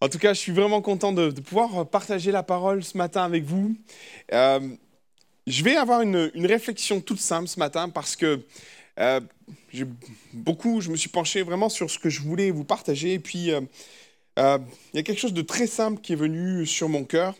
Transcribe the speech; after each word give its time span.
En 0.00 0.08
tout 0.08 0.18
cas, 0.18 0.32
je 0.32 0.38
suis 0.38 0.52
vraiment 0.52 0.80
content 0.80 1.12
de, 1.12 1.30
pouvoir 1.40 1.88
partager 1.88 2.30
la 2.30 2.44
parole 2.44 2.84
ce 2.84 2.96
matin 2.96 3.24
avec 3.24 3.44
vous. 3.44 3.74
Euh, 4.32 4.60
je 5.48 5.64
vais 5.64 5.74
avoir 5.74 6.02
une, 6.02 6.30
réflexion 6.36 7.00
toute 7.00 7.18
simple 7.18 7.48
ce 7.48 7.58
matin 7.58 7.88
parce 7.88 8.14
que 8.14 8.40
euh, 9.00 9.20
beaucoup, 10.32 10.80
je 10.80 10.90
me 10.90 10.96
suis 10.96 11.08
penché 11.08 11.42
vraiment 11.42 11.68
sur 11.68 11.90
ce 11.90 11.98
que 11.98 12.10
je 12.10 12.20
voulais 12.20 12.52
vous 12.52 12.62
partager. 12.62 13.14
Et 13.14 13.18
puis, 13.18 13.50
euh, 13.50 13.60
il 14.38 14.96
y 14.96 14.98
a 14.98 15.02
quelque 15.02 15.18
chose 15.18 15.32
de 15.32 15.42
très 15.42 15.66
simple 15.66 16.00
qui 16.00 16.12
est 16.12 16.16
venu 16.16 16.64
sur 16.64 16.88
mon 16.88 17.02
cœur. 17.02 17.34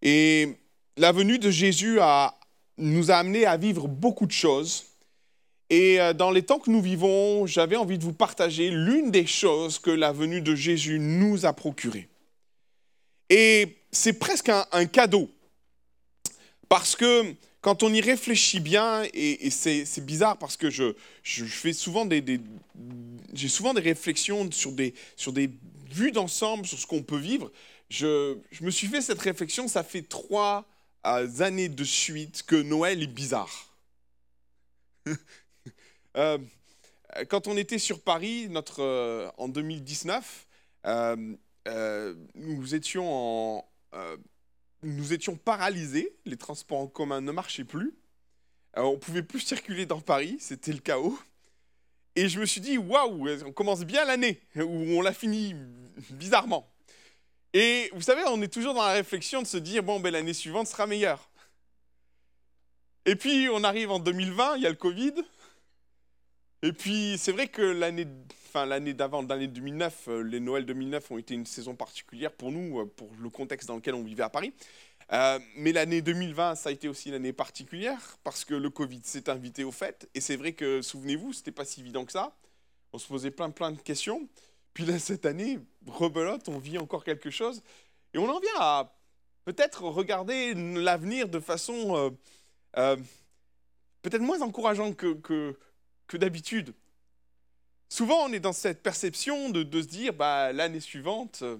Et 0.00 0.56
la 0.96 1.10
venue 1.10 1.40
de 1.40 1.50
Jésus 1.50 1.98
nous 2.78 3.10
a 3.10 3.14
amené 3.16 3.46
à 3.46 3.56
vivre 3.56 3.88
beaucoup 3.88 4.26
de 4.26 4.32
choses. 4.32 4.89
Et 5.70 6.00
euh, 6.00 6.12
dans 6.12 6.32
les 6.32 6.42
temps 6.42 6.58
que 6.58 6.68
nous 6.68 6.82
vivons, 6.82 7.46
j'avais 7.46 7.76
envie 7.76 7.96
de 7.96 8.02
vous 8.02 8.12
partager 8.12 8.70
l'une 8.70 9.12
des 9.12 9.26
choses 9.26 9.78
que 9.78 9.90
la 9.90 10.10
venue 10.10 10.40
de 10.40 10.56
Jésus 10.56 10.98
nous 10.98 11.46
a 11.46 11.52
procurées. 11.52 12.08
Et 13.30 13.76
c'est 13.92 14.14
presque 14.14 14.48
un, 14.48 14.86
cadeau. 14.86 15.30
Parce 16.68 16.96
que 16.96 17.34
quand 17.60 17.84
on 17.84 17.94
y 17.94 18.00
réfléchit 18.00 18.58
bien, 18.58 19.04
et, 19.14 19.50
c'est 19.50 20.04
bizarre 20.04 20.36
parce 20.36 20.56
que 20.56 20.70
je, 20.70 20.92
fais 21.22 21.72
souvent 21.72 22.04
des, 22.04 22.40
j'ai 23.32 23.48
souvent 23.48 23.72
des 23.72 23.80
réflexions 23.80 24.50
sur 24.50 24.72
des, 24.72 24.94
sur 25.14 25.32
des 25.32 25.50
vues 25.92 26.10
d'ensemble, 26.10 26.66
sur 26.66 26.78
ce 26.78 26.86
qu'on 26.86 27.02
peut 27.02 27.18
vivre. 27.18 27.52
Je, 27.88 28.36
je, 28.50 28.64
me 28.64 28.70
suis 28.72 28.88
fait 28.88 29.00
cette 29.00 29.20
réflexion, 29.20 29.68
ça 29.68 29.84
fait 29.84 30.02
trois 30.02 30.64
euh, 31.06 31.40
années 31.40 31.68
de 31.68 31.84
suite 31.84 32.42
que 32.42 32.56
Noël 32.56 33.02
est 33.02 33.06
bizarre. 33.06 33.70
Euh, 36.16 36.38
quand 37.28 37.46
on 37.46 37.56
était 37.56 37.78
sur 37.78 38.02
Paris, 38.02 38.48
euh, 38.78 39.30
en 39.36 39.48
2019, 39.48 40.46
euh, 40.86 41.34
nous, 42.34 42.74
étions 42.74 43.64
paralysés, 45.44 46.16
les 46.24 46.36
transports 46.36 46.80
en 46.80 46.86
commun 46.86 47.20
ne 47.20 47.32
marchaient 47.32 47.64
plus, 47.64 47.94
on 48.76 48.92
ne 48.92 48.96
pouvait 48.96 49.22
plus 49.22 49.40
circuler 49.40 49.86
dans 49.86 50.00
Paris, 50.00 50.36
c'était 50.40 50.72
le 50.72 50.78
chaos. 50.78 51.18
Et 52.16 52.28
je 52.28 52.40
me 52.40 52.46
suis 52.46 52.60
dit, 52.60 52.76
waouh, 52.76 53.28
on 53.46 53.52
commence 53.52 53.84
bien 53.84 54.04
l'année, 54.04 54.40
ou 54.56 54.98
on 54.98 55.00
l'a 55.00 55.12
fini 55.12 55.54
bizarrement. 56.10 56.68
Et 57.52 57.90
vous 57.92 58.02
savez, 58.02 58.22
on 58.26 58.40
est 58.42 58.52
toujours 58.52 58.74
dans 58.74 58.84
la 58.84 58.92
réflexion 58.92 59.42
de 59.42 59.46
se 59.46 59.56
dire, 59.56 59.82
bon, 59.82 60.00
ben, 60.00 60.12
l'année 60.12 60.34
suivante 60.34 60.68
sera 60.68 60.86
meilleure. 60.86 61.30
Et 63.06 63.16
puis, 63.16 63.48
on 63.48 63.64
arrive 63.64 63.90
en 63.90 63.98
2020, 63.98 64.56
il 64.56 64.62
y 64.62 64.66
a 64.66 64.70
le 64.70 64.76
Covid, 64.76 65.14
et 66.62 66.72
puis, 66.72 67.16
c'est 67.18 67.32
vrai 67.32 67.48
que 67.48 67.62
l'année 67.62 68.06
enfin, 68.54 68.80
d'avant, 68.92 69.22
l'année 69.22 69.46
2009, 69.46 70.08
euh, 70.08 70.22
les 70.22 70.40
Noëls 70.40 70.66
2009 70.66 71.10
ont 71.12 71.18
été 71.18 71.34
une 71.34 71.46
saison 71.46 71.74
particulière 71.74 72.32
pour 72.32 72.50
nous, 72.50 72.80
euh, 72.80 72.84
pour 72.84 73.08
le 73.20 73.30
contexte 73.30 73.68
dans 73.68 73.76
lequel 73.76 73.94
on 73.94 74.02
vivait 74.02 74.24
à 74.24 74.28
Paris. 74.28 74.52
Euh, 75.12 75.38
mais 75.56 75.72
l'année 75.72 76.02
2020, 76.02 76.56
ça 76.56 76.68
a 76.68 76.72
été 76.72 76.88
aussi 76.88 77.08
une 77.08 77.14
année 77.14 77.32
particulière 77.32 78.18
parce 78.24 78.44
que 78.44 78.54
le 78.54 78.70
Covid 78.70 79.00
s'est 79.04 79.30
invité 79.30 79.64
au 79.64 79.72
fait. 79.72 80.08
Et 80.14 80.20
c'est 80.20 80.36
vrai 80.36 80.52
que, 80.52 80.82
souvenez-vous, 80.82 81.32
c'était 81.32 81.52
pas 81.52 81.64
si 81.64 81.80
évident 81.80 82.04
que 82.04 82.12
ça. 82.12 82.36
On 82.92 82.98
se 82.98 83.06
posait 83.06 83.30
plein, 83.30 83.50
plein 83.50 83.72
de 83.72 83.80
questions. 83.80 84.28
Puis 84.74 84.84
là, 84.84 84.98
cette 84.98 85.26
année, 85.26 85.58
rebelote, 85.86 86.48
on 86.48 86.58
vit 86.58 86.78
encore 86.78 87.04
quelque 87.04 87.30
chose. 87.30 87.62
Et 88.14 88.18
on 88.18 88.28
en 88.28 88.40
vient 88.40 88.58
à 88.58 88.96
peut-être 89.44 89.82
regarder 89.82 90.54
l'avenir 90.54 91.28
de 91.28 91.40
façon 91.40 92.16
peut-être 92.72 94.22
moins 94.22 94.40
encourageante 94.42 94.96
que, 94.96 95.58
d'habitude. 96.16 96.74
Souvent, 97.88 98.24
on 98.24 98.32
est 98.32 98.40
dans 98.40 98.52
cette 98.52 98.82
perception 98.82 99.50
de, 99.50 99.82
se 99.82 99.86
dire, 99.86 100.12
bah, 100.12 100.52
l'année 100.52 100.80
suivante, 100.80 101.40
euh, 101.42 101.58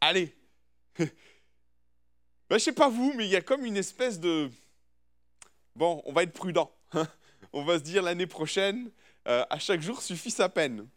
allez. 0.00 0.34
bah, 0.98 1.06
je 2.50 2.58
sais 2.58 2.72
pas 2.72 2.88
vous, 2.88 3.12
mais 3.14 3.26
il 3.26 3.30
y 3.30 3.36
a 3.36 3.42
comme 3.42 3.64
une 3.64 3.76
espèce 3.76 4.18
de... 4.18 4.50
Bon, 5.76 6.02
on 6.04 6.12
va 6.12 6.24
être 6.24 6.32
prudent. 6.32 6.70
Hein. 6.92 7.06
on 7.52 7.64
va 7.64 7.78
se 7.78 7.84
dire 7.84 8.02
l'année 8.02 8.26
prochaine, 8.26 8.90
euh, 9.28 9.44
à 9.50 9.58
chaque 9.58 9.82
jour 9.82 10.02
suffit 10.02 10.30
sa 10.30 10.48
peine. 10.48 10.88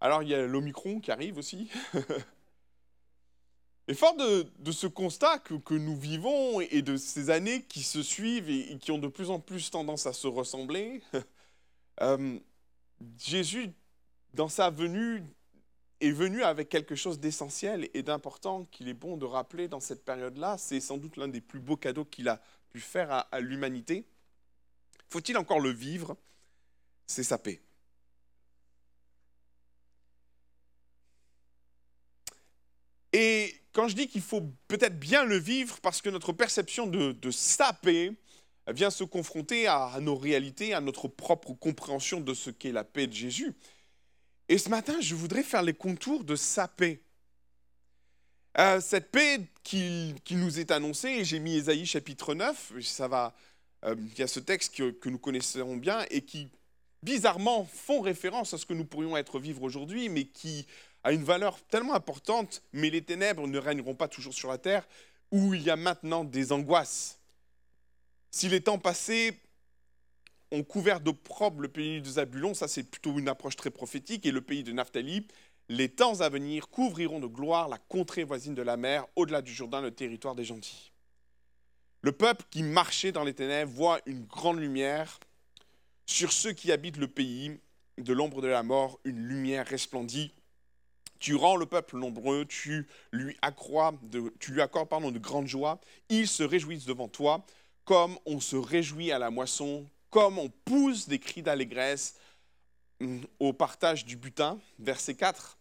Alors, 0.00 0.22
il 0.22 0.28
y 0.28 0.34
a 0.34 0.46
l'Omicron 0.46 1.00
qui 1.00 1.10
arrive 1.10 1.38
aussi. 1.38 1.70
Et 3.88 3.94
fort 3.94 4.16
de, 4.16 4.72
ce 4.72 4.88
constat 4.88 5.38
que, 5.38 5.74
nous 5.74 5.96
vivons 5.96 6.60
et 6.60 6.82
de 6.82 6.96
ces 6.96 7.30
années 7.30 7.62
qui 7.62 7.82
se 7.82 8.02
suivent 8.02 8.50
et, 8.50 8.78
qui 8.78 8.90
ont 8.90 8.98
de 8.98 9.06
plus 9.06 9.30
en 9.30 9.38
plus 9.38 9.70
tendance 9.70 10.06
à 10.06 10.12
se 10.12 10.26
ressembler, 10.26 11.02
euh, 12.00 12.38
Jésus, 13.18 13.70
dans 14.34 14.48
sa 14.48 14.70
venue, 14.70 15.22
est 16.00 16.10
venu 16.10 16.42
avec 16.42 16.68
quelque 16.68 16.96
chose 16.96 17.20
d'essentiel 17.20 17.88
et 17.94 18.02
d'important 18.02 18.64
qu'il 18.66 18.88
est 18.88 18.94
bon 18.94 19.16
de 19.16 19.24
rappeler 19.24 19.68
dans 19.68 19.80
cette 19.80 20.04
période-là. 20.04 20.58
C'est 20.58 20.80
sans 20.80 20.98
doute 20.98 21.16
l'un 21.16 21.28
des 21.28 21.40
plus 21.40 21.60
beaux 21.60 21.76
cadeaux 21.76 22.04
qu'il 22.04 22.28
a 22.28 22.40
pu 22.70 22.80
faire 22.80 23.12
à, 23.12 23.20
à 23.20 23.40
l'humanité. 23.40 24.04
Faut-il 25.08 25.38
encore 25.38 25.60
le 25.60 25.70
vivre? 25.70 26.16
C'est 27.06 27.22
sa 27.22 27.38
paix. 27.38 27.62
Et 33.12 33.55
quand 33.76 33.88
je 33.88 33.94
dis 33.94 34.08
qu'il 34.08 34.22
faut 34.22 34.40
peut-être 34.68 34.98
bien 34.98 35.26
le 35.26 35.36
vivre, 35.36 35.78
parce 35.82 36.00
que 36.00 36.08
notre 36.08 36.32
perception 36.32 36.86
de, 36.86 37.30
sa 37.30 37.74
paix 37.74 38.10
vient 38.68 38.88
se 38.88 39.04
confronter 39.04 39.66
à, 39.66 39.98
nos 40.00 40.16
réalités, 40.16 40.72
à 40.72 40.80
notre 40.80 41.08
propre 41.08 41.52
compréhension 41.52 42.20
de 42.20 42.32
ce 42.32 42.48
qu'est 42.48 42.72
la 42.72 42.84
paix 42.84 43.06
de 43.06 43.12
Jésus. 43.12 43.52
Et 44.48 44.56
ce 44.56 44.70
matin, 44.70 44.96
je 45.02 45.14
voudrais 45.14 45.42
faire 45.42 45.60
les 45.60 45.74
contours 45.74 46.24
de 46.24 46.36
sa 46.36 46.68
paix. 46.68 47.02
Euh, 48.56 48.80
cette 48.80 49.10
paix 49.10 49.42
qui, 49.62 50.14
nous 50.30 50.58
est 50.58 50.70
annoncée, 50.70 51.22
j'ai 51.26 51.38
mis 51.38 51.56
Ésaïe 51.56 51.84
chapitre 51.84 52.34
9, 52.34 52.80
ça 52.80 53.08
va, 53.08 53.34
euh, 53.84 53.94
il 53.98 54.18
y 54.18 54.22
a 54.22 54.26
ce 54.26 54.40
texte 54.40 54.74
que, 54.74 54.90
que, 54.90 55.10
nous 55.10 55.18
connaissons 55.18 55.76
bien 55.76 56.06
et 56.10 56.22
qui 56.22 56.48
bizarrement 57.02 57.66
font 57.66 58.00
référence 58.00 58.54
à 58.54 58.58
ce 58.58 58.64
que 58.64 58.72
nous 58.72 58.86
pourrions 58.86 59.18
être 59.18 59.38
vivre 59.38 59.62
aujourd'hui, 59.62 60.08
mais 60.08 60.24
qui 60.24 60.66
a 61.06 61.12
une 61.12 61.22
valeur 61.22 61.62
tellement 61.68 61.94
importante, 61.94 62.64
mais 62.72 62.90
les 62.90 63.00
ténèbres 63.00 63.46
ne 63.46 63.58
régneront 63.58 63.94
pas 63.94 64.08
toujours 64.08 64.34
sur 64.34 64.48
la 64.48 64.58
terre, 64.58 64.84
où 65.30 65.54
il 65.54 65.62
y 65.62 65.70
a 65.70 65.76
maintenant 65.76 66.24
des 66.24 66.50
angoisses. 66.50 67.20
Si 68.32 68.48
les 68.48 68.60
temps 68.60 68.80
passés 68.80 69.38
ont 70.50 70.64
couvert 70.64 70.98
d'opprobre 70.98 71.60
le 71.60 71.68
pays 71.68 72.02
de 72.02 72.08
Zabulon, 72.08 72.54
ça 72.54 72.66
c'est 72.66 72.82
plutôt 72.82 73.16
une 73.20 73.28
approche 73.28 73.54
très 73.54 73.70
prophétique, 73.70 74.26
et 74.26 74.32
le 74.32 74.40
pays 74.40 74.64
de 74.64 74.72
Naphtali, 74.72 75.28
les 75.68 75.88
temps 75.88 76.22
à 76.22 76.28
venir 76.28 76.68
couvriront 76.70 77.20
de 77.20 77.28
gloire 77.28 77.68
la 77.68 77.78
contrée 77.78 78.24
voisine 78.24 78.56
de 78.56 78.62
la 78.62 78.76
mer, 78.76 79.06
au-delà 79.14 79.42
du 79.42 79.54
Jourdain, 79.54 79.82
le 79.82 79.92
territoire 79.92 80.34
des 80.34 80.44
gentils. 80.44 80.90
Le 82.02 82.10
peuple 82.10 82.44
qui 82.50 82.64
marchait 82.64 83.12
dans 83.12 83.22
les 83.22 83.34
ténèbres 83.34 83.70
voit 83.70 84.00
une 84.06 84.24
grande 84.24 84.58
lumière. 84.58 85.20
Sur 86.04 86.32
ceux 86.32 86.52
qui 86.52 86.72
habitent 86.72 86.96
le 86.96 87.06
pays 87.06 87.60
de 87.96 88.12
l'ombre 88.12 88.42
de 88.42 88.48
la 88.48 88.64
mort, 88.64 88.98
une 89.04 89.20
lumière 89.20 89.68
resplendit. 89.68 90.32
Tu 91.18 91.34
rends 91.34 91.56
le 91.56 91.66
peuple 91.66 91.96
nombreux, 91.96 92.44
tu 92.44 92.86
lui, 93.12 93.36
accrois 93.42 93.94
de, 94.02 94.32
tu 94.38 94.52
lui 94.52 94.60
accordes 94.60 94.88
pardon, 94.88 95.10
de 95.10 95.18
grandes 95.18 95.46
joies. 95.46 95.80
Ils 96.08 96.28
se 96.28 96.42
réjouissent 96.42 96.86
devant 96.86 97.08
toi, 97.08 97.44
comme 97.84 98.18
on 98.26 98.40
se 98.40 98.56
réjouit 98.56 99.12
à 99.12 99.18
la 99.18 99.30
moisson, 99.30 99.86
comme 100.10 100.38
on 100.38 100.48
pousse 100.64 101.08
des 101.08 101.18
cris 101.18 101.42
d'allégresse 101.42 102.14
hum, 103.00 103.22
au 103.38 103.52
partage 103.52 104.04
du 104.04 104.16
butin. 104.16 104.58
Verset 104.78 105.14
4. 105.14 105.58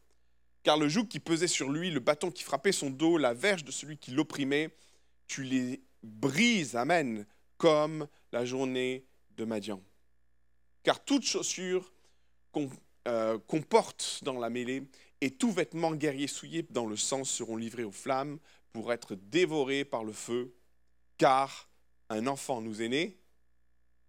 Car 0.64 0.78
le 0.78 0.90
joug 0.90 1.06
qui 1.06 1.20
pesait 1.20 1.48
sur 1.48 1.70
lui, 1.70 1.92
le 1.92 2.00
bâton 2.00 2.32
qui 2.32 2.44
frappait 2.44 2.72
son 2.72 2.90
dos, 2.90 3.18
la 3.18 3.34
verge 3.34 3.64
de 3.64 3.72
celui 3.72 3.98
qui 3.98 4.12
l'opprimait, 4.12 4.76
tu 5.28 5.44
les 5.44 5.84
brises, 6.02 6.76
amen, 6.76 7.26
comme 7.58 8.08
la 8.32 8.46
journée 8.46 9.06
de 9.38 9.46
Madian. 9.46 9.82
Car 10.84 11.04
toute 11.04 11.24
chaussure 11.24 11.92
qu'on 12.52 12.70
euh, 13.08 13.38
porte 13.70 14.20
dans 14.24 14.40
la 14.40 14.50
mêlée 14.50 14.84
et 15.26 15.32
tout 15.32 15.52
vêtement 15.52 15.96
guerrier 15.96 16.28
souillé 16.28 16.68
dans 16.70 16.86
le 16.86 16.96
sang 16.96 17.24
seront 17.24 17.58
livrés 17.58 17.84
aux 17.84 17.92
flammes 17.92 18.38
pour 18.74 18.94
être 18.94 19.16
dévorés 19.16 19.84
par 19.84 20.04
le 20.04 20.14
feu, 20.14 20.54
car 21.18 21.68
un 22.10 22.28
enfant 22.28 22.62
nous 22.62 22.84
est 22.84 22.90
né, 22.90 23.18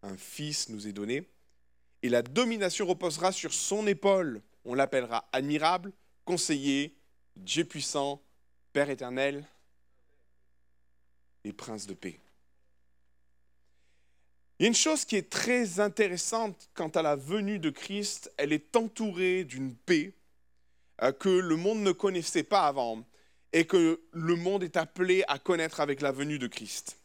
un 0.02 0.18
fils 0.18 0.68
nous 0.68 0.86
est 0.86 0.92
donné, 0.92 1.26
et 2.02 2.10
la 2.10 2.20
domination 2.20 2.84
reposera 2.84 3.32
sur 3.32 3.54
son 3.54 3.86
épaule. 3.86 4.42
On 4.66 4.74
l'appellera 4.74 5.26
admirable, 5.32 5.94
conseiller, 6.26 6.94
Dieu 7.34 7.64
puissant, 7.64 8.22
Père 8.74 8.90
éternel 8.90 9.46
et 11.44 11.54
prince 11.54 11.86
de 11.86 11.94
paix. 11.94 12.20
Il 14.58 14.64
y 14.64 14.66
a 14.66 14.68
une 14.68 14.74
chose 14.74 15.06
qui 15.06 15.16
est 15.16 15.30
très 15.30 15.80
intéressante 15.80 16.68
quant 16.74 16.88
à 16.88 17.00
la 17.00 17.16
venue 17.16 17.58
de 17.58 17.70
Christ, 17.70 18.30
elle 18.36 18.52
est 18.52 18.76
entourée 18.76 19.44
d'une 19.44 19.74
paix 19.74 20.12
que 21.18 21.28
le 21.28 21.56
monde 21.56 21.80
ne 21.80 21.92
connaissait 21.92 22.42
pas 22.42 22.66
avant 22.66 23.04
et 23.52 23.66
que 23.66 24.00
le 24.12 24.36
monde 24.36 24.62
est 24.62 24.76
appelé 24.76 25.24
à 25.28 25.38
connaître 25.38 25.80
avec 25.80 26.00
la 26.00 26.12
venue 26.12 26.38
de 26.38 26.46
Christ. 26.46 26.98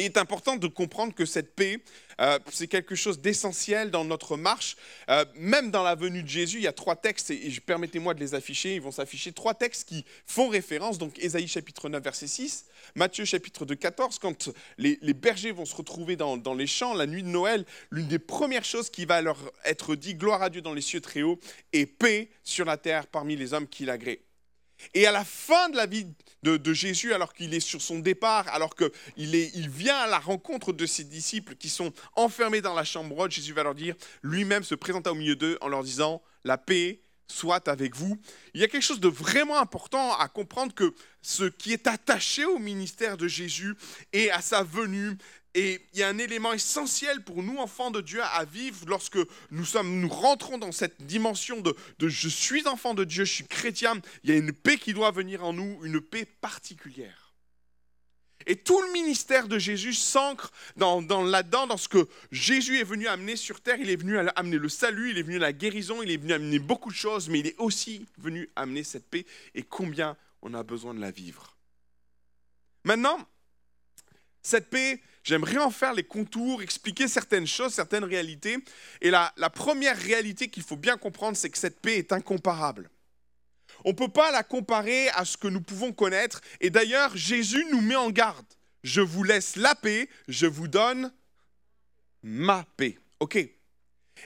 Il 0.00 0.04
est 0.04 0.16
important 0.16 0.56
de 0.56 0.66
comprendre 0.66 1.14
que 1.14 1.24
cette 1.24 1.54
paix, 1.54 1.80
euh, 2.20 2.38
c'est 2.50 2.68
quelque 2.68 2.94
chose 2.94 3.20
d'essentiel 3.20 3.90
dans 3.90 4.04
notre 4.04 4.36
marche. 4.36 4.76
Euh, 5.08 5.24
même 5.34 5.70
dans 5.70 5.82
la 5.82 5.94
venue 5.94 6.22
de 6.22 6.28
Jésus, 6.28 6.58
il 6.58 6.64
y 6.64 6.68
a 6.68 6.72
trois 6.72 6.96
textes, 6.96 7.30
et, 7.30 7.50
permettez-moi 7.64 8.14
de 8.14 8.20
les 8.20 8.34
afficher, 8.34 8.74
ils 8.74 8.80
vont 8.80 8.90
s'afficher, 8.90 9.32
trois 9.32 9.54
textes 9.54 9.88
qui 9.88 10.04
font 10.26 10.48
référence, 10.48 10.98
donc 10.98 11.18
Ésaïe 11.18 11.48
chapitre 11.48 11.88
9, 11.88 12.02
verset 12.02 12.26
6, 12.26 12.66
Matthieu 12.94 13.24
chapitre 13.24 13.64
2, 13.64 13.74
14, 13.74 14.18
quand 14.18 14.50
les, 14.78 14.98
bergers 15.14 15.52
vont 15.52 15.64
se 15.66 15.74
retrouver 15.74 16.16
dans, 16.16 16.36
dans, 16.36 16.54
les 16.54 16.66
champs, 16.66 16.94
la 16.94 17.06
nuit 17.06 17.22
de 17.22 17.28
Noël, 17.28 17.64
l'une 17.90 18.08
des 18.08 18.18
premières 18.18 18.64
choses 18.64 18.90
qui 18.90 19.04
va 19.04 19.20
leur 19.20 19.38
être 19.64 19.94
dit, 19.94 20.14
gloire 20.14 20.42
à 20.42 20.50
Dieu 20.50 20.60
dans 20.60 20.74
les 20.74 20.80
cieux 20.80 21.00
très 21.00 21.22
hauts, 21.22 21.38
et 21.72 21.86
paix 21.86 22.30
sur 22.44 22.64
la 22.64 22.76
terre 22.76 23.06
parmi 23.06 23.36
les 23.36 23.52
hommes 23.52 23.68
qui 23.68 23.84
l'agréent. 23.84 24.18
Et 24.94 25.06
à 25.06 25.12
la 25.12 25.24
fin 25.24 25.68
de 25.68 25.76
la 25.76 25.86
vie 25.86 26.06
de, 26.42 26.72
Jésus, 26.72 27.12
alors 27.12 27.34
qu'il 27.34 27.52
est 27.52 27.60
sur 27.60 27.82
son 27.82 27.98
départ, 27.98 28.48
alors 28.48 28.74
qu'il 28.76 29.34
il 29.34 29.68
vient 29.68 29.96
à 29.96 30.06
la 30.06 30.18
rencontre 30.18 30.72
de 30.72 30.86
ses 30.86 31.04
disciples 31.04 31.56
qui 31.56 31.68
sont 31.68 31.92
enfermés 32.14 32.60
dans 32.60 32.74
la 32.74 32.84
chambre 32.84 33.18
haute, 33.18 33.32
Jésus 33.32 33.52
va 33.52 33.64
leur 33.64 33.74
dire, 33.74 33.94
lui-même 34.22 34.62
se 34.62 34.74
présenta 34.74 35.12
au 35.12 35.14
milieu 35.14 35.36
d'eux 35.36 35.58
en 35.60 35.68
leur 35.68 35.82
disant, 35.82 36.22
la 36.44 36.56
paix 36.56 37.00
soit 37.26 37.68
avec 37.68 37.94
vous. 37.94 38.18
Il 38.54 38.60
y 38.60 38.64
a 38.64 38.68
quelque 38.68 38.82
chose 38.82 39.00
de 39.00 39.08
vraiment 39.08 39.58
important 39.58 40.14
à 40.16 40.28
comprendre 40.28 40.74
que 40.74 40.94
ce 41.22 41.44
qui 41.44 41.72
est 41.72 41.86
attaché 41.86 42.44
au 42.44 42.58
ministère 42.58 43.16
de 43.16 43.28
Jésus 43.28 43.74
et 44.12 44.30
à 44.30 44.40
sa 44.40 44.62
venue, 44.62 45.18
et 45.58 45.80
il 45.92 45.98
y 45.98 46.04
a 46.04 46.08
un 46.08 46.18
élément 46.18 46.52
essentiel 46.52 47.24
pour 47.24 47.42
nous, 47.42 47.58
enfants 47.58 47.90
de 47.90 48.00
Dieu, 48.00 48.22
à 48.22 48.44
vivre 48.44 48.86
lorsque 48.86 49.18
nous, 49.50 49.64
sommes, 49.64 49.98
nous 49.98 50.08
rentrons 50.08 50.56
dans 50.56 50.70
cette 50.70 51.02
dimension 51.04 51.60
de, 51.60 51.74
je 52.00 52.28
suis 52.28 52.68
enfant 52.68 52.94
de 52.94 53.02
Dieu, 53.02 53.24
je 53.24 53.32
suis 53.32 53.46
chrétien. 53.46 53.94
Il 54.22 54.30
y 54.30 54.32
a 54.32 54.36
une 54.36 54.52
paix 54.52 54.76
qui 54.76 54.94
doit 54.94 55.10
venir 55.10 55.42
en 55.42 55.52
nous, 55.52 55.80
une 55.82 56.00
paix 56.00 56.26
particulière. 56.26 57.34
Et 58.46 58.54
tout 58.54 58.80
le 58.80 58.92
ministère 58.92 59.48
de 59.48 59.58
Jésus 59.58 59.94
s'ancre 59.94 60.52
dans, 60.76 61.02
dans 61.02 61.24
là-dedans, 61.24 61.66
dans 61.66 61.76
ce 61.76 61.88
que 61.88 62.08
Jésus 62.30 62.78
est 62.78 62.84
venu 62.84 63.08
amener 63.08 63.34
sur 63.34 63.60
terre. 63.60 63.78
Il 63.80 63.90
est 63.90 63.96
venu 63.96 64.16
amener 64.16 64.58
le 64.58 64.68
salut, 64.68 65.10
il 65.10 65.18
est 65.18 65.24
venu 65.24 65.38
la 65.38 65.52
guérison, 65.52 66.04
il 66.04 66.10
est 66.12 66.18
venu 66.18 66.34
amener 66.34 66.60
beaucoup 66.60 66.90
de 66.90 66.96
choses, 66.96 67.28
mais 67.28 67.40
il 67.40 67.48
est 67.48 67.58
aussi 67.58 68.06
venu 68.16 68.48
amener 68.54 68.84
cette 68.84 69.10
paix 69.10 69.26
et 69.56 69.64
combien 69.64 70.16
on 70.40 70.54
a 70.54 70.62
besoin 70.62 70.94
de 70.94 71.00
la 71.00 71.10
vivre. 71.10 71.56
Maintenant, 72.84 73.18
cette 74.40 74.70
paix, 74.70 75.02
j'aimerais 75.28 75.58
en 75.58 75.70
faire 75.70 75.92
les 75.92 76.04
contours, 76.04 76.62
expliquer 76.62 77.06
certaines 77.06 77.46
choses, 77.46 77.74
certaines 77.74 78.04
réalités. 78.04 78.56
Et 79.02 79.10
la, 79.10 79.32
la 79.36 79.50
première 79.50 79.96
réalité 79.96 80.48
qu'il 80.48 80.62
faut 80.62 80.76
bien 80.76 80.96
comprendre, 80.96 81.36
c'est 81.36 81.50
que 81.50 81.58
cette 81.58 81.80
paix 81.80 81.98
est 81.98 82.12
incomparable. 82.12 82.90
On 83.84 83.90
ne 83.90 83.94
peut 83.94 84.08
pas 84.08 84.32
la 84.32 84.42
comparer 84.42 85.08
à 85.10 85.24
ce 85.24 85.36
que 85.36 85.48
nous 85.48 85.60
pouvons 85.60 85.92
connaître. 85.92 86.40
Et 86.60 86.70
d'ailleurs, 86.70 87.16
Jésus 87.16 87.64
nous 87.70 87.82
met 87.82 87.94
en 87.94 88.10
garde. 88.10 88.46
Je 88.82 89.00
vous 89.02 89.22
laisse 89.22 89.56
la 89.56 89.74
paix, 89.74 90.08
je 90.28 90.46
vous 90.46 90.66
donne 90.66 91.12
ma 92.22 92.64
paix. 92.76 92.98
OK 93.20 93.36
Et 93.36 93.52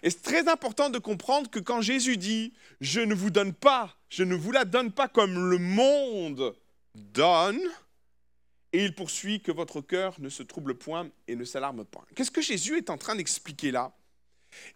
c'est 0.05 0.23
très 0.23 0.49
important 0.49 0.89
de 0.89 0.99
comprendre 0.99 1.51
que 1.51 1.59
quand 1.59 1.81
Jésus 1.81 2.17
dit, 2.17 2.53
je 2.81 3.01
ne 3.01 3.15
vous 3.15 3.31
donne 3.31 3.55
pas, 3.55 3.97
je 4.09 4.23
ne 4.23 4.35
vous 4.35 4.53
la 4.53 4.65
donne 4.65 4.93
pas 4.93 5.09
comme 5.09 5.51
le 5.51 5.59
monde 5.59 6.55
donne, 6.95 7.61
et 8.73 8.85
il 8.85 8.95
poursuit 8.95 9.41
que 9.41 9.53
votre 9.53 9.81
cœur 9.81 10.21
ne 10.21 10.29
se 10.29 10.43
trouble 10.43 10.77
point 10.77 11.11
et 11.29 11.37
ne 11.37 11.45
s'alarme 11.45 11.85
pas. 11.85 12.05
Qu'est-ce 12.15 12.31
que 12.31 12.41
Jésus 12.41 12.77
est 12.79 12.91
en 12.91 12.99
train 12.99 13.17
d'expliquer 13.17 13.71
là? 13.71 13.95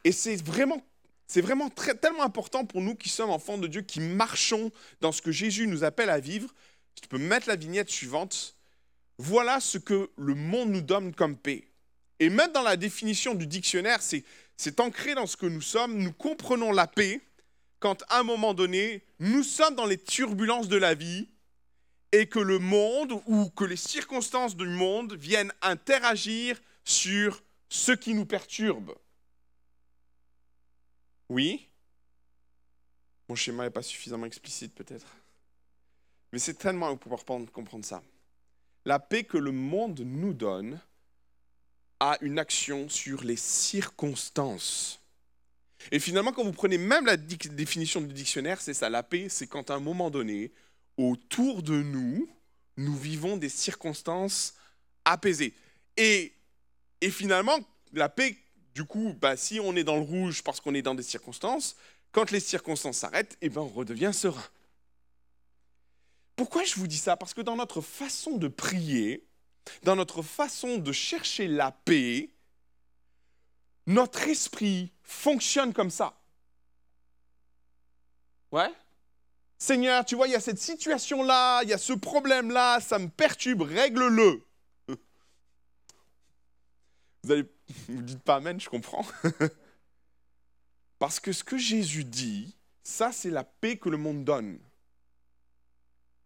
Et 0.05 0.13
c'est 0.13 0.37
vraiment, 0.43 0.85
c'est 1.27 1.41
vraiment 1.41 1.71
tellement 1.71 2.23
important 2.23 2.65
pour 2.65 2.81
nous 2.81 2.95
qui 2.95 3.09
sommes 3.09 3.31
enfants 3.31 3.59
de 3.59 3.67
Dieu, 3.67 3.83
qui 3.83 4.01
marchons 4.01 4.71
dans 5.01 5.13
ce 5.13 5.23
que 5.23 5.33
Jésus 5.33 5.67
nous 5.67 5.85
appelle 5.85 6.11
à 6.11 6.21
vivre. 6.21 6.55
Tu 7.01 7.09
peux 7.09 7.19
mettre 7.19 7.49
la 7.49 7.57
vignette 7.57 7.91
suivante. 7.91 8.57
Voilà 9.19 9.61
ce 9.61 9.79
que 9.79 10.11
le 10.17 10.35
monde 10.35 10.71
nous 10.71 10.81
donne 10.83 11.15
comme 11.15 11.37
paix. 11.37 11.69
Et 12.21 12.31
même 12.31 12.53
dans 12.53 12.63
la 12.63 12.77
définition 12.77 13.35
du 13.35 13.47
dictionnaire, 13.47 14.01
c'est 14.03 14.81
ancré 14.81 15.15
dans 15.15 15.27
ce 15.27 15.37
que 15.37 15.47
nous 15.47 15.61
sommes. 15.61 15.99
Nous 15.99 16.13
comprenons 16.13 16.73
la 16.73 16.87
paix 16.87 17.21
quand 17.81 18.03
à 18.09 18.21
un 18.21 18.23
moment 18.23 18.55
donné, 18.55 19.03
nous 19.21 19.43
sommes 19.43 19.75
dans 19.75 19.85
les 19.85 19.99
turbulences 19.99 20.69
de 20.69 20.77
la 20.77 20.95
vie 20.95 21.29
et 22.17 22.27
que 22.27 22.39
le 22.39 22.59
monde 22.59 23.21
ou 23.27 23.51
que 23.51 23.65
les 23.65 23.77
circonstances 23.77 24.57
du 24.57 24.67
monde 24.67 25.13
viennent 25.15 25.53
interagir 25.61 26.59
sur 26.83 27.43
ce 27.69 27.93
qui 27.93 28.15
nous 28.15 28.25
perturbe. 28.25 28.95
Oui 31.29 31.69
Mon 33.29 33.35
schéma 33.35 33.65
n'est 33.65 33.71
pas 33.71 33.83
suffisamment 33.83 34.25
explicite 34.25 34.75
peut-être. 34.75 35.07
Mais 36.33 36.39
c'est 36.39 36.55
tellement 36.55 36.89
important 36.89 37.39
de 37.39 37.51
comprendre 37.51 37.85
ça. 37.85 38.03
La 38.87 38.99
paix 38.99 39.25
que 39.25 39.37
le 39.37 39.53
monde 39.53 40.01
nous 40.01 40.33
donne 40.33 40.81
a 42.01 42.17
une 42.23 42.39
action 42.39 42.89
sur 42.89 43.25
les 43.25 43.37
circonstances. 43.37 45.03
Et 45.93 45.99
finalement, 45.99 46.33
quand 46.33 46.45
vous 46.45 46.53
prenez 46.53 46.79
même 46.79 47.05
la 47.05 47.19
définition 47.19 48.01
du 48.01 48.15
dictionnaire, 48.15 48.61
c'est 48.63 48.75
ça, 48.75 48.89
la 48.89 49.03
paix, 49.03 49.29
c'est 49.29 49.47
quand 49.47 49.71
à 49.71 49.75
un 49.75 49.81
moment 49.81 50.11
donné, 50.11 50.51
autour 50.97 51.63
de 51.63 51.83
nous, 51.83 52.29
nous 52.77 52.97
vivons 52.97 53.37
des 53.37 53.49
circonstances 53.49 54.55
apaisées. 55.05 55.55
Et, 55.97 56.33
finalement, 57.11 57.59
la 57.93 58.09
paix, 58.09 58.37
du 58.75 58.85
coup, 58.85 59.15
bah, 59.21 59.37
si 59.37 59.61
on 59.61 59.75
est 59.77 59.85
dans 59.85 59.97
le 59.97 60.03
rouge 60.03 60.43
parce 60.43 60.61
qu'on 60.61 60.75
est 60.75 60.83
dans 60.83 60.95
des 60.95 61.03
circonstances, 61.03 61.77
quand 62.13 62.31
les 62.31 62.41
circonstances 62.41 62.99
s'arrêtent, 62.99 63.37
eh 63.41 63.49
ben, 63.49 63.63
on 63.63 63.69
redevient 63.69 64.13
serein. 64.13 64.43
Pourquoi 66.35 66.65
je 66.65 66.75
vous 66.75 66.87
dis 66.87 66.99
ça? 66.99 67.17
Parce 67.17 67.33
que 67.33 67.41
dans 67.41 67.57
notre 67.57 67.81
façon 67.81 68.37
de 68.37 68.49
prier, 68.49 69.27
dans 69.83 69.97
notre 69.97 70.23
façon 70.23 70.79
de 70.79 70.93
chercher 70.93 71.49
la 71.49 71.73
paix, 71.73 72.31
notre 73.87 74.29
esprit 74.29 74.93
fonctionne 75.03 75.73
comme 75.73 75.91
ça. 75.91 76.19
Ouais? 78.53 78.73
Seigneur, 79.59 80.05
tu 80.05 80.17
vois, 80.17 80.29
il 80.29 80.33
y 80.33 80.37
a 80.37 80.41
cette 80.41 80.59
situation-là, 80.59 81.63
il 81.63 81.71
y 81.71 81.73
a 81.73 81.79
ce 81.79 81.95
problème-là, 81.95 82.81
ça 82.81 82.99
me 82.99 83.09
perturbe, 83.09 83.63
règle-le. 83.63 84.43
Vous 87.25 87.35
ne 87.35 87.43
dites 88.03 88.23
pas 88.23 88.37
Amen, 88.37 88.61
je 88.61 88.69
comprends. 88.69 89.07
Parce 90.99 91.21
que 91.21 91.33
ce 91.33 91.45
que 91.45 91.59
Jésus 91.59 92.05
dit, 92.05 92.55
ça 92.83 93.13
c'est 93.13 93.31
la 93.31 93.45
paix 93.45 93.77
que 93.77 93.89
le 93.89 93.97
monde 93.97 94.25
donne. 94.25 94.59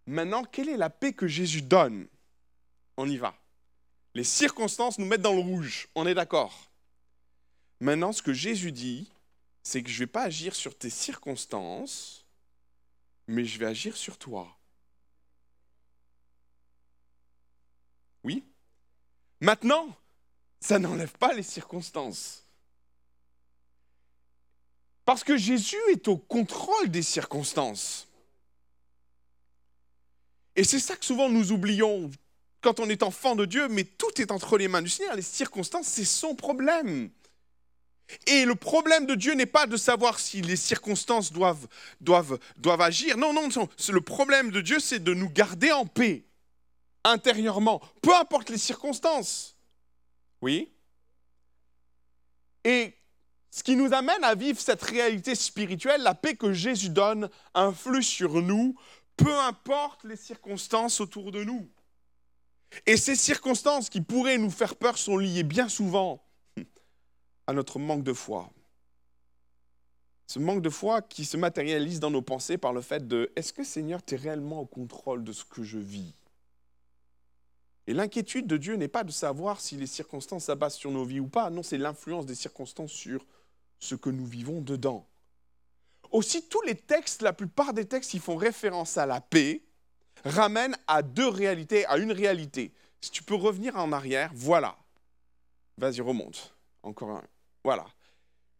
Maintenant, 0.07 0.43
quelle 0.45 0.69
est 0.69 0.77
la 0.77 0.91
paix 0.91 1.13
que 1.13 1.29
Jésus 1.29 1.63
donne? 1.63 2.09
On 2.97 3.09
y 3.09 3.17
va. 3.17 3.35
Les 4.15 4.25
circonstances 4.25 4.99
nous 4.99 5.07
mettent 5.07 5.23
dans 5.23 5.35
le 5.35 5.41
rouge, 5.41 5.89
on 5.95 6.07
est 6.07 6.15
d'accord. 6.15 6.71
Maintenant, 7.79 8.13
ce 8.13 8.23
que 8.23 8.33
Jésus 8.33 8.73
dit, 8.73 9.11
c'est 9.63 9.83
que 9.83 9.89
je 9.89 9.95
ne 9.95 9.99
vais 10.01 10.07
pas 10.09 10.25
agir 10.25 10.55
sur 10.55 10.77
tes 10.77 10.91
circonstances, 10.91 12.20
mais 13.31 13.45
je 13.45 13.59
vais 13.59 13.67
agir 13.67 13.97
sur 13.97 14.19
toi. 14.19 14.49
Oui 18.25 18.45
Maintenant, 19.41 19.97
ça 20.61 20.79
n'enlève 20.79 21.13
pas 21.13 21.33
les 21.33 21.43
circonstances. 21.43 22.45
Parce 25.05 25.25
que 25.25 25.37
Jésus 25.37 25.79
est 25.91 26.09
au 26.09 26.17
contrôle 26.17 26.91
des 26.91 27.03
circonstances. 27.03 28.07
Et 30.57 30.65
c'est 30.65 30.81
ça 30.81 30.97
que 30.97 31.05
souvent 31.05 31.29
nous 31.31 31.53
oublions 31.53 32.11
quand 32.61 32.81
on 32.81 32.91
est 32.91 33.03
enfant 33.03 33.35
de 33.35 33.47
Dieu, 33.47 33.69
mais 33.69 33.85
tout 33.85 34.21
est 34.21 34.31
entre 34.31 34.59
les 34.59 34.69
mains 34.69 34.83
du 34.83 34.91
Seigneur. 34.91 35.17
Les 35.17 35.23
circonstances, 35.23 35.87
c'est 35.87 36.05
son 36.05 36.35
problème. 36.35 37.11
Et 38.27 38.45
le 38.45 38.55
problème 38.55 39.07
de 39.07 39.15
Dieu 39.15 39.35
n'est 39.35 39.47
pas 39.47 39.67
de 39.67 39.77
savoir 39.77 40.19
si 40.19 40.43
les 40.43 40.57
circonstances 40.57 41.33
doivent, 41.33 41.69
doivent, 42.01 42.39
doivent 42.57 42.81
agir. 42.81 43.17
Non, 43.17 43.33
non, 43.33 43.49
non. 43.49 43.69
Le 43.91 44.01
problème 44.01 44.51
de 44.51 44.61
Dieu, 44.61 44.81
c'est 44.81 45.03
de 45.03 45.15
nous 45.15 45.31
garder 45.31 45.73
en 45.73 45.87
paix, 45.87 46.25
intérieurement, 47.05 47.81
peu 48.03 48.15
importe 48.15 48.51
les 48.51 48.59
circonstances. 48.59 49.57
Oui 50.43 50.73
Et 52.65 52.95
ce 53.51 53.63
qui 53.63 53.77
nous 53.77 53.93
amène 53.93 54.25
à 54.25 54.35
vivre 54.35 54.61
cette 54.61 54.83
réalité 54.83 55.35
spirituelle, 55.35 56.03
la 56.03 56.15
paix 56.15 56.35
que 56.35 56.53
Jésus 56.53 56.91
donne, 56.91 57.29
influe 57.55 58.03
sur 58.03 58.41
nous, 58.43 58.77
peu 59.17 59.37
importe 59.41 60.05
les 60.05 60.17
circonstances 60.17 61.01
autour 61.01 61.33
de 61.33 61.45
nous. 61.45 61.69
Et 62.87 62.97
ces 62.97 63.17
circonstances 63.17 63.91
qui 63.91 64.01
pourraient 64.01 64.39
nous 64.39 64.51
faire 64.51 64.77
peur 64.77 64.97
sont 64.97 65.19
liées 65.19 65.43
bien 65.43 65.69
souvent 65.69 66.25
à 67.51 67.53
notre 67.53 67.81
manque 67.81 68.05
de 68.05 68.13
foi. 68.13 68.49
Ce 70.29 70.39
manque 70.39 70.63
de 70.63 70.71
foi 70.71 71.03
qui 71.03 71.25
se 71.25 71.37
matérialise 71.37 71.99
dans 71.99 72.11
nos 72.11 72.23
pensées 72.23 72.59
par 72.59 72.73
le 72.73 72.81
fait 72.81 73.09
de 73.09 73.33
est-ce 73.35 73.53
que 73.53 73.65
Seigneur, 73.65 74.05
tu 74.05 74.15
es 74.15 74.17
réellement 74.17 74.61
au 74.61 74.67
contrôle 74.67 75.25
de 75.25 75.33
ce 75.33 75.45
que 75.45 75.65
je 75.65 75.81
vis? 75.81 76.15
Et 77.89 77.93
l'inquiétude 77.93 78.47
de 78.47 78.57
Dieu 78.57 78.77
n'est 78.77 78.87
pas 78.87 79.03
de 79.03 79.11
savoir 79.11 79.61
si 79.61 79.77
les 79.77 79.89
circonstances 79.89 80.45
s'abattent 80.45 80.75
sur 80.75 80.93
nos 80.93 81.05
vies 81.05 81.19
ou 81.19 81.27
pas, 81.27 81.51
non, 81.51 81.65
c'est 81.65 81.77
l'influence 81.77 82.25
des 82.25 82.37
circonstances 82.37 82.93
sur 82.93 83.27
ce 83.81 83.97
que 83.97 84.11
nous 84.11 84.27
vivons 84.27 84.61
dedans. 84.61 85.09
Aussi, 86.13 86.49
tous 86.49 86.63
les 86.63 86.77
textes, 86.77 87.21
la 87.21 87.33
plupart 87.33 87.75
des 87.75 87.87
textes 87.87 88.13
qui 88.13 88.21
font 88.21 88.37
référence 88.37 88.97
à 88.97 89.07
la 89.07 89.21
paix, 89.21 89.65
ramènent 90.25 90.77
à 90.87 91.03
deux 91.03 91.29
réalités, 91.29 91.85
à 91.87 91.99
une 91.99 92.13
réalité. 92.13 92.73
Si 93.01 93.11
tu 93.11 93.25
peux 93.25 93.35
revenir 93.35 93.75
en 93.75 93.91
arrière, 93.91 94.31
voilà. 94.37 94.79
Vas-y, 95.79 96.01
remonte. 96.01 96.55
Encore 96.85 97.11
un. 97.11 97.25
Voilà. 97.65 97.87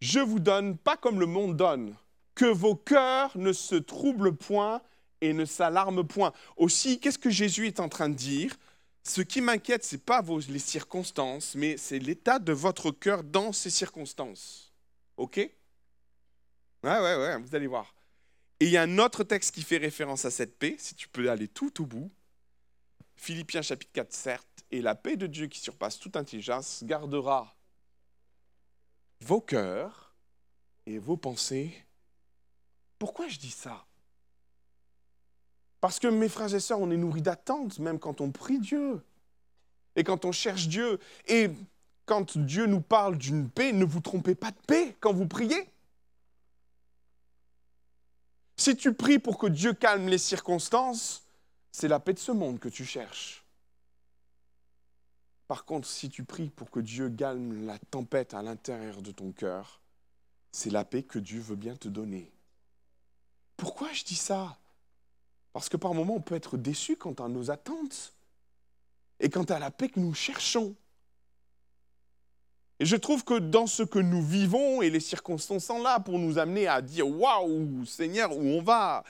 Je 0.01 0.21
vous 0.21 0.41
donne 0.41 0.79
pas 0.79 0.97
comme 0.97 1.21
le 1.21 1.27
monde 1.27 1.57
donne, 1.57 1.95
que 2.35 2.47
vos 2.47 2.75
cœurs 2.75 3.37
ne 3.37 3.53
se 3.53 3.75
troublent 3.75 4.35
point 4.35 4.81
et 5.21 5.33
ne 5.33 5.45
s'alarment 5.45 6.07
point. 6.07 6.33
Aussi, 6.57 6.99
qu'est-ce 6.99 7.19
que 7.19 7.31
Jésus 7.31 7.67
est 7.67 7.81
en 7.81 7.89
train 7.89 8.09
de 8.09 8.15
dire? 8.15 8.57
Ce 9.03 9.21
qui 9.21 9.41
m'inquiète, 9.41 9.85
ce 9.85 9.97
n'est 9.97 10.03
pas 10.03 10.23
vos, 10.23 10.41
les 10.41 10.59
circonstances, 10.59 11.55
mais 11.55 11.77
c'est 11.77 11.99
l'état 11.99 12.39
de 12.39 12.53
votre 12.53 12.91
cœur 12.91 13.25
dans 13.25 13.53
ces 13.53 13.71
circonstances. 13.71 14.73
OK? 15.17 15.37
Ouais, 15.37 15.51
ouais, 16.83 17.17
ouais, 17.17 17.39
vous 17.39 17.55
allez 17.55 17.67
voir. 17.67 17.95
Et 18.61 18.67
il 18.67 18.71
y 18.71 18.77
a 18.77 18.83
un 18.83 18.99
autre 18.99 19.25
texte 19.25 19.55
qui 19.55 19.63
fait 19.63 19.79
référence 19.79 20.25
à 20.25 20.31
cette 20.31 20.59
paix, 20.59 20.77
si 20.79 20.95
tu 20.95 21.09
peux 21.09 21.31
aller 21.31 21.49
tout 21.49 21.83
au 21.83 21.87
bout. 21.87 22.11
Philippiens 23.17 23.63
chapitre 23.63 23.93
4, 23.93 24.13
certes, 24.13 24.65
et 24.71 24.81
la 24.81 24.95
paix 24.95 25.17
de 25.17 25.27
Dieu 25.27 25.47
qui 25.47 25.61
surpasse 25.61 25.99
toute 25.99 26.17
intelligence 26.17 26.83
gardera 26.85 27.55
vos 29.21 29.41
cœurs 29.41 30.15
et 30.87 30.99
vos 30.99 31.17
pensées. 31.17 31.75
Pourquoi 32.99 33.29
je 33.29 33.39
dis 33.39 33.51
ça? 33.51 33.87
Parce 35.81 35.99
que 35.99 36.09
mes 36.09 36.29
frères 36.29 36.55
et 36.55 36.61
sœurs, 36.61 36.81
on 36.81 36.91
est 36.91 36.97
nourris 36.97 37.23
d'attente, 37.23 37.79
même 37.79 37.99
quand 37.99 38.21
on 38.21 38.31
prie 38.31 38.59
Dieu. 38.59 39.03
Et 39.97 40.05
quand 40.05 40.25
on 40.25 40.33
cherche 40.33 40.69
Dieu. 40.69 40.99
Et 41.27 41.51
quand 42.05 42.37
Dieu 42.37 42.67
nous 42.67 42.81
parle 42.81 43.17
d'une 43.17 43.49
paix, 43.49 43.73
ne 43.73 43.85
vous 43.85 44.01
trompez 44.01 44.35
pas 44.35 44.51
de 44.51 44.61
paix 44.67 44.97
quand 45.01 45.13
vous 45.13 45.27
priez. 45.27 45.69
Si 48.57 48.77
tu 48.77 48.93
pries 48.93 49.19
pour 49.19 49.39
que 49.39 49.47
Dieu 49.47 49.73
calme 49.73 50.09
les 50.09 50.19
circonstances, 50.19 51.25
c'est 51.73 51.89
la 51.89 51.99
paix 51.99 52.13
de 52.13 52.19
ce 52.19 52.33
monde 52.33 52.59
que 52.59 52.69
tu 52.69 52.85
cherches. 52.85 53.43
Par 55.51 55.65
contre, 55.65 55.89
si 55.89 56.09
tu 56.09 56.23
pries 56.23 56.49
pour 56.49 56.71
que 56.71 56.79
Dieu 56.79 57.11
calme 57.11 57.67
la 57.67 57.77
tempête 57.77 58.35
à 58.35 58.43
l'intérieur 58.43 59.03
de 59.03 59.11
ton 59.11 59.33
cœur, 59.33 59.81
c'est 60.53 60.71
la 60.71 60.85
paix 60.85 61.03
que 61.03 61.19
Dieu 61.19 61.41
veut 61.41 61.57
bien 61.57 61.75
te 61.75 61.89
donner. 61.89 62.31
Pourquoi 63.57 63.93
je 63.93 64.05
dis 64.05 64.15
ça? 64.15 64.61
Parce 65.53 65.69
que 65.69 65.77
par 65.77 65.93
moments, 65.93 66.15
on 66.15 66.21
peut 66.21 66.37
être 66.37 66.57
déçu 66.57 66.95
quant 66.95 67.15
à 67.15 67.27
nos 67.27 67.51
attentes 67.51 68.15
et 69.19 69.29
quant 69.29 69.43
à 69.43 69.59
la 69.59 69.73
paix 69.73 69.89
que 69.89 69.99
nous 69.99 70.15
cherchons. 70.15 70.77
Et 72.79 72.87
je 72.87 72.95
trouve 72.95 73.25
que 73.25 73.41
dans 73.41 73.67
ce 73.67 73.83
que 73.83 73.99
nous 73.99 74.23
vivons, 74.23 74.83
et 74.83 74.91
les 74.91 75.01
circonstances 75.01 75.65
sont 75.65 75.83
là 75.83 75.99
pour 75.99 76.21
nous 76.21 76.39
amener 76.39 76.69
à 76.69 76.81
dire 76.81 77.09
Waouh, 77.09 77.85
Seigneur, 77.87 78.37
où 78.37 78.41
on 78.41 78.63
va? 78.63 79.03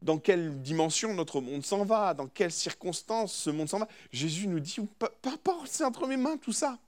Dans 0.00 0.18
quelle 0.18 0.62
dimension 0.62 1.12
notre 1.14 1.40
monde 1.40 1.64
s'en 1.64 1.84
va 1.84 2.14
Dans 2.14 2.28
quelles 2.28 2.52
circonstances 2.52 3.32
ce 3.32 3.50
monde 3.50 3.68
s'en 3.68 3.80
va 3.80 3.88
Jésus 4.12 4.46
nous 4.46 4.60
dit 4.60 4.78
Peu 4.98 5.08
importe, 5.24 5.68
c'est 5.68 5.84
entre 5.84 6.06
mes 6.06 6.16
mains 6.16 6.36
tout 6.36 6.52
ça. 6.52 6.78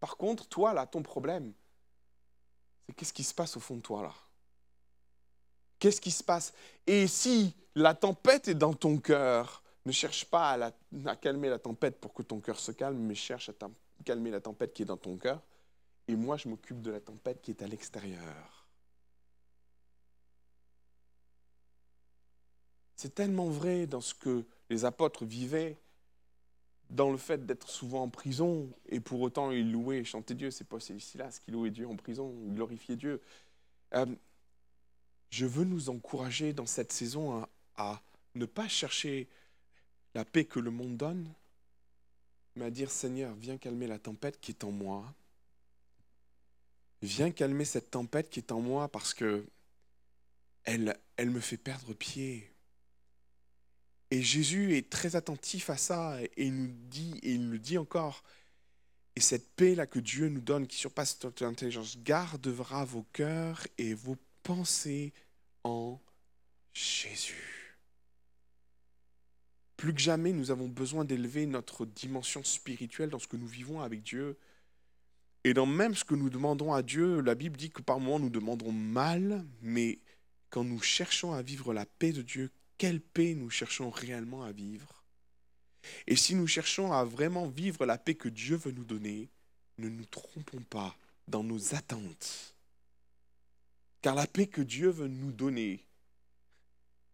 Par 0.00 0.16
contre, 0.16 0.46
toi, 0.46 0.74
là, 0.74 0.86
ton 0.86 1.02
problème, 1.02 1.52
c'est 2.86 2.94
qu'est-ce 2.94 3.12
qui 3.12 3.24
se 3.24 3.32
passe 3.32 3.56
au 3.56 3.60
fond 3.60 3.76
de 3.76 3.80
toi, 3.80 4.02
là? 4.02 4.12
Qu'est-ce 5.78 6.00
qui 6.00 6.10
se 6.10 6.22
passe? 6.22 6.52
Et 6.86 7.06
si 7.06 7.54
la 7.74 7.94
tempête 7.94 8.48
est 8.48 8.54
dans 8.54 8.74
ton 8.74 8.98
cœur, 8.98 9.62
ne 9.86 9.92
cherche 9.92 10.24
pas 10.24 10.52
à, 10.52 10.72
à 11.06 11.16
calmer 11.16 11.48
la 11.48 11.58
tempête 11.58 12.00
pour 12.00 12.14
que 12.14 12.22
ton 12.22 12.40
cœur 12.40 12.58
se 12.58 12.72
calme, 12.72 12.98
mais 12.98 13.14
cherche 13.14 13.48
à 13.48 13.52
calmer 14.04 14.30
la 14.30 14.40
tempête 14.40 14.72
qui 14.72 14.82
est 14.82 14.86
dans 14.86 14.96
ton 14.96 15.16
cœur, 15.16 15.42
et 16.08 16.16
moi 16.16 16.36
je 16.36 16.48
m'occupe 16.48 16.80
de 16.80 16.90
la 16.90 17.00
tempête 17.00 17.40
qui 17.42 17.50
est 17.50 17.62
à 17.62 17.66
l'extérieur. 17.66 18.63
C'est 22.96 23.14
tellement 23.14 23.48
vrai 23.48 23.86
dans 23.86 24.00
ce 24.00 24.14
que 24.14 24.44
les 24.70 24.84
apôtres 24.84 25.24
vivaient, 25.24 25.76
dans 26.90 27.10
le 27.10 27.16
fait 27.16 27.44
d'être 27.44 27.68
souvent 27.68 28.02
en 28.02 28.08
prison, 28.08 28.70
et 28.88 29.00
pour 29.00 29.20
autant 29.20 29.50
ils 29.50 29.70
louaient 29.70 29.98
et 29.98 30.04
chantaient 30.04 30.34
Dieu. 30.34 30.50
C'est 30.50 30.68
pas 30.68 30.78
Silas 30.80 31.40
qui 31.44 31.50
louait 31.50 31.70
Dieu 31.70 31.88
en 31.88 31.96
prison, 31.96 32.34
il 32.46 32.54
glorifiait 32.54 32.96
Dieu. 32.96 33.20
Euh, 33.94 34.06
je 35.30 35.46
veux 35.46 35.64
nous 35.64 35.90
encourager 35.90 36.52
dans 36.52 36.66
cette 36.66 36.92
saison 36.92 37.46
à, 37.76 38.02
ne 38.36 38.46
pas 38.46 38.68
chercher 38.68 39.28
la 40.14 40.24
paix 40.24 40.44
que 40.44 40.60
le 40.60 40.70
monde 40.70 40.96
donne, 40.96 41.32
mais 42.54 42.66
à 42.66 42.70
dire 42.70 42.90
Seigneur, 42.90 43.34
viens 43.34 43.58
calmer 43.58 43.86
la 43.86 43.98
tempête 43.98 44.40
qui 44.40 44.52
est 44.52 44.64
en 44.64 44.70
moi. 44.70 45.12
Viens 47.02 47.32
calmer 47.32 47.64
cette 47.64 47.90
tempête 47.90 48.30
qui 48.30 48.40
est 48.40 48.52
en 48.52 48.60
moi 48.60 48.88
parce 48.88 49.12
que 49.12 49.44
elle, 50.62 50.96
elle 51.16 51.30
me 51.30 51.40
fait 51.40 51.56
perdre 51.56 51.92
pied. 51.94 52.53
Et 54.10 54.22
Jésus 54.22 54.76
est 54.76 54.90
très 54.90 55.16
attentif 55.16 55.70
à 55.70 55.76
ça 55.76 56.22
et 56.22 56.30
il 56.36 56.54
nous 56.54 56.74
dit, 56.88 57.18
et 57.22 57.32
il 57.32 57.48
nous 57.48 57.58
dit 57.58 57.78
encore, 57.78 58.22
et 59.16 59.20
cette 59.20 59.54
paix-là 59.54 59.86
que 59.86 60.00
Dieu 60.00 60.28
nous 60.28 60.40
donne, 60.40 60.66
qui 60.66 60.76
surpasse 60.76 61.18
toute 61.18 61.42
intelligence, 61.42 61.98
gardera 61.98 62.84
vos 62.84 63.04
cœurs 63.12 63.66
et 63.78 63.94
vos 63.94 64.16
pensées 64.42 65.12
en 65.62 66.00
Jésus. 66.72 67.78
Plus 69.76 69.94
que 69.94 70.00
jamais, 70.00 70.32
nous 70.32 70.50
avons 70.50 70.68
besoin 70.68 71.04
d'élever 71.04 71.46
notre 71.46 71.86
dimension 71.86 72.42
spirituelle 72.42 73.10
dans 73.10 73.18
ce 73.18 73.28
que 73.28 73.36
nous 73.36 73.46
vivons 73.46 73.80
avec 73.80 74.02
Dieu. 74.02 74.36
Et 75.44 75.54
dans 75.54 75.66
même 75.66 75.94
ce 75.94 76.04
que 76.04 76.14
nous 76.14 76.30
demandons 76.30 76.72
à 76.72 76.82
Dieu, 76.82 77.20
la 77.20 77.34
Bible 77.34 77.56
dit 77.56 77.70
que 77.70 77.82
par 77.82 78.00
moments 78.00 78.18
nous 78.18 78.30
demandons 78.30 78.72
mal, 78.72 79.44
mais 79.60 79.98
quand 80.50 80.64
nous 80.64 80.80
cherchons 80.80 81.32
à 81.32 81.42
vivre 81.42 81.74
la 81.74 81.84
paix 81.84 82.12
de 82.12 82.22
Dieu, 82.22 82.50
quelle 82.78 83.00
paix 83.00 83.34
nous 83.34 83.50
cherchons 83.50 83.90
réellement 83.90 84.42
à 84.44 84.52
vivre 84.52 85.04
Et 86.06 86.16
si 86.16 86.34
nous 86.34 86.46
cherchons 86.46 86.92
à 86.92 87.04
vraiment 87.04 87.46
vivre 87.46 87.86
la 87.86 87.98
paix 87.98 88.14
que 88.14 88.28
Dieu 88.28 88.56
veut 88.56 88.72
nous 88.72 88.84
donner, 88.84 89.30
ne 89.78 89.88
nous 89.88 90.04
trompons 90.06 90.62
pas 90.62 90.96
dans 91.28 91.42
nos 91.42 91.74
attentes. 91.74 92.54
Car 94.02 94.14
la 94.14 94.26
paix 94.26 94.46
que 94.46 94.60
Dieu 94.60 94.90
veut 94.90 95.08
nous 95.08 95.32
donner 95.32 95.84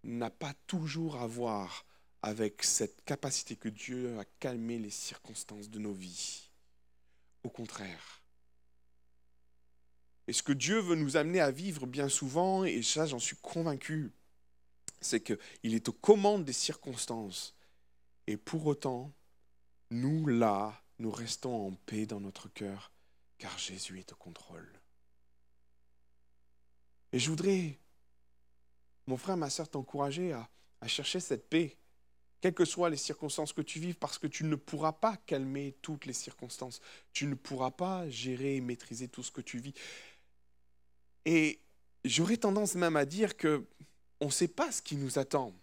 n'a 0.02 0.30
pas 0.30 0.54
toujours 0.66 1.16
à 1.16 1.26
voir 1.26 1.84
avec 2.22 2.62
cette 2.62 3.04
capacité 3.04 3.56
que 3.56 3.68
Dieu 3.68 4.18
a 4.18 4.24
calmé 4.40 4.78
les 4.78 4.90
circonstances 4.90 5.70
de 5.70 5.78
nos 5.78 5.92
vies. 5.92 6.50
Au 7.42 7.48
contraire. 7.48 8.22
Et 10.26 10.32
ce 10.32 10.42
que 10.42 10.52
Dieu 10.52 10.78
veut 10.78 10.96
nous 10.96 11.16
amener 11.16 11.40
à 11.40 11.50
vivre 11.50 11.86
bien 11.86 12.08
souvent, 12.08 12.64
et 12.64 12.82
ça 12.82 13.06
j'en 13.06 13.18
suis 13.18 13.36
convaincu, 13.36 14.12
c'est 15.00 15.22
qu'il 15.22 15.74
est 15.74 15.88
aux 15.88 15.92
commandes 15.92 16.44
des 16.44 16.52
circonstances. 16.52 17.54
Et 18.26 18.36
pour 18.36 18.66
autant, 18.66 19.12
nous 19.90 20.26
là, 20.26 20.82
nous 20.98 21.10
restons 21.10 21.68
en 21.68 21.72
paix 21.72 22.06
dans 22.06 22.20
notre 22.20 22.48
cœur, 22.48 22.92
car 23.38 23.58
Jésus 23.58 23.98
est 23.98 24.12
au 24.12 24.16
contrôle. 24.16 24.80
Et 27.12 27.18
je 27.18 27.28
voudrais, 27.30 27.78
mon 29.06 29.16
frère, 29.16 29.36
ma 29.36 29.50
soeur, 29.50 29.68
t'encourager 29.68 30.32
à, 30.32 30.48
chercher 30.86 31.20
cette 31.20 31.48
paix 31.48 31.76
quelles 32.40 32.54
que 32.54 32.64
soient 32.64 32.88
les 32.88 32.96
circonstances 32.96 33.52
que 33.52 33.60
tu 33.60 33.80
vives, 33.80 33.96
parce 33.96 34.16
que 34.16 34.26
tu 34.26 34.44
ne 34.44 34.56
pourras 34.56 34.92
pas 34.92 35.16
calmer 35.18 35.76
toutes 35.82 36.06
les 36.06 36.14
circonstances. 36.14 36.80
Tu 37.12 37.26
ne 37.26 37.34
pourras 37.34 37.70
pas 37.70 38.08
gérer 38.08 38.56
et 38.56 38.60
maîtriser 38.62 39.08
tout 39.08 39.22
ce 39.22 39.30
que 39.30 39.42
tu 39.42 39.58
vis. 39.58 39.74
Et 41.26 41.60
j'aurais 42.04 42.38
tendance 42.38 42.76
même 42.76 42.96
à 42.96 43.04
dire 43.04 43.36
que 43.36 43.66
on 44.20 44.26
ne 44.26 44.30
sait 44.30 44.48
pas 44.48 44.70
ce 44.70 44.82
qui 44.82 44.96
nous 44.96 45.18
attend. 45.18 45.54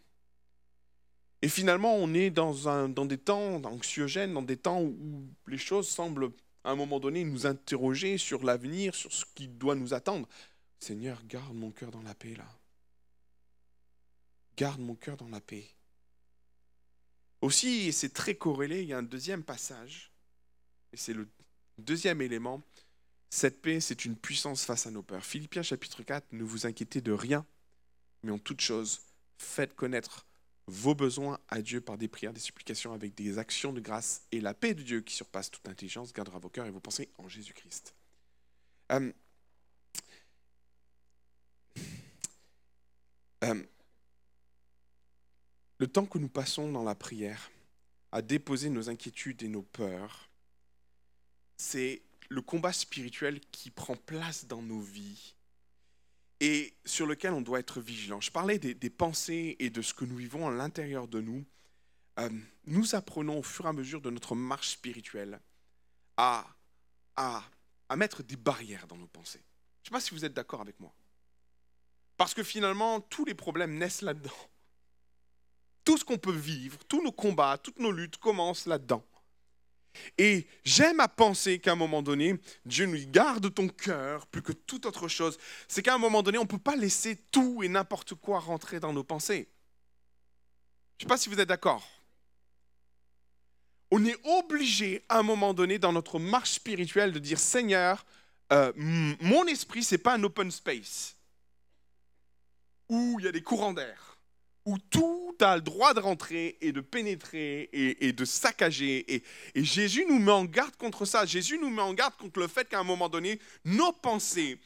Et 1.42 1.50
finalement, 1.50 1.96
on 1.96 2.14
est 2.14 2.32
dans, 2.32 3.06
des 3.06 3.18
temps 3.18 3.64
anxiogènes, 3.64 4.34
dans 4.34 4.42
des 4.42 4.58
temps 4.58 4.82
où 4.82 5.28
les 5.48 5.58
choses 5.58 5.88
semblent, 5.88 6.32
à 6.64 6.72
un 6.72 6.76
moment 6.76 7.00
donné, 7.00 7.24
nous 7.24 7.46
interroger 7.46 8.18
sur 8.18 8.44
l'avenir, 8.44 8.96
sur 8.96 9.14
ce 9.14 9.24
qui 9.36 9.48
doit 9.48 9.76
nous 9.76 9.94
attendre. 9.94 10.28
Seigneur, 10.80 11.24
garde 11.26 11.56
mon 11.56 11.72
cœur 11.72 11.92
dans 11.92 12.02
la 12.02 12.16
paix, 12.16 12.36
là. 12.36 12.48
Garde 14.56 14.82
mon 14.82 14.96
cœur 14.96 15.18
dans 15.18 15.30
la 15.30 15.40
paix. 15.40 15.70
Aussi, 17.42 17.88
et 17.88 17.92
c'est 17.92 18.14
très 18.14 18.34
corrélé, 18.34 18.82
il 18.82 18.88
y 18.88 18.94
a 18.94 18.98
un 18.98 19.04
deuxième 19.04 19.44
passage, 19.44 20.12
et 20.92 20.98
c'est 20.98 21.14
le 21.14 21.30
deuxième 21.78 22.22
élément. 22.22 22.64
Cette 23.30 23.62
paix, 23.62 23.80
c'est 23.80 24.06
une 24.06 24.16
puissance 24.16 24.66
face 24.66 24.88
à 24.88 24.92
nos 24.92 25.04
peurs. 25.04 25.24
Philippiens 25.24 25.62
chapitre 25.62 26.02
4, 26.02 26.32
ne 26.32 26.44
vous 26.44 26.66
inquiétez 26.66 27.02
de 27.02 27.12
rien, 27.12 27.46
mais 28.24 28.32
en 28.32 28.40
toute 28.40 28.62
chose, 28.62 29.02
faites 29.38 29.76
connaître 29.76 30.26
vos 30.68 30.96
besoins 30.96 31.40
à 31.48 31.62
Dieu 31.62 31.80
par 31.80 31.98
des 31.98 32.08
prières, 32.08 32.34
des 32.34 32.40
supplications, 32.40 32.94
avec 32.94 33.16
des 33.16 33.38
actions 33.38 33.72
de 33.72 33.80
grâce, 33.80 34.28
et 34.32 34.42
la 34.42 34.54
paix 34.54 34.74
de 34.74 34.84
Dieu 34.84 35.02
qui 35.02 35.16
surpasse 35.16 35.50
toute 35.50 35.68
intelligence 35.68 36.12
gardera 36.12 36.40
vos 36.40 36.50
cœurs 36.50 36.66
et 36.66 36.72
vos 36.72 36.82
pensées 36.82 37.10
en 37.18 37.30
Jésus-Christ. 37.30 37.96
Euh, 38.92 39.12
euh, 43.44 43.64
le 45.78 45.88
temps 45.88 46.06
que 46.06 46.18
nous 46.18 46.30
passons 46.30 46.72
dans 46.72 46.84
la 46.84 46.96
prière 46.96 47.52
à 48.12 48.22
déposer 48.22 48.70
nos 48.70 48.90
inquiétudes 48.90 49.44
et 49.44 49.48
nos 49.48 49.62
peurs, 49.62 50.30
c'est 51.58 52.02
le 52.30 52.42
combat 52.42 52.74
spirituel 52.74 53.40
qui 53.52 53.70
prend 53.70 53.96
place 53.96 54.48
dans 54.48 54.62
nos 54.62 54.80
vies 54.80 55.36
et 56.40 56.74
sur 56.98 57.06
lequel 57.06 57.34
on 57.34 57.42
doit 57.42 57.60
être 57.60 57.80
vigilant. 57.80 58.20
Je 58.22 58.32
parlais 58.32 58.58
des, 58.58 58.90
pensées 58.90 59.56
et 59.60 59.70
de 59.70 59.84
ce 59.84 59.94
que 59.94 60.04
nous 60.04 60.16
vivons 60.16 60.48
à 60.48 60.52
l'intérieur 60.52 61.08
de 61.08 61.22
nous. 61.22 61.46
euh, 62.18 62.28
nous 62.66 62.96
apprenons 62.96 63.38
au 63.38 63.44
fur 63.44 63.66
et 63.66 63.70
à 63.70 63.74
mesure 63.74 64.02
de 64.02 64.10
notre 64.10 64.34
marche 64.34 64.70
spirituelle 64.70 65.40
à, 66.18 66.48
à, 67.16 67.44
à 67.88 67.96
mettre 67.96 68.24
des 68.24 68.36
barrières 68.36 68.88
dans 68.88 68.98
nos 68.98 69.06
pensées. 69.06 69.44
Je 69.84 69.90
ne 69.90 69.92
sais 69.92 69.92
pas 69.92 70.00
si 70.02 70.16
vous 70.16 70.26
êtes 70.26 70.34
d'accord 70.34 70.60
avec 70.60 70.80
moi. 70.80 70.92
Parce 72.18 72.34
que 72.34 72.42
finalement, 72.42 73.00
tous 73.00 73.26
les 73.26 73.36
problèmes 73.36 73.78
naissent 73.78 74.02
là-dedans. 74.02 74.42
Tout 75.86 76.00
ce 76.00 76.04
qu'on 76.04 76.18
peut 76.18 76.36
vivre, 76.36 76.84
tous 76.86 77.04
nos 77.04 77.12
combats, 77.12 77.60
toutes 77.60 77.78
nos 77.78 77.92
luttes 77.92 78.18
commencent 78.18 78.66
là-dedans. 78.66 79.06
Et 80.18 80.48
j'aime 80.64 81.00
à 81.00 81.08
penser 81.08 81.60
qu'à 81.60 81.74
un 81.74 81.76
moment 81.76 82.02
donné, 82.02 82.36
Dieu 82.66 82.86
nous 82.86 83.00
garde 83.08 83.54
ton 83.54 83.68
cœur 83.68 84.28
plus 84.28 84.42
que 84.42 84.52
toute 84.52 84.86
autre 84.86 85.08
chose. 85.08 85.38
C'est 85.68 85.82
qu'à 85.82 85.96
un 85.96 86.00
moment 86.00 86.24
donné, 86.24 86.38
on 86.38 86.44
ne 86.44 86.48
peut 86.48 86.58
pas 86.58 86.76
laisser 86.76 87.16
tout 87.32 87.64
et 87.64 87.70
n'importe 87.70 88.16
quoi 88.16 88.40
rentrer 88.40 88.80
dans 88.80 88.94
nos 88.94 89.04
pensées. 89.04 89.48
Je 90.98 91.06
ne 91.06 91.08
sais 91.08 91.10
pas 91.10 91.18
si 91.18 91.30
vous 91.30 91.40
êtes 91.40 91.50
d'accord. 91.50 91.88
On 93.92 94.04
est 94.06 94.18
obligé 94.24 95.04
à 95.08 95.20
un 95.20 95.24
moment 95.24 95.54
donné 95.54 95.80
dans 95.80 95.94
notre 95.94 96.20
marche 96.20 96.52
spirituelle 96.52 97.12
de 97.12 97.20
dire 97.20 97.40
Seigneur, 97.40 98.06
euh, 98.52 98.72
mon 98.76 99.46
esprit, 99.46 99.84
ce 99.84 99.96
n'est 99.96 100.00
pas 100.00 100.16
un 100.16 100.24
open 100.24 100.52
space 100.52 101.16
où 102.90 103.18
il 103.20 103.26
y 103.26 103.28
a 103.28 103.32
des 103.32 103.44
courants 103.44 103.74
d'air 103.74 104.07
où 104.68 104.78
tout 104.78 105.34
a 105.40 105.56
le 105.56 105.62
droit 105.62 105.94
de 105.94 106.02
rentrer 106.02 106.58
et 106.60 106.74
de 106.74 106.82
pénétrer 106.82 107.70
et, 107.72 108.12
de 108.12 108.26
saccager. 108.26 109.06
Et, 109.16 109.24
Jésus 109.56 110.06
nous 110.10 110.20
met 110.20 110.34
en 110.34 110.44
garde 110.44 110.76
contre 110.76 111.06
ça. 111.06 111.26
Jésus 111.26 111.58
nous 111.58 111.70
met 111.70 111.82
en 111.82 111.94
garde 111.94 112.16
contre 112.18 112.42
le 112.42 112.50
fait 112.50 112.68
qu'à 112.68 112.80
un 112.80 112.84
moment 112.84 113.08
donné, 113.08 113.40
nos 113.64 113.94
pensées, 113.94 114.60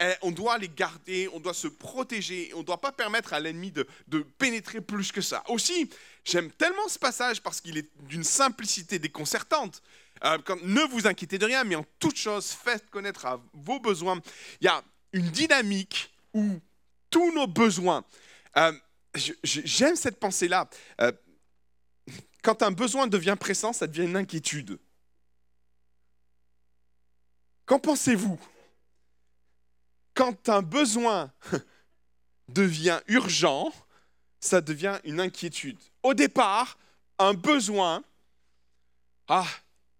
eh, 0.00 0.12
on 0.22 0.30
doit 0.30 0.58
les 0.58 0.68
garder, 0.68 1.28
on 1.32 1.40
doit 1.40 1.54
se 1.54 1.66
protéger, 1.66 2.52
on 2.54 2.58
ne 2.58 2.62
doit 2.62 2.80
pas 2.80 2.92
permettre 2.92 3.32
à 3.32 3.40
l'ennemi 3.40 3.72
de, 3.72 3.84
pénétrer 4.38 4.80
plus 4.80 5.10
que 5.10 5.20
ça. 5.20 5.42
Aussi, 5.48 5.90
j'aime 6.24 6.52
tellement 6.52 6.86
ce 6.86 7.00
passage 7.00 7.42
parce 7.42 7.60
qu'il 7.60 7.78
est 7.78 7.90
d'une 8.02 8.22
simplicité 8.22 9.00
déconcertante. 9.00 9.82
Euh, 10.24 10.38
ne 10.62 10.82
vous 10.82 11.08
inquiétez 11.08 11.36
de 11.38 11.46
rien, 11.46 11.64
mais 11.64 11.74
en 11.74 11.84
toute 11.98 12.16
chose, 12.16 12.52
faites 12.52 12.88
connaître 12.90 13.26
à 13.26 13.40
vos 13.54 13.80
besoins. 13.80 14.20
Il 14.60 14.66
y 14.66 14.68
a 14.68 14.84
une 15.12 15.30
dynamique 15.30 16.14
où 16.32 16.60
tous 17.10 17.34
nos 17.34 17.48
besoins, 17.48 18.04
euh, 18.56 18.72
j'aime 19.42 19.96
cette 19.96 20.18
pensée-là. 20.18 20.68
Euh, 21.00 21.12
quand 22.42 22.62
un 22.62 22.70
besoin 22.70 23.06
devient 23.06 23.36
pressant, 23.38 23.72
ça 23.72 23.86
devient 23.86 24.04
une 24.04 24.16
inquiétude. 24.16 24.78
Qu'en 27.66 27.78
pensez-vous? 27.78 28.40
Quand 30.14 30.48
un 30.48 30.62
besoin 30.62 31.32
devient 32.48 33.00
urgent, 33.08 33.72
ça 34.40 34.60
devient 34.60 34.98
une 35.04 35.20
inquiétude. 35.20 35.78
Au 36.02 36.14
départ, 36.14 36.78
un 37.18 37.34
besoin, 37.34 38.02
ah, 39.28 39.46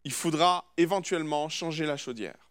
il 0.05 0.13
faudra 0.13 0.65
éventuellement 0.77 1.49
changer 1.49 1.85
la 1.85 1.97
chaudière. 1.97 2.49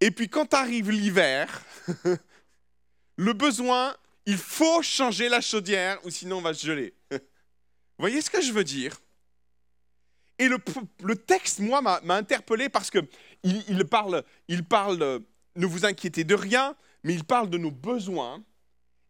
Et 0.00 0.10
puis 0.10 0.28
quand 0.28 0.52
arrive 0.52 0.90
l'hiver, 0.90 1.62
le 3.16 3.32
besoin 3.32 3.96
il 4.26 4.38
faut 4.38 4.82
changer 4.82 5.28
la 5.28 5.40
chaudière 5.40 5.98
ou 6.04 6.10
sinon 6.10 6.38
on 6.38 6.42
va 6.42 6.54
se 6.54 6.66
geler. 6.66 6.94
Vous 7.10 7.18
voyez 7.98 8.20
ce 8.20 8.30
que 8.30 8.40
je 8.40 8.52
veux 8.52 8.64
dire? 8.64 9.00
Et 10.38 10.48
le, 10.48 11.14
texte, 11.14 11.60
moi, 11.60 11.80
m'a 11.80 12.00
interpellé 12.14 12.68
parce 12.68 12.90
que 12.90 12.98
il, 13.44 13.84
parle, 13.84 14.24
il 14.48 14.64
parle, 14.64 15.20
ne 15.54 15.66
vous 15.66 15.84
inquiétez 15.84 16.24
de 16.24 16.34
rien, 16.34 16.74
mais 17.04 17.14
il 17.14 17.22
parle 17.22 17.50
de 17.50 17.58
nos 17.58 17.70
besoins 17.70 18.42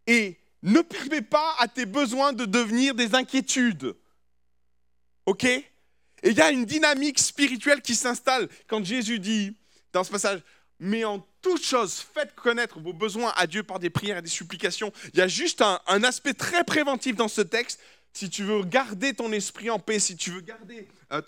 et 0.06 0.38
ne 0.62 0.80
permet 0.82 1.22
pas 1.22 1.54
à 1.58 1.68
tes 1.68 1.86
besoins 1.86 2.34
de 2.34 2.44
devenir 2.44 2.94
des 2.94 3.14
inquiétudes. 3.14 3.96
OK? 5.24 5.44
Et 5.44 5.64
il 6.22 6.36
y 6.36 6.42
a 6.42 6.50
une 6.50 6.66
dynamique 6.66 7.18
spirituelle 7.18 7.80
qui 7.80 7.94
s'installe 7.94 8.48
quand 8.66 8.84
Jésus 8.84 9.18
dit 9.18 9.56
dans 9.92 10.04
ce 10.04 10.10
passage, 10.10 10.40
mais 10.78 11.04
en 11.04 11.26
toute 11.44 11.62
chose, 11.62 12.02
faites 12.14 12.34
connaître 12.34 12.80
vos 12.80 12.94
besoins 12.94 13.32
à 13.36 13.46
Dieu 13.46 13.62
par 13.62 13.78
des 13.78 13.90
prières 13.90 14.16
et 14.16 14.22
des 14.22 14.30
supplications. 14.30 14.90
Il 15.12 15.18
y 15.18 15.22
a 15.22 15.28
juste 15.28 15.62
un, 15.62 16.02
aspect 16.02 16.32
très 16.32 16.64
préventif 16.64 17.16
dans 17.16 17.28
ce 17.28 17.42
texte. 17.42 17.80
Si 18.14 18.30
tu 18.30 18.44
veux 18.44 18.64
garder 18.64 19.12
ton 19.12 19.30
esprit 19.30 19.68
en 19.68 19.78
paix, 19.78 19.98
si 19.98 20.16
tu 20.16 20.30
veux 20.30 20.40
garder 20.40 20.88
euh, 21.12 21.20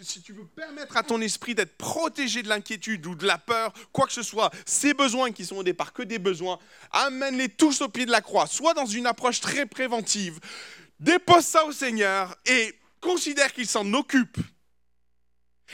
si 0.00 0.22
tu 0.22 0.32
veux 0.32 0.44
permettre 0.44 0.96
à 0.96 1.02
ton 1.02 1.20
esprit 1.20 1.54
d'être 1.54 1.76
protégé 1.76 2.42
de 2.42 2.48
l'inquiétude 2.48 3.06
ou 3.06 3.14
de 3.14 3.26
la 3.26 3.38
peur, 3.38 3.72
quoi 3.92 4.06
que 4.06 4.12
ce 4.12 4.22
soit, 4.22 4.50
ces 4.66 4.94
besoins 4.94 5.30
qui 5.30 5.44
sont 5.44 5.56
au 5.56 5.62
départ 5.62 5.92
que 5.92 6.02
des 6.02 6.18
besoins, 6.18 6.58
amène-les 6.90 7.48
tous 7.48 7.80
au 7.80 7.88
pied 7.88 8.06
de 8.06 8.10
la 8.10 8.20
croix, 8.20 8.46
soit 8.46 8.74
dans 8.74 8.86
une 8.86 9.06
approche 9.06 9.40
très 9.40 9.66
préventive, 9.66 10.40
dépose 11.00 11.44
ça 11.44 11.64
au 11.64 11.72
Seigneur 11.72 12.36
et 12.46 12.74
considère 13.00 13.52
qu'il 13.52 13.66
s'en 13.66 13.92
occupe 13.94 14.38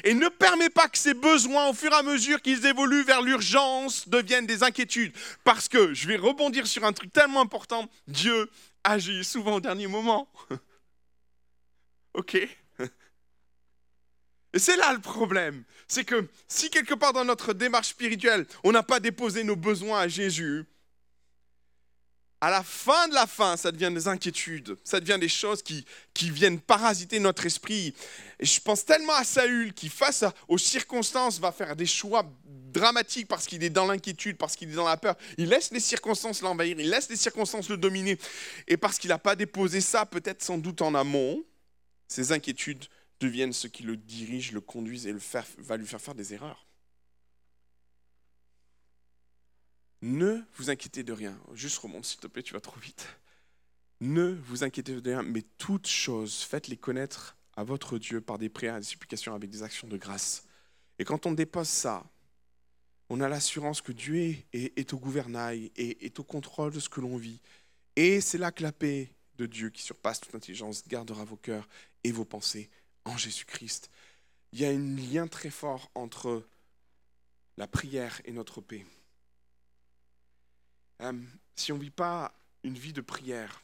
et 0.03 0.15
ne 0.15 0.29
permet 0.29 0.71
pas 0.71 0.89
que 0.89 0.99
ces 0.99 1.15
besoins, 1.15 1.69
au 1.69 1.73
fur 1.73 1.93
et 1.93 1.97
à 1.97 2.03
mesure 2.03 2.43
qu'ils 2.43 2.67
évoluent 2.67 3.05
vers 3.05 3.23
l'urgence, 3.23 4.09
deviennent 4.09 4.47
des 4.47 4.63
inquiétudes. 4.63 5.13
Parce 5.45 5.69
que, 5.69 5.95
je 5.95 6.09
vais 6.09 6.17
rebondir 6.17 6.67
sur 6.67 6.85
un 6.85 6.93
truc 6.93 7.13
tellement 7.13 7.43
important, 7.43 7.89
Dieu 8.09 8.51
agit 8.83 9.25
souvent 9.25 9.57
au 9.57 9.61
dernier 9.61 9.87
moment. 9.87 10.29
ok? 12.15 12.35
Et 14.55 14.61
c'est 14.61 14.77
là 14.77 14.93
le 14.93 15.01
problème. 15.01 15.65
C'est 15.89 16.05
que 16.05 16.29
si 16.47 16.71
quelque 16.71 16.95
part 16.95 17.13
dans 17.13 17.25
notre 17.25 17.53
démarche 17.53 17.89
spirituelle, 17.89 18.47
on 18.63 18.71
n'a 18.73 18.85
pas 18.85 19.01
déposé 19.01 19.43
nos 19.43 19.57
besoins 19.57 20.01
à 20.01 20.09
Jésus, 20.09 20.65
à 22.45 22.51
la 22.51 22.63
fin 22.63 23.09
de 23.09 23.15
la 23.15 23.27
fin, 23.27 23.57
ça 23.57 23.73
devient 23.73 23.91
des 23.91 24.07
inquiétudes, 24.07 24.77
ça 24.85 25.01
devient 25.01 25.17
des 25.19 25.31
choses 25.31 25.63
qui, 25.63 25.83
qui 26.13 26.29
viennent 26.29 26.61
parasiter 26.61 27.19
notre 27.19 27.47
esprit. 27.47 27.95
Et 28.39 28.45
je 28.45 28.61
pense 28.61 28.85
tellement 28.85 29.15
à 29.15 29.25
Saül 29.25 29.73
qui, 29.73 29.89
face 29.89 30.27
aux 30.47 30.59
circonstances, 30.59 31.41
va 31.41 31.53
faire 31.53 31.75
des 31.75 31.87
choix 31.87 32.23
dramatiques 32.45 33.29
parce 33.29 33.47
qu'il 33.47 33.65
est 33.65 33.71
dans 33.71 33.87
l'inquiétude, 33.87 34.37
parce 34.37 34.57
qu'il 34.57 34.69
est 34.69 34.75
dans 34.75 34.87
la 34.87 34.99
peur. 34.99 35.17
Il 35.39 35.49
laisse 35.49 35.71
les 35.71 35.81
circonstances 35.81 36.43
l'envahir, 36.43 36.79
il 36.79 36.91
laisse 36.91 37.09
les 37.09 37.17
circonstances 37.17 37.71
le 37.71 37.79
dominer. 37.79 38.19
Et 38.69 38.77
parce 38.77 38.99
qu'il 38.99 39.09
n'a 39.09 39.19
pas 39.19 39.37
déposé 39.37 39.81
ça, 39.81 40.05
peut-être 40.05 40.43
sans 40.43 40.59
doute 40.59 40.83
en 40.83 40.95
amont, 40.95 41.43
ces 42.09 42.31
inquiétudes 42.31 42.85
deviennent 43.21 43.55
ce 43.55 43.69
qui 43.69 43.85
le 43.85 43.97
dirige, 43.97 44.53
le 44.53 44.61
conduisent 44.61 45.07
et 45.07 45.15
va 45.57 45.79
lui 45.79 45.87
faire 45.87 46.01
faire 46.03 46.15
des 46.15 46.35
erreurs. 46.35 46.67
Ne 50.05 50.43
vous 50.57 50.69
inquiétez 50.69 51.03
de 51.03 51.15
rien. 51.15 51.35
Juste 51.55 51.79
remonte, 51.79 52.05
s'il 52.05 52.21
te 52.21 52.27
plaît, 52.27 52.43
tu 52.43 52.53
vas 52.53 52.61
trop 52.61 52.79
vite. 52.79 53.07
Ne 54.03 54.39
vous 54.45 54.63
inquiétez 54.63 55.01
de 55.01 55.11
rien, 55.11 55.23
mais 55.23 55.41
toutes 55.57 55.87
choses, 55.87 56.43
faites-les 56.43 56.77
connaître 56.77 57.39
à 57.57 57.65
votre 57.65 57.97
Dieu 57.97 58.21
par 58.21 58.37
des 58.37 58.51
prières 58.51 58.77
des 58.77 58.85
supplications 58.85 59.35
avec 59.35 59.49
des 59.49 59.63
actions 59.63 59.89
de 59.89 59.97
grâce. 59.97 60.45
Et 60.99 61.07
quand 61.07 61.25
on 61.25 61.33
dépose 61.33 61.69
ça, 61.69 62.05
on 63.09 63.23
a 63.23 63.31
l'assurance 63.31 63.81
que 63.81 63.93
Dieu 63.93 64.37
est, 64.53 64.93
au 64.93 64.99
gouvernail 64.99 65.73
et 65.75 66.05
est 66.05 66.21
au 66.21 66.23
contrôle 66.23 66.75
de 66.75 66.81
ce 66.81 66.91
que 66.91 67.01
l'on 67.01 67.17
vit. 67.17 67.41
Et 67.97 68.21
c'est 68.21 68.37
là 68.37 68.53
que 68.53 68.63
la 68.63 68.73
paix 68.73 69.09
de 69.39 69.47
Dieu 69.47 69.71
qui 69.71 69.81
surpasse 69.81 70.21
toute 70.21 70.35
intelligence 70.35 70.87
gardera 70.87 71.25
vos 71.25 71.37
cœurs 71.37 71.67
et 72.03 72.13
vos 72.13 72.27
pensées 72.27 72.69
en 73.07 73.17
Jésus-Christ. 73.17 73.89
Il 74.53 74.61
y 74.61 74.67
a 74.67 74.69
un 74.69 74.97
lien 74.97 75.29
très 75.29 75.49
fort 75.49 75.91
entre 75.95 76.47
la 77.57 77.67
prière 77.67 78.21
et 78.27 78.33
notre 78.33 78.61
paix. 78.61 78.85
Euh, 81.01 81.13
si 81.57 81.73
on 81.73 81.77
ne 81.77 81.83
vit 81.83 81.91
pas 81.91 82.33
une 82.63 82.79
vie 82.79 82.93
de 82.93 83.01
prière, 83.01 83.63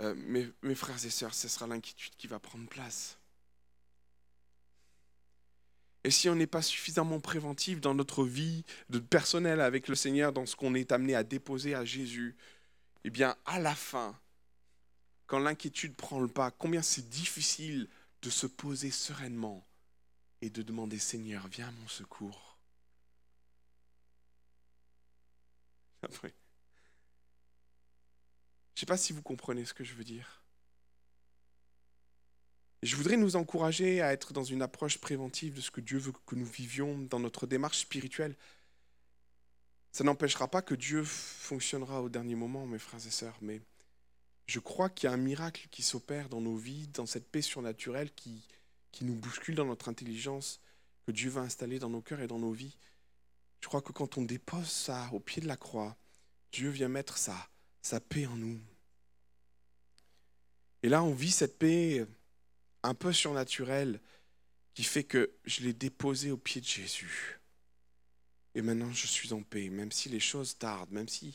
euh, 0.00 0.14
mes, 0.62 0.74
frères 0.74 1.04
et 1.04 1.10
sœurs, 1.10 1.34
ce 1.34 1.48
sera 1.48 1.66
l'inquiétude 1.66 2.14
qui 2.16 2.26
va 2.26 2.38
prendre 2.38 2.68
place. 2.68 3.18
Et 6.02 6.10
si 6.10 6.28
on 6.28 6.34
n'est 6.34 6.46
pas 6.46 6.62
suffisamment 6.62 7.20
préventif 7.20 7.80
dans 7.80 7.94
notre 7.94 8.24
vie 8.24 8.64
de 8.90 8.98
personnel 8.98 9.60
avec 9.60 9.88
le 9.88 9.94
Seigneur, 9.94 10.32
dans 10.32 10.44
ce 10.44 10.54
qu'on 10.54 10.74
est 10.74 10.92
amené 10.92 11.14
à 11.14 11.22
déposer 11.22 11.74
à 11.74 11.84
Jésus, 11.84 12.36
eh 13.04 13.10
bien, 13.10 13.36
à 13.46 13.58
la 13.58 13.74
fin, 13.74 14.18
quand 15.26 15.38
l'inquiétude 15.38 15.94
prend 15.94 16.20
le 16.20 16.28
pas, 16.28 16.50
combien 16.50 16.82
c'est 16.82 17.08
difficile 17.08 17.88
de 18.22 18.30
se 18.30 18.46
poser 18.46 18.90
sereinement 18.90 19.66
et 20.42 20.50
de 20.50 20.62
demander 20.62 20.98
Seigneur, 20.98 21.46
viens 21.48 21.68
à 21.68 21.72
mon 21.72 21.88
secours. 21.88 22.53
Je 26.10 26.26
ne 26.26 26.30
sais 28.80 28.86
pas 28.86 28.96
si 28.96 29.12
vous 29.12 29.22
comprenez 29.22 29.64
ce 29.64 29.74
que 29.74 29.84
je 29.84 29.94
veux 29.94 30.04
dire. 30.04 30.44
je 32.84 32.96
voudrais 32.96 33.16
nous 33.16 33.36
encourager 33.36 34.02
à 34.02 34.12
être 34.12 34.34
dans 34.34 34.44
une 34.44 34.60
approche 34.60 34.98
préventive 34.98 35.54
de 35.54 35.62
ce 35.62 35.70
que 35.70 35.80
Dieu 35.80 35.98
veut 35.98 36.12
que 36.26 36.34
nous 36.34 36.44
vivions 36.44 36.98
dans 36.98 37.18
notre 37.18 37.46
démarche 37.46 37.78
spirituelle. 37.78 38.36
Ça 39.90 40.04
n'empêchera 40.04 40.48
pas 40.48 40.60
que 40.60 40.74
Dieu 40.74 41.02
fonctionnera 41.02 42.02
au 42.02 42.10
dernier 42.10 42.34
moment, 42.34 42.66
mes 42.66 42.78
frères 42.78 43.06
et 43.06 43.10
sœurs, 43.10 43.38
mais 43.40 43.62
je 44.46 44.58
crois 44.58 44.90
qu'il 44.90 45.08
y 45.08 45.10
a 45.10 45.14
un 45.14 45.18
miracle 45.18 45.66
qui 45.70 45.82
s'opère 45.82 46.28
dans 46.28 46.42
nos 46.42 46.56
vies, 46.56 46.86
dans 46.88 47.06
cette 47.06 47.30
paix 47.30 47.40
surnaturelle 47.40 48.12
qui, 48.12 48.46
qui 48.92 49.06
nous 49.06 49.14
bouscule 49.14 49.54
dans 49.54 49.64
notre 49.64 49.88
intelligence, 49.88 50.60
que 51.06 51.12
Dieu 51.12 51.30
va 51.30 51.40
installer 51.40 51.78
dans 51.78 51.90
nos 51.90 52.02
cœurs 52.02 52.20
et 52.20 52.26
dans 52.26 52.38
nos 52.38 52.52
vies. 52.52 52.76
Je 53.64 53.68
crois 53.70 53.80
que 53.80 53.92
quand 53.92 54.18
on 54.18 54.22
dépose 54.22 54.68
ça 54.68 55.08
au 55.14 55.20
pied 55.20 55.40
de 55.40 55.48
la 55.48 55.56
croix, 55.56 55.96
Dieu 56.52 56.68
vient 56.68 56.90
mettre 56.90 57.16
sa, 57.16 57.48
sa 57.80 57.98
paix 57.98 58.26
en 58.26 58.36
nous. 58.36 58.60
Et 60.82 60.90
là, 60.90 61.02
on 61.02 61.14
vit 61.14 61.30
cette 61.30 61.58
paix 61.58 62.06
un 62.82 62.92
peu 62.92 63.10
surnaturelle 63.10 64.02
qui 64.74 64.84
fait 64.84 65.04
que 65.04 65.32
je 65.46 65.62
l'ai 65.62 65.72
déposée 65.72 66.30
au 66.30 66.36
pied 66.36 66.60
de 66.60 66.66
Jésus. 66.66 67.40
Et 68.54 68.60
maintenant, 68.60 68.92
je 68.92 69.06
suis 69.06 69.32
en 69.32 69.42
paix, 69.42 69.70
même 69.70 69.92
si 69.92 70.10
les 70.10 70.20
choses 70.20 70.58
tardent, 70.58 70.92
même 70.92 71.08
si 71.08 71.34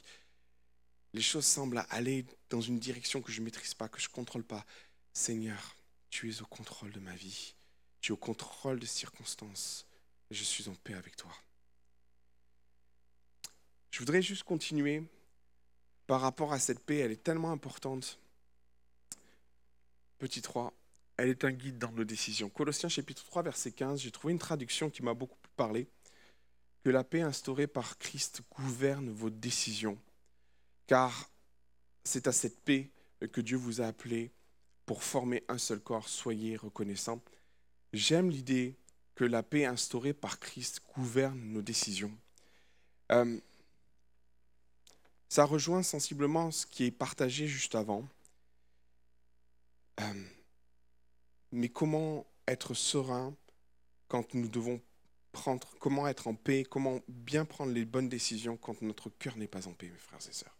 les 1.13 1.23
choses 1.23 1.47
semblent 1.47 1.83
aller 1.89 2.27
dans 2.51 2.61
une 2.61 2.77
direction 2.77 3.23
que 3.23 3.31
je 3.31 3.39
ne 3.39 3.45
maîtrise 3.45 3.73
pas, 3.73 3.89
que 3.89 3.99
je 3.99 4.07
ne 4.07 4.13
contrôle 4.13 4.43
pas. 4.43 4.67
Seigneur, 5.13 5.75
tu 6.11 6.29
es 6.29 6.43
au 6.43 6.45
contrôle 6.45 6.91
de 6.91 6.99
ma 6.99 7.15
vie. 7.15 7.55
Tu 8.01 8.11
es 8.11 8.13
au 8.13 8.17
contrôle 8.17 8.79
des 8.79 8.85
circonstances. 8.85 9.87
Et 10.29 10.35
je 10.35 10.43
suis 10.43 10.69
en 10.69 10.75
paix 10.75 10.93
avec 10.93 11.15
toi. 11.15 11.33
Je 13.91 13.99
voudrais 13.99 14.21
juste 14.21 14.43
continuer 14.43 15.03
par 16.07 16.21
rapport 16.21 16.53
à 16.53 16.59
cette 16.59 16.79
paix. 16.79 16.97
Elle 16.97 17.11
est 17.11 17.23
tellement 17.23 17.51
importante. 17.51 18.19
Petit 20.17 20.41
3, 20.41 20.73
elle 21.17 21.29
est 21.29 21.45
un 21.45 21.51
guide 21.51 21.77
dans 21.77 21.91
nos 21.91 22.03
décisions. 22.03 22.49
Colossiens 22.49 22.89
chapitre 22.89 23.23
3, 23.25 23.43
verset 23.43 23.71
15, 23.71 24.01
j'ai 24.01 24.11
trouvé 24.11 24.33
une 24.33 24.39
traduction 24.39 24.89
qui 24.89 25.03
m'a 25.03 25.13
beaucoup 25.13 25.37
parlé. 25.55 25.87
Que 26.83 26.89
la 26.89 27.03
paix 27.03 27.21
instaurée 27.21 27.67
par 27.67 27.97
Christ 27.97 28.41
gouverne 28.55 29.09
vos 29.09 29.29
décisions. 29.29 29.97
Car 30.87 31.29
c'est 32.03 32.27
à 32.27 32.31
cette 32.31 32.59
paix 32.61 32.89
que 33.31 33.41
Dieu 33.41 33.57
vous 33.57 33.81
a 33.81 33.85
appelé 33.85 34.31
pour 34.85 35.03
former 35.03 35.43
un 35.47 35.57
seul 35.57 35.79
corps. 35.79 36.07
Soyez 36.07 36.55
reconnaissants. 36.55 37.21
J'aime 37.93 38.29
l'idée 38.29 38.75
que 39.15 39.25
la 39.25 39.43
paix 39.43 39.65
instaurée 39.65 40.13
par 40.13 40.39
Christ 40.39 40.81
gouverne 40.95 41.39
nos 41.39 41.61
décisions. 41.61 42.17
Euh, 43.11 43.39
ça 45.29 45.45
rejoint 45.45 45.83
sensiblement 45.83 46.49
ce 46.51 46.65
qui 46.65 46.85
est 46.85 46.91
partagé 46.91 47.47
juste 47.47 47.75
avant. 47.75 48.03
Euh, 49.99 50.25
mais 51.51 51.69
comment 51.69 52.25
être 52.47 52.73
serein 52.73 53.35
quand 54.07 54.33
nous 54.33 54.49
devons 54.49 54.81
prendre, 55.31 55.67
comment 55.79 56.07
être 56.07 56.27
en 56.27 56.33
paix, 56.33 56.63
comment 56.63 56.99
bien 57.07 57.45
prendre 57.45 57.71
les 57.71 57.85
bonnes 57.85 58.09
décisions 58.09 58.57
quand 58.57 58.81
notre 58.81 59.09
cœur 59.11 59.37
n'est 59.37 59.47
pas 59.47 59.67
en 59.67 59.73
paix, 59.73 59.89
mes 59.89 59.97
frères 59.99 60.27
et 60.27 60.33
sœurs? 60.33 60.57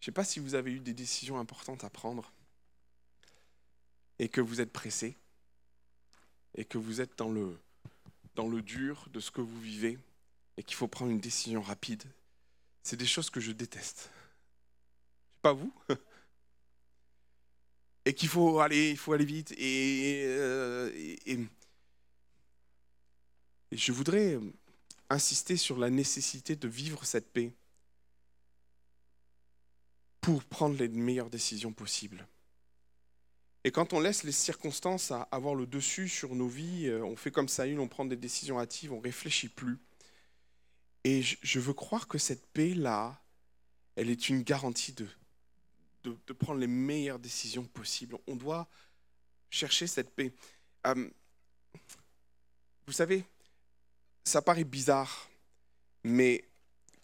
Je 0.00 0.10
ne 0.10 0.12
sais 0.12 0.12
pas 0.12 0.24
si 0.24 0.40
vous 0.40 0.54
avez 0.54 0.72
eu 0.72 0.80
des 0.80 0.94
décisions 0.94 1.38
importantes 1.38 1.84
à 1.84 1.90
prendre 1.90 2.32
et 4.18 4.28
que 4.28 4.40
vous 4.40 4.60
êtes 4.60 4.72
pressé 4.72 5.16
et 6.54 6.64
que 6.64 6.78
vous 6.78 7.00
êtes 7.00 7.16
dans 7.16 7.30
le, 7.30 7.60
dans 8.34 8.48
le 8.48 8.60
dur 8.60 9.08
de 9.12 9.20
ce 9.20 9.30
que 9.30 9.40
vous 9.40 9.60
vivez 9.60 9.98
et 10.56 10.62
qu'il 10.62 10.76
faut 10.76 10.88
prendre 10.88 11.10
une 11.10 11.20
décision 11.20 11.60
rapide. 11.60 12.04
C'est 12.82 12.96
des 12.96 13.06
choses 13.06 13.30
que 13.30 13.40
je 13.40 13.52
déteste. 13.52 14.10
Pas 15.42 15.52
vous 15.52 15.72
Et 18.04 18.14
qu'il 18.14 18.28
faut 18.28 18.60
aller, 18.60 18.90
il 18.90 18.96
faut 18.96 19.12
aller 19.12 19.24
vite. 19.24 19.52
Et, 19.58 20.24
je 23.72 23.92
voudrais 23.92 24.38
insister 25.10 25.56
sur 25.56 25.76
la 25.76 25.90
nécessité 25.90 26.54
de 26.54 26.68
vivre 26.68 27.04
cette 27.04 27.32
paix 27.32 27.52
pour 30.20 30.44
prendre 30.44 30.76
les 30.78 30.88
meilleures 30.88 31.30
décisions 31.30 31.72
possibles. 31.72 32.26
Et 33.64 33.72
quand 33.72 33.92
on 33.92 33.98
laisse 33.98 34.22
les 34.22 34.30
circonstances 34.30 35.12
avoir 35.32 35.56
le 35.56 35.66
dessus 35.66 36.08
sur 36.08 36.36
nos 36.36 36.46
vies, 36.46 36.86
euh, 36.86 37.04
on 37.04 37.16
fait 37.16 37.32
comme 37.32 37.48
ça 37.48 37.66
une, 37.66 37.80
on 37.80 37.88
prend 37.88 38.04
des 38.04 38.16
décisions 38.16 38.60
hâtives, 38.60 38.92
on 38.92 39.00
réfléchit 39.00 39.48
plus. 39.48 39.78
Et 41.06 41.22
je 41.22 41.60
veux 41.60 41.72
croire 41.72 42.08
que 42.08 42.18
cette 42.18 42.44
paix-là, 42.48 43.16
elle 43.94 44.10
est 44.10 44.28
une 44.28 44.42
garantie 44.42 44.92
de, 44.92 45.06
prendre 46.32 46.58
les 46.58 46.66
meilleures 46.66 47.20
décisions 47.20 47.64
possibles. 47.64 48.18
On 48.26 48.34
doit 48.34 48.68
chercher 49.48 49.86
cette 49.86 50.10
paix. 50.10 50.34
Euh, 50.84 51.08
vous 52.88 52.92
savez, 52.92 53.24
ça 54.24 54.42
paraît 54.42 54.64
bizarre, 54.64 55.30
mais 56.02 56.44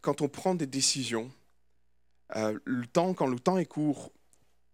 quand 0.01 0.21
on 0.21 0.29
prend 0.29 0.57
des 0.57 0.67
décisions, 0.67 1.33
euh, 2.35 2.59
le 2.65 2.89
temps, 2.89 3.15
quand 3.15 3.29
le 3.29 3.39
temps 3.39 3.57
est 3.57 3.67
court, 3.67 4.11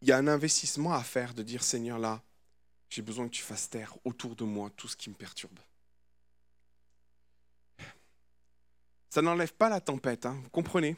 il 0.01 0.09
y 0.09 0.13
a 0.13 0.17
un 0.17 0.29
investissement 0.29 0.95
à 0.95 1.05
faire 1.05 1.35
de 1.35 1.43
dire 1.43 1.63
Seigneur, 1.63 1.99
là, 1.99 2.23
j'ai 2.89 3.03
besoin 3.03 3.27
que 3.27 3.35
tu 3.35 3.43
fasses 3.43 3.69
taire 3.69 3.95
autour 4.07 4.37
de 4.37 4.45
moi 4.45 4.71
tout 4.75 4.89
ce 4.89 4.97
qui 4.97 5.11
me 5.11 5.15
perturbe. 5.15 5.59
Ça 9.19 9.23
n'enlève 9.23 9.53
pas 9.53 9.69
la 9.69 9.81
tempête, 9.81 10.27
hein, 10.27 10.39
vous 10.45 10.51
comprenez? 10.51 10.95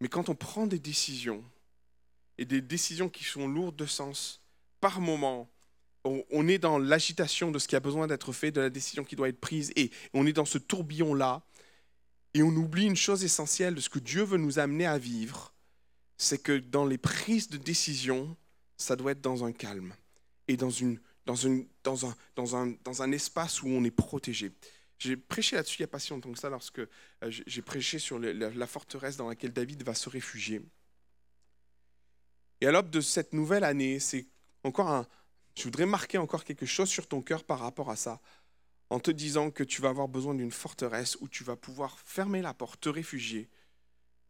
Mais 0.00 0.08
quand 0.08 0.30
on 0.30 0.34
prend 0.34 0.66
des 0.66 0.78
décisions, 0.78 1.44
et 2.38 2.46
des 2.46 2.62
décisions 2.62 3.10
qui 3.10 3.24
sont 3.24 3.46
lourdes 3.46 3.76
de 3.76 3.84
sens, 3.84 4.40
par 4.80 5.02
moment, 5.02 5.50
on, 6.02 6.48
est 6.48 6.56
dans 6.56 6.78
l'agitation 6.78 7.50
de 7.50 7.58
ce 7.58 7.68
qui 7.68 7.76
a 7.76 7.80
besoin 7.80 8.06
d'être 8.06 8.32
fait, 8.32 8.52
de 8.52 8.62
la 8.62 8.70
décision 8.70 9.04
qui 9.04 9.16
doit 9.16 9.28
être 9.28 9.38
prise, 9.38 9.70
et 9.76 9.90
on 10.14 10.26
est 10.26 10.32
dans 10.32 10.46
ce 10.46 10.56
tourbillon-là, 10.56 11.42
et 12.32 12.42
on 12.42 12.48
oublie 12.48 12.86
une 12.86 12.96
chose 12.96 13.22
essentielle 13.22 13.74
de 13.74 13.80
ce 13.82 13.90
que 13.90 13.98
Dieu 13.98 14.22
veut 14.22 14.38
nous 14.38 14.58
amener 14.58 14.86
à 14.86 14.96
vivre, 14.96 15.52
c'est 16.16 16.42
que 16.42 16.56
dans 16.56 16.86
les 16.86 16.96
prises 16.96 17.50
de 17.50 17.58
décision, 17.58 18.34
ça 18.78 18.96
doit 18.96 19.12
être 19.12 19.20
dans 19.20 19.44
un 19.44 19.52
calme 19.52 19.92
et 20.48 20.56
dans, 20.56 20.72
un 23.02 23.12
espace 23.12 23.62
où 23.62 23.68
on 23.68 23.84
est 23.84 23.90
protégé. 23.90 24.52
J'ai 25.02 25.16
prêché 25.16 25.56
là-dessus 25.56 25.82
il 25.82 25.86
n'y 25.86 25.90
a 25.92 25.98
que 25.98 26.38
ça, 26.38 26.48
lorsque 26.48 26.78
euh, 26.78 26.86
j'ai 27.28 27.62
prêché 27.62 27.98
sur 27.98 28.20
la, 28.20 28.66
forteresse 28.68 29.16
dans 29.16 29.28
laquelle 29.28 29.52
David 29.52 29.82
va 29.82 29.94
se 29.94 30.08
réfugier. 30.08 30.62
Et 32.60 32.68
à 32.68 32.70
l'aube 32.70 32.88
de 32.88 33.00
cette 33.00 33.32
nouvelle 33.32 33.64
année, 33.64 33.98
c'est 33.98 34.28
encore 34.62 34.88
un. 34.88 35.08
Je 35.56 35.64
voudrais 35.64 35.86
marquer 35.86 36.18
encore 36.18 36.44
quelque 36.44 36.66
chose 36.66 36.88
sur 36.88 37.08
ton 37.08 37.20
cœur 37.20 37.42
par 37.42 37.58
rapport 37.58 37.90
à 37.90 37.96
ça 37.96 38.20
en 38.90 39.00
te 39.00 39.10
disant 39.10 39.50
que 39.50 39.64
tu 39.64 39.82
vas 39.82 39.88
avoir 39.88 40.06
besoin 40.06 40.36
d'une 40.36 40.52
forteresse 40.52 41.16
où 41.20 41.28
tu 41.28 41.42
vas 41.42 41.56
pouvoir 41.56 41.98
fermer 41.98 42.40
la 42.40 42.54
porte, 42.54 42.82
te 42.82 42.88
réfugier, 42.88 43.50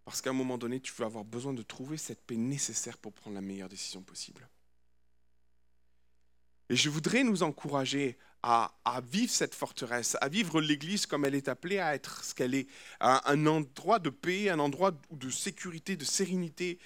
parce 0.07 0.23
qu'à 0.23 0.31
un 0.31 0.35
moment 0.35 0.57
donné, 0.57 0.81
tu 0.81 0.95
vas 0.95 1.05
avoir 1.05 1.25
besoin 1.25 1.53
de 1.53 1.63
trouver 1.63 1.99
cette 1.99 2.23
paix 2.23 2.37
nécessaire 2.37 2.97
pour 2.97 3.13
prendre 3.13 3.35
la 3.35 3.43
meilleure 3.43 3.69
décision 3.69 4.03
possible. 4.03 4.49
Et 6.71 6.77
je 6.77 6.89
voudrais 6.89 7.25
nous 7.25 7.43
encourager 7.43 8.17
à, 8.43 8.73
vivre 9.11 9.33
cette 9.33 9.55
forteresse, 9.55 10.17
à 10.21 10.29
vivre 10.29 10.61
l'Église 10.61 11.07
comme 11.07 11.25
elle 11.25 11.35
est 11.35 11.49
appelée 11.49 11.79
à 11.79 11.95
être 11.95 12.25
ce 12.25 12.35
qu'elle 12.35 12.55
est, 12.55 12.67
un 13.01 13.47
endroit 13.47 13.99
de 13.99 14.11
paix, 14.11 14.49
un 14.49 14.59
endroit 14.59 14.93
de 15.11 15.31
sécurité, 15.31 15.97
de 15.97 16.05
sérénité, 16.05 16.79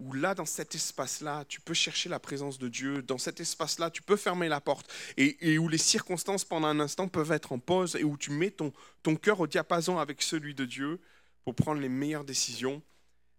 où 0.00 0.12
là, 0.14 0.34
dans 0.34 0.46
cet 0.46 0.74
espace-là, 0.74 1.44
tu 1.46 1.60
peux 1.60 1.74
chercher 1.74 2.08
la 2.08 2.18
présence 2.18 2.58
de 2.58 2.68
Dieu, 2.68 3.02
dans 3.02 3.18
cet 3.18 3.38
espace-là, 3.40 3.90
tu 3.90 4.02
peux 4.02 4.16
fermer 4.16 4.48
la 4.48 4.60
porte, 4.60 4.90
et, 5.16 5.58
où 5.58 5.68
les 5.68 5.78
circonstances 5.78 6.44
pendant 6.44 6.68
un 6.68 6.80
instant 6.80 7.06
peuvent 7.06 7.32
être 7.32 7.52
en 7.52 7.58
pause, 7.58 7.96
et 7.96 8.04
où 8.04 8.16
tu 8.16 8.30
mets 8.30 8.50
ton, 8.50 8.72
ton 9.02 9.14
cœur 9.16 9.40
au 9.40 9.46
diapason 9.46 9.98
avec 9.98 10.22
celui 10.22 10.54
de 10.54 10.64
Dieu 10.64 11.00
pour 11.44 11.54
prendre 11.54 11.80
les 11.80 11.88
meilleures 11.88 12.24
décisions. 12.24 12.82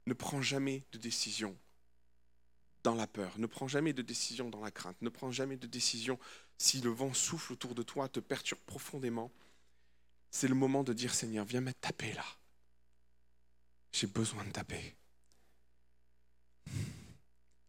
Ne 0.05 0.13
prends 0.13 0.41
jamais 0.41 0.83
de 0.91 0.97
décision 0.97 1.57
dans 2.83 2.95
la 2.95 3.07
peur, 3.07 3.31
ne 3.37 3.45
prends 3.45 3.67
jamais 3.67 3.93
de 3.93 4.01
décision 4.01 4.49
dans 4.49 4.61
la 4.61 4.71
crainte, 4.71 4.99
ne 5.01 5.09
prends 5.09 5.31
jamais 5.31 5.57
de 5.57 5.67
décision 5.67 6.17
si 6.61 6.79
le 6.79 6.91
vent 6.91 7.11
souffle 7.11 7.53
autour 7.53 7.73
de 7.73 7.81
toi, 7.81 8.07
te 8.07 8.19
perturbe 8.19 8.59
profondément. 8.67 9.31
C'est 10.29 10.47
le 10.47 10.53
moment 10.53 10.83
de 10.83 10.93
dire 10.93 11.15
Seigneur, 11.15 11.43
viens 11.43 11.59
mettre 11.59 11.79
ta 11.79 11.91
paix 11.91 12.13
là. 12.13 12.23
J'ai 13.91 14.05
besoin 14.05 14.45
de 14.45 14.51
ta 14.51 14.63
paix. 14.63 14.95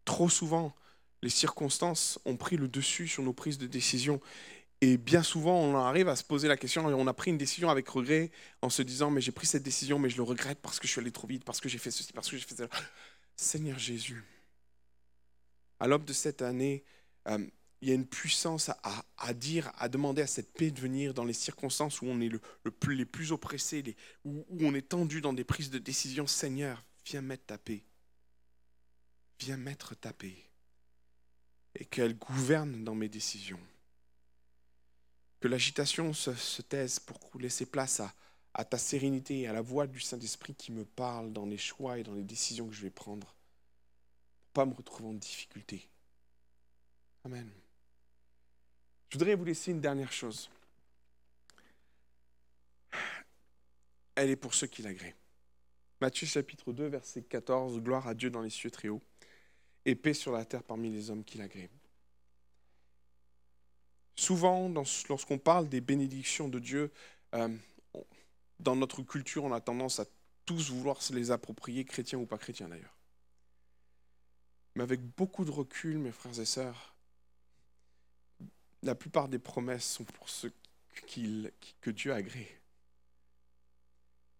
Trop 0.05 0.29
souvent, 0.29 0.75
les 1.23 1.31
circonstances 1.31 2.19
ont 2.25 2.37
pris 2.37 2.55
le 2.55 2.67
dessus 2.67 3.07
sur 3.07 3.23
nos 3.23 3.33
prises 3.33 3.57
de 3.57 3.65
décision. 3.65 4.21
Et 4.79 4.97
bien 4.97 5.23
souvent, 5.23 5.59
on 5.59 5.75
arrive 5.75 6.07
à 6.07 6.15
se 6.15 6.23
poser 6.23 6.47
la 6.47 6.55
question, 6.55 6.85
on 6.85 7.07
a 7.07 7.13
pris 7.15 7.31
une 7.31 7.39
décision 7.39 7.71
avec 7.71 7.89
regret 7.89 8.29
en 8.61 8.69
se 8.69 8.83
disant, 8.83 9.09
mais 9.09 9.21
j'ai 9.21 9.31
pris 9.31 9.47
cette 9.47 9.63
décision, 9.63 9.97
mais 9.97 10.11
je 10.11 10.17
le 10.17 10.23
regrette 10.23 10.59
parce 10.61 10.79
que 10.79 10.85
je 10.85 10.91
suis 10.91 11.01
allé 11.01 11.11
trop 11.11 11.27
vite, 11.27 11.43
parce 11.43 11.59
que 11.59 11.67
j'ai 11.67 11.79
fait 11.79 11.89
ceci, 11.89 12.13
parce 12.13 12.29
que 12.29 12.37
j'ai 12.37 12.45
fait 12.45 12.55
cela. 12.55 12.69
Seigneur 13.35 13.79
Jésus, 13.79 14.23
à 15.79 15.87
l'aube 15.87 16.05
de 16.05 16.13
cette 16.13 16.43
année, 16.43 16.83
euh, 17.27 17.43
il 17.83 17.89
y 17.89 17.91
a 17.91 17.95
une 17.95 18.07
puissance 18.07 18.71
à, 19.17 19.33
dire, 19.33 19.69
à 19.77 19.89
demander 19.89 20.21
à 20.21 20.27
cette 20.27 20.53
paix 20.53 20.71
de 20.71 20.79
venir 20.79 21.13
dans 21.13 21.25
les 21.25 21.33
circonstances 21.33 22.01
où 22.01 22.05
on 22.05 22.21
est 22.21 22.29
le, 22.29 22.39
plus, 22.71 22.95
les 22.95 23.05
plus 23.05 23.33
oppressés, 23.33 23.83
où, 24.23 24.45
on 24.61 24.73
est 24.73 24.87
tendu 24.89 25.19
dans 25.19 25.33
des 25.33 25.43
prises 25.43 25.69
de 25.69 25.79
décision. 25.79 26.25
Seigneur, 26.25 26.85
viens 27.05 27.21
mettre 27.21 27.45
ta 27.47 27.57
paix 27.57 27.83
viens 29.39 29.57
mettre 29.57 29.95
ta 29.95 30.13
paix 30.13 30.37
et 31.75 31.85
qu'elle 31.85 32.17
gouverne 32.17 32.83
dans 32.83 32.95
mes 32.95 33.09
décisions. 33.09 33.59
Que 35.39 35.47
l'agitation 35.47 36.13
se, 36.13 36.61
taise 36.61 36.99
pour 36.99 37.19
laisser 37.37 37.65
place 37.65 37.99
à, 37.99 38.13
à 38.53 38.63
ta 38.63 38.77
sérénité 38.77 39.41
et 39.41 39.47
à 39.47 39.53
la 39.53 39.61
voix 39.61 39.87
du 39.87 39.99
Saint-Esprit 39.99 40.55
qui 40.55 40.71
me 40.71 40.85
parle 40.85 41.33
dans 41.33 41.45
les 41.45 41.57
choix 41.57 41.99
et 41.99 42.03
dans 42.03 42.13
les 42.13 42.23
décisions 42.23 42.69
que 42.69 42.75
je 42.75 42.83
vais 42.83 42.89
prendre, 42.89 43.35
pour 44.45 44.53
pas 44.53 44.65
me 44.65 44.73
retrouver 44.73 45.09
en 45.09 45.13
difficulté. 45.13 45.89
Amen. 47.25 47.51
Je 49.13 49.19
voudrais 49.19 49.35
vous 49.35 49.45
laisser 49.45 49.69
une 49.69 49.79
dernière 49.79 50.11
chose. 50.11 50.49
Elle 54.15 54.31
est 54.31 54.35
pour 54.35 54.55
ceux 54.55 54.65
qui 54.65 54.81
l'agréent. 54.81 55.13
Matthieu 56.01 56.25
chapitre 56.25 56.73
2, 56.73 56.87
verset 56.87 57.21
14, 57.21 57.79
Gloire 57.79 58.07
à 58.07 58.15
Dieu 58.15 58.31
dans 58.31 58.41
les 58.41 58.49
cieux 58.49 58.71
très 58.71 58.87
hauts, 58.87 59.03
et 59.85 59.93
paix 59.93 60.15
sur 60.15 60.31
la 60.31 60.45
terre 60.45 60.63
parmi 60.63 60.89
les 60.89 61.11
hommes 61.11 61.23
qui 61.23 61.37
l'agréent. 61.37 61.69
Souvent, 64.15 64.67
lorsqu'on 65.07 65.37
parle 65.37 65.69
des 65.69 65.79
bénédictions 65.79 66.49
de 66.49 66.57
Dieu, 66.57 66.91
euh, 67.35 67.55
dans 68.59 68.75
notre 68.75 69.03
culture, 69.03 69.43
on 69.43 69.53
a 69.53 69.61
tendance 69.61 69.99
à 69.99 70.05
tous 70.43 70.71
vouloir 70.71 71.03
se 71.03 71.13
les 71.13 71.29
approprier, 71.29 71.85
chrétiens 71.85 72.17
ou 72.17 72.25
pas 72.25 72.39
chrétiens 72.39 72.67
d'ailleurs. 72.67 72.97
Mais 74.73 74.81
avec 74.81 75.01
beaucoup 75.01 75.45
de 75.45 75.51
recul, 75.51 75.99
mes 75.99 76.11
frères 76.11 76.39
et 76.39 76.45
sœurs, 76.45 76.92
la 78.83 78.95
plupart 78.95 79.27
des 79.27 79.39
promesses 79.39 79.85
sont 79.85 80.03
pour 80.03 80.29
ceux 80.29 80.51
que 81.81 81.89
Dieu 81.89 82.13
agrée. 82.13 82.49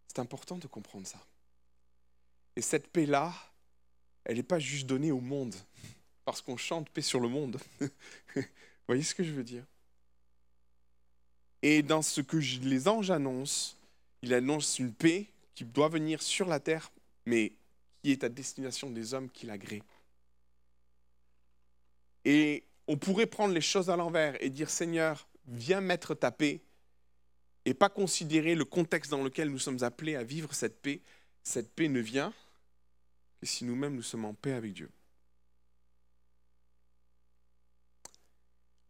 C'est 0.07 0.19
important 0.19 0.57
de 0.57 0.67
comprendre 0.67 1.07
ça. 1.07 1.19
Et 2.55 2.61
cette 2.61 2.87
paix-là, 2.87 3.33
elle 4.25 4.37
n'est 4.37 4.43
pas 4.43 4.59
juste 4.59 4.85
donnée 4.85 5.11
au 5.11 5.19
monde, 5.19 5.55
parce 6.25 6.41
qu'on 6.41 6.57
chante 6.57 6.89
paix 6.89 7.01
sur 7.01 7.19
le 7.19 7.27
monde. 7.29 7.59
Vous 7.79 7.87
voyez 8.87 9.03
ce 9.03 9.15
que 9.15 9.23
je 9.23 9.31
veux 9.31 9.43
dire? 9.43 9.65
Et 11.61 11.81
dans 11.81 12.01
ce 12.01 12.21
que 12.21 12.37
les 12.37 12.87
anges 12.87 13.09
annoncent, 13.09 13.75
ils 14.21 14.33
annoncent 14.33 14.83
une 14.83 14.93
paix 14.93 15.27
qui 15.55 15.63
doit 15.63 15.89
venir 15.89 16.21
sur 16.21 16.47
la 16.47 16.59
terre, 16.59 16.91
mais 17.25 17.53
qui 18.01 18.11
est 18.11 18.23
à 18.23 18.29
destination 18.29 18.89
des 18.89 19.13
hommes 19.13 19.29
qui 19.29 19.45
l'agréent. 19.45 19.83
Et 22.25 22.63
on 22.87 22.97
pourrait 22.97 23.27
prendre 23.27 23.53
les 23.53 23.61
choses 23.61 23.89
à 23.89 23.95
l'envers 23.95 24.41
et 24.41 24.49
dire 24.49 24.69
Seigneur, 24.69 25.27
viens 25.47 25.81
mettre 25.81 26.15
ta 26.15 26.31
paix, 26.31 26.61
et 27.65 27.73
pas 27.73 27.89
considérer 27.89 28.55
le 28.55 28.65
contexte 28.65 29.11
dans 29.11 29.23
lequel 29.23 29.49
nous 29.49 29.59
sommes 29.59 29.83
appelés 29.83 30.15
à 30.15 30.23
vivre 30.23 30.53
cette 30.53 30.81
paix. 30.81 31.01
Cette 31.43 31.73
paix 31.73 31.87
ne 31.87 31.99
vient 31.99 32.33
que 33.39 33.45
si 33.45 33.63
nous-mêmes 33.65 33.95
nous 33.95 34.03
sommes 34.03 34.25
en 34.25 34.33
paix 34.33 34.53
avec 34.53 34.73
Dieu. 34.73 34.89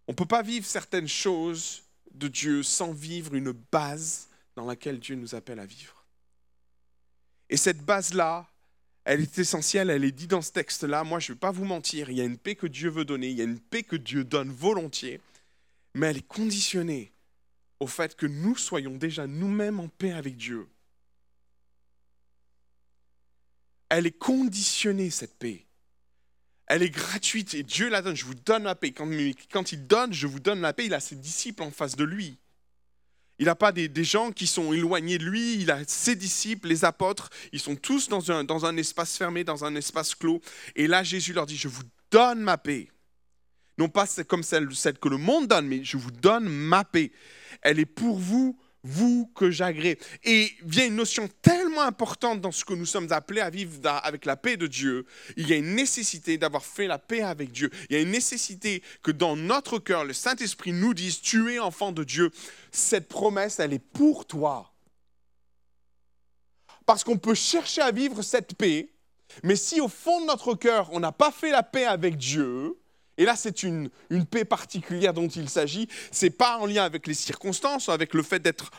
On 0.08 0.12
ne 0.12 0.16
peut 0.16 0.26
pas 0.26 0.42
vivre 0.42 0.66
certaines 0.66 1.08
choses 1.08 1.84
de 2.12 2.28
Dieu 2.28 2.64
sans 2.64 2.92
vivre 2.92 3.36
une 3.36 3.52
base 3.52 4.28
dans 4.56 4.66
laquelle 4.66 5.00
Dieu 5.00 5.16
nous 5.16 5.36
appelle 5.36 5.60
à 5.60 5.66
vivre. 5.66 6.06
Et 7.50 7.58
cette 7.58 7.84
base-là, 7.84 8.48
elle 9.06 9.22
est 9.22 9.38
essentielle, 9.38 9.90
elle 9.90 10.06
est 10.06 10.12
dit 10.12 10.28
dans 10.28 10.42
ce 10.42 10.52
texte-là. 10.52 11.04
Moi, 11.04 11.20
je 11.20 11.32
ne 11.32 11.36
vais 11.36 11.40
pas 11.40 11.52
vous 11.52 11.66
mentir, 11.66 12.10
il 12.10 12.18
y 12.18 12.22
a 12.22 12.26
une 12.26 12.38
paix 12.38 12.56
que 12.56 12.68
Dieu 12.68 12.90
veut 12.90 13.06
donner, 13.06 13.30
il 13.30 13.38
y 13.38 13.42
a 13.42 13.46
une 13.46 13.60
paix 13.60 13.84
que 13.84 13.96
Dieu 13.96 14.24
donne 14.24 14.50
volontiers, 14.50 15.20
mais 15.94 16.08
elle 16.08 16.18
est 16.18 16.28
conditionnée 16.28 17.12
au 17.80 17.88
fait 17.88 18.16
que 18.16 18.26
nous 18.26 18.56
soyons 18.56 18.96
déjà 18.96 19.28
nous-mêmes 19.28 19.80
en 19.80 19.90
paix 19.90 20.14
avec 20.14 20.38
Dieu. 20.38 20.68
Elle 23.90 24.08
est 24.08 24.18
conditionnée, 24.18 25.10
cette 25.10 25.38
paix. 25.38 25.68
Elle 26.66 26.82
est 26.82 26.90
gratuite 26.90 27.54
et 27.54 27.64
Dieu 27.64 27.90
la 27.90 28.02
donne. 28.02 28.16
Je 28.16 28.26
vous 28.26 28.34
donne 28.34 28.64
la 28.64 28.74
paix. 28.74 28.92
Quand, 28.92 29.08
quand 29.52 29.72
il 29.72 29.86
donne, 29.86 30.14
je 30.14 30.26
vous 30.26 30.40
donne 30.40 30.62
la 30.62 30.74
paix, 30.74 30.86
il 30.86 30.94
a 30.94 31.00
ses 31.00 31.16
disciples 31.16 31.62
en 31.62 31.72
face 31.72 31.96
de 31.96 32.04
lui. 32.04 32.38
Il 33.40 33.46
n'a 33.46 33.56
pas 33.56 33.72
des, 33.72 34.04
gens 34.04 34.32
qui 34.32 34.46
sont 34.46 34.74
éloignés 34.74 35.18
de 35.18 35.26
lui, 35.26 35.56
il 35.56 35.72
a 35.72 35.80
ses 35.88 36.16
disciples, 36.16 36.68
les 36.68 36.86
apôtres, 36.86 37.30
ils 37.52 37.60
sont 37.60 37.76
tous 37.76 38.08
dans 38.08 38.32
un, 38.32 38.78
espace 38.78 39.18
fermé, 39.18 39.44
dans 39.44 39.66
un 39.66 39.76
espace 39.76 40.14
clos. 40.14 40.42
Et 40.76 40.88
là, 40.88 41.04
Jésus 41.04 41.34
leur 41.34 41.46
dit, 41.46 41.58
je 41.58 41.68
vous 41.68 41.84
donne 42.12 42.42
ma 42.42 42.58
paix. 42.58 42.90
Non 43.80 43.90
pas 43.90 44.06
comme 44.28 44.44
celle, 44.44 44.74
celle 44.76 45.00
que 45.00 45.10
le 45.10 45.18
monde 45.18 45.48
donne, 45.48 45.68
mais 45.68 45.84
je 45.84 45.98
vous 45.98 46.12
donne 46.12 46.48
ma 46.48 46.84
paix. 46.84 47.12
Elle 47.62 47.80
est 47.80 47.88
pour 47.88 48.20
vous, 48.20 48.56
vous 48.84 49.32
que 49.34 49.50
j'agrée. 49.50 49.98
Et 50.24 50.52
vient 50.64 50.88
une 50.88 50.96
notion 50.96 51.30
tellement 51.42 51.82
importante 51.82 52.42
dans 52.42 52.52
ce 52.52 52.66
que 52.66 52.74
nous 52.74 52.86
sommes 52.86 53.12
appelés 53.12 53.42
à 53.42 53.50
vivre 53.50 53.80
avec 54.04 54.26
la 54.26 54.36
paix 54.36 54.58
de 54.58 54.68
Dieu. 54.68 55.06
Il 55.38 55.48
y 55.48 55.54
a 55.54 55.56
une 55.56 55.76
nécessité 55.76 56.38
d'avoir 56.38 56.64
fait 56.64 56.88
la 56.88 57.00
paix 57.00 57.22
avec 57.22 57.52
Dieu. 57.52 57.70
Il 57.90 57.96
y 57.96 58.00
a 58.00 58.02
une 58.02 58.12
nécessité 58.12 58.84
que 59.02 59.12
dans 59.12 59.36
notre 59.36 59.80
cœur, 59.80 60.06
le 60.06 60.14
Saint-Esprit 60.14 60.74
nous 60.74 60.94
dise, 60.94 61.22
tu 61.22 61.54
es 61.54 61.60
enfant 61.60 61.92
de 61.92 62.04
Dieu. 62.04 62.32
Cette 62.72 63.08
promesse, 63.08 63.60
elle 63.60 63.74
est 63.74 63.80
pour 63.80 64.26
toi. 64.26 64.74
Parce 66.86 67.04
qu'on 67.04 67.18
peut 67.18 67.36
chercher 67.36 67.82
à 67.82 67.92
vivre 67.92 68.22
cette 68.22 68.56
paix, 68.56 68.90
mais 69.42 69.56
si 69.56 69.80
au 69.80 69.88
fond 69.88 70.22
de 70.22 70.28
notre 70.28 70.54
cœur, 70.54 70.90
on 70.92 71.00
n'a 71.00 71.12
pas 71.14 71.32
fait 71.32 71.52
la 71.52 71.64
paix 71.64 71.86
avec 71.86 72.18
Dieu, 72.18 72.78
et 73.18 73.26
là, 73.26 73.36
c'est 73.36 73.62
une, 73.62 73.90
paix 74.32 74.44
particulière 74.44 75.14
dont 75.14 75.28
il 75.28 75.48
s'agit. 75.48 75.88
Ce 76.12 76.26
n'est 76.26 76.32
pas 76.32 76.58
en 76.58 76.66
lien 76.66 76.84
avec 76.84 77.06
les 77.06 77.14
circonstances, 77.14 77.90
avec 77.90 78.14
le 78.16 78.24
fait 78.24 78.40
d'être 78.40 78.72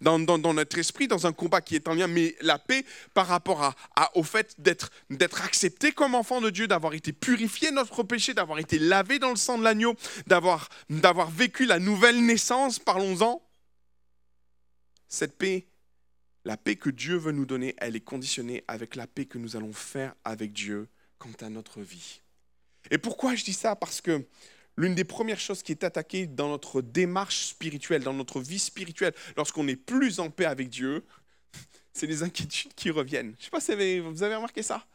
dans, 0.00 0.18
notre 0.52 0.78
esprit, 0.78 1.08
dans 1.08 1.26
un 1.26 1.32
combat 1.32 1.62
qui 1.62 1.74
est 1.74 1.88
en 1.88 1.94
lien, 1.94 2.06
mais 2.06 2.36
la 2.42 2.58
paix 2.58 2.84
par 3.14 3.26
rapport 3.26 3.74
au 4.14 4.22
fait 4.22 4.54
d'être 4.58 4.90
accepté 5.42 5.92
comme 5.92 6.14
enfant 6.14 6.40
de 6.42 6.50
Dieu, 6.50 6.68
d'avoir 6.68 6.92
été 6.92 7.12
purifié 7.12 7.70
notre 7.70 8.02
péché, 8.02 8.34
d'avoir 8.34 8.58
été 8.58 8.78
lavé 8.78 9.18
dans 9.18 9.30
le 9.30 9.36
sang 9.36 9.56
de 9.56 9.64
l'agneau, 9.64 9.94
d'avoir 10.26 10.68
vécu 11.30 11.64
la 11.64 11.78
nouvelle 11.78 12.24
naissance, 12.24 12.78
parlons-en. 12.78 13.42
Cette 15.08 15.38
paix, 15.38 15.66
la 16.44 16.58
paix 16.58 16.76
que 16.76 16.90
Dieu 16.90 17.16
veut 17.16 17.32
nous 17.32 17.46
donner, 17.46 17.74
elle 17.78 17.96
est 17.96 18.00
conditionnée 18.00 18.64
avec 18.68 18.96
la 18.96 19.06
paix 19.06 19.24
que 19.24 19.38
nous 19.38 19.56
allons 19.56 19.72
faire 19.72 20.14
avec 20.24 20.52
Dieu 20.52 20.88
quant 21.18 21.32
à 21.40 21.48
notre 21.48 21.80
vie. 21.80 22.20
Et 22.90 22.98
pourquoi 22.98 23.34
je 23.34 23.44
dis 23.44 23.52
ça? 23.52 23.76
Parce 23.76 24.00
que 24.00 24.26
l'une 24.76 24.94
des 24.94 25.04
premières 25.04 25.40
choses 25.40 25.62
qui 25.62 25.72
est 25.72 25.84
attaquée 25.84 26.26
dans 26.26 26.48
notre 26.48 26.80
démarche 26.80 27.46
spirituelle, 27.46 28.02
dans 28.02 28.14
notre 28.14 28.40
vie 28.40 28.58
spirituelle, 28.58 29.14
lorsqu'on 29.36 29.64
n'est 29.64 29.76
plus 29.76 30.20
en 30.20 30.30
paix 30.30 30.46
avec 30.46 30.68
Dieu, 30.68 31.04
c'est 31.92 32.06
les 32.06 32.22
inquiétudes 32.22 32.74
qui 32.74 32.90
reviennent. 32.90 33.34
Je 33.38 33.40
ne 33.40 33.44
sais 33.44 33.50
pas 33.50 33.60
si 33.60 34.00
vous 34.00 34.22
avez 34.22 34.36
remarqué 34.36 34.62
ça. 34.62 34.86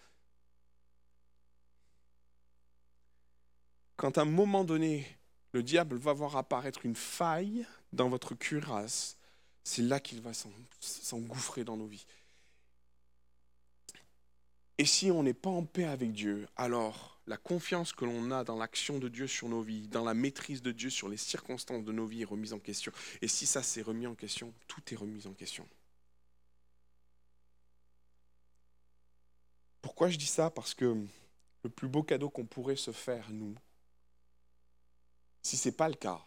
Quand 3.95 4.17
à 4.17 4.21
un 4.21 4.25
moment 4.25 4.63
donné, 4.63 5.05
le 5.53 5.61
diable 5.61 5.97
va 5.97 6.13
voir 6.13 6.35
apparaître 6.35 6.85
une 6.85 6.95
faille 6.95 7.65
dans 7.93 8.09
votre 8.09 8.33
cuirasse, 8.33 9.17
c'est 9.63 9.83
là 9.83 9.99
qu'il 9.99 10.21
va 10.21 10.31
s'engouffrer 10.79 11.63
dans 11.63 11.77
nos 11.77 11.87
vies. 11.87 12.05
Et 14.77 14.85
si 14.85 15.11
on 15.11 15.23
n'est 15.23 15.33
pas 15.33 15.51
en 15.51 15.63
paix 15.63 15.85
avec 15.85 16.11
Dieu, 16.11 16.47
alors 16.55 17.12
la 17.25 17.37
confiance 17.37 17.93
que 17.93 18.05
l'on 18.05 18.31
a 18.31 18.43
dans 18.43 18.57
l'action 18.57 18.99
de 18.99 19.07
Dieu 19.07 19.27
sur 19.27 19.47
nos 19.47 19.61
vies, 19.61 19.87
dans 19.87 20.03
la 20.03 20.13
maîtrise 20.13 20.61
de 20.61 20.71
Dieu 20.71 20.89
sur 20.89 21.07
les 21.07 21.17
circonstances 21.17 21.85
de 21.85 21.91
nos 21.91 22.05
vies 22.05 22.23
est 22.23 22.25
remise 22.25 22.53
en 22.53 22.59
question. 22.59 22.91
Et 23.21 23.27
si 23.27 23.45
ça 23.45 23.63
s'est 23.63 23.81
remis 23.81 24.07
en 24.07 24.15
question, 24.15 24.53
tout 24.67 24.81
est 24.93 24.97
remis 24.97 25.25
en 25.25 25.33
question. 25.33 25.67
Pourquoi 29.81 30.09
je 30.09 30.17
dis 30.17 30.25
ça? 30.25 30.49
Parce 30.49 30.73
que 30.73 31.05
le 31.63 31.69
plus 31.69 31.87
beau 31.87 32.03
cadeau 32.03 32.29
qu'on 32.29 32.45
pourrait 32.45 32.75
se 32.75 32.91
faire, 32.91 33.29
nous, 33.31 33.55
si 35.41 35.55
ce 35.55 35.69
n'est 35.69 35.75
pas 35.75 35.87
le 35.87 35.95
cas, 35.95 36.25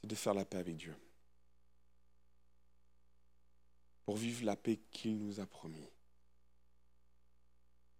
c'est 0.00 0.06
de 0.06 0.14
faire 0.14 0.34
la 0.34 0.44
paix 0.44 0.58
avec 0.58 0.76
Dieu. 0.76 0.94
Pour 4.04 4.16
vivre 4.16 4.44
la 4.44 4.56
paix 4.56 4.78
qu'il 4.90 5.18
nous 5.18 5.40
a 5.40 5.46
promis. 5.46 5.88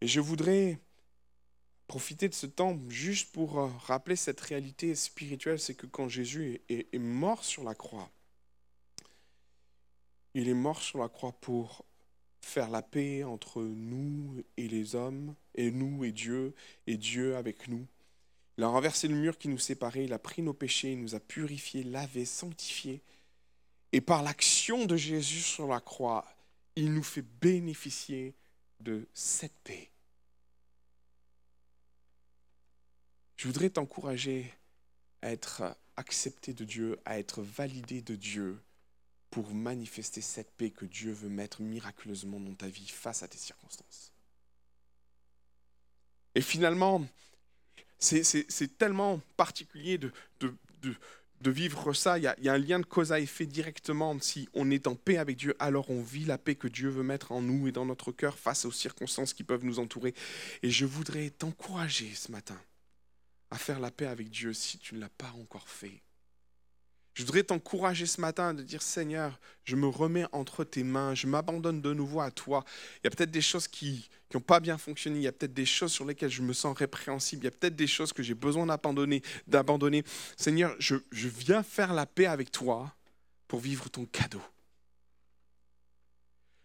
Et 0.00 0.06
je 0.06 0.20
voudrais 0.20 0.78
profiter 1.86 2.28
de 2.28 2.34
ce 2.34 2.46
temps 2.46 2.78
juste 2.88 3.32
pour 3.32 3.58
euh, 3.58 3.68
rappeler 3.84 4.16
cette 4.16 4.40
réalité 4.40 4.94
spirituelle, 4.94 5.58
c'est 5.58 5.74
que 5.74 5.86
quand 5.86 6.08
Jésus 6.08 6.60
est, 6.68 6.98
mort 6.98 7.44
sur 7.44 7.62
la 7.62 7.74
croix, 7.74 8.10
il 10.34 10.48
est 10.48 10.54
mort 10.54 10.82
sur 10.82 10.98
la 10.98 11.08
croix 11.08 11.32
pour 11.32 11.84
faire 12.40 12.70
la 12.70 12.82
paix 12.82 13.24
entre 13.24 13.62
nous 13.62 14.42
et 14.56 14.68
les 14.68 14.94
hommes, 14.94 15.34
et 15.54 15.70
nous 15.70 16.04
et 16.04 16.12
Dieu, 16.12 16.54
et 16.86 16.96
Dieu 16.96 17.36
avec 17.36 17.68
nous. 17.68 17.86
Il 18.58 18.64
a 18.64 18.68
renversé 18.68 19.08
le 19.08 19.16
mur 19.16 19.38
qui 19.38 19.48
nous 19.48 19.58
séparait, 19.58 20.04
il 20.04 20.12
a 20.12 20.18
pris 20.18 20.42
nos 20.42 20.54
péchés, 20.54 20.92
il 20.92 21.00
nous 21.00 21.14
a 21.14 21.20
purifiés, 21.20 21.82
lavés, 21.82 22.24
sanctifiés. 22.24 23.02
Et 23.92 24.00
par 24.00 24.22
l'action 24.22 24.84
de 24.84 24.96
Jésus 24.96 25.40
sur 25.40 25.66
la 25.66 25.80
croix, 25.80 26.24
il 26.74 26.92
nous 26.92 27.02
fait 27.02 27.24
bénéficier 27.40 28.34
de 28.80 29.08
cette 29.14 29.58
paix. 29.64 29.90
Je 33.36 33.46
voudrais 33.46 33.70
t'encourager 33.70 34.52
à 35.22 35.30
être 35.30 35.76
accepté 35.96 36.54
de 36.54 36.64
Dieu, 36.64 36.98
à 37.04 37.18
être 37.18 37.42
validé 37.42 38.00
de 38.00 38.14
Dieu 38.14 38.58
pour 39.30 39.52
manifester 39.52 40.20
cette 40.20 40.50
paix 40.52 40.70
que 40.70 40.84
Dieu 40.84 41.12
veut 41.12 41.28
mettre 41.28 41.60
miraculeusement 41.60 42.40
dans 42.40 42.54
ta 42.54 42.68
vie 42.68 42.88
face 42.88 43.22
à 43.22 43.28
tes 43.28 43.38
circonstances. 43.38 44.12
Et 46.34 46.40
finalement, 46.40 47.06
c'est 47.98 48.78
tellement 48.78 49.20
particulier 49.36 49.98
de, 49.98 50.12
de, 50.40 51.50
vivre 51.50 51.92
ça. 51.92 52.18
Il 52.18 52.24
y, 52.24 52.26
a, 52.26 52.34
il 52.38 52.44
y, 52.44 52.48
a, 52.48 52.54
un 52.54 52.58
lien 52.58 52.78
de 52.78 52.84
cause 52.84 53.12
à 53.12 53.20
effet 53.20 53.46
directement. 53.46 54.18
Si 54.20 54.48
on 54.52 54.70
est 54.70 54.86
en 54.86 54.96
paix 54.96 55.16
avec 55.16 55.36
Dieu, 55.36 55.54
alors 55.58 55.90
on 55.90 56.02
vit 56.02 56.24
la 56.24 56.38
paix 56.38 56.54
que 56.54 56.68
Dieu 56.68 56.88
veut 56.88 57.02
mettre 57.02 57.32
en 57.32 57.40
nous 57.40 57.68
et 57.68 57.72
dans 57.72 57.86
notre 57.86 58.12
cœur 58.12 58.38
face 58.38 58.64
aux 58.64 58.72
circonstances 58.72 59.32
qui 59.32 59.44
peuvent 59.44 59.64
nous 59.64 59.78
entourer. 59.78 60.14
Et 60.62 60.70
je 60.70 60.84
voudrais 60.84 61.30
t'encourager 61.30 62.14
ce 62.14 62.32
matin 62.32 62.60
à 63.50 63.58
faire 63.58 63.80
la 63.80 63.90
paix 63.90 64.06
avec 64.06 64.30
Dieu 64.30 64.52
si 64.52 64.78
tu 64.78 64.94
ne 64.94 65.00
l'as 65.00 65.08
pas 65.08 65.32
encore 65.40 65.68
fait. 65.68 66.02
Je 67.16 67.22
voudrais 67.22 67.44
t'encourager 67.44 68.04
ce 68.04 68.20
matin 68.20 68.52
de 68.52 68.62
dire 68.62 68.82
Seigneur, 68.82 69.40
je 69.64 69.74
me 69.74 69.86
remets 69.88 70.26
entre 70.32 70.64
tes 70.64 70.84
mains, 70.84 71.14
je 71.14 71.26
m'abandonne 71.26 71.80
de 71.80 71.94
nouveau 71.94 72.20
à 72.20 72.30
toi. 72.30 72.62
Il 72.96 73.04
y 73.04 73.06
a 73.06 73.10
peut-être 73.10 73.30
des 73.30 73.40
choses 73.40 73.68
qui 73.68 74.10
n'ont 74.34 74.40
pas 74.40 74.60
bien 74.60 74.76
fonctionné, 74.76 75.20
il 75.20 75.22
y 75.22 75.26
a 75.26 75.32
peut-être 75.32 75.54
des 75.54 75.64
choses 75.64 75.92
sur 75.92 76.04
lesquelles 76.04 76.30
je 76.30 76.42
me 76.42 76.52
sens 76.52 76.76
répréhensible, 76.76 77.44
il 77.44 77.46
y 77.46 77.48
a 77.48 77.52
peut-être 77.52 77.74
des 77.74 77.86
choses 77.86 78.12
que 78.12 78.22
j'ai 78.22 78.34
besoin 78.34 78.66
d'abandonner. 78.66 79.22
d'abandonner. 79.46 80.04
Seigneur, 80.36 80.76
je, 80.78 80.96
je 81.10 81.28
viens 81.28 81.62
faire 81.62 81.94
la 81.94 82.04
paix 82.04 82.26
avec 82.26 82.50
toi 82.50 82.94
pour 83.48 83.60
vivre 83.60 83.88
ton 83.88 84.04
cadeau. 84.04 84.42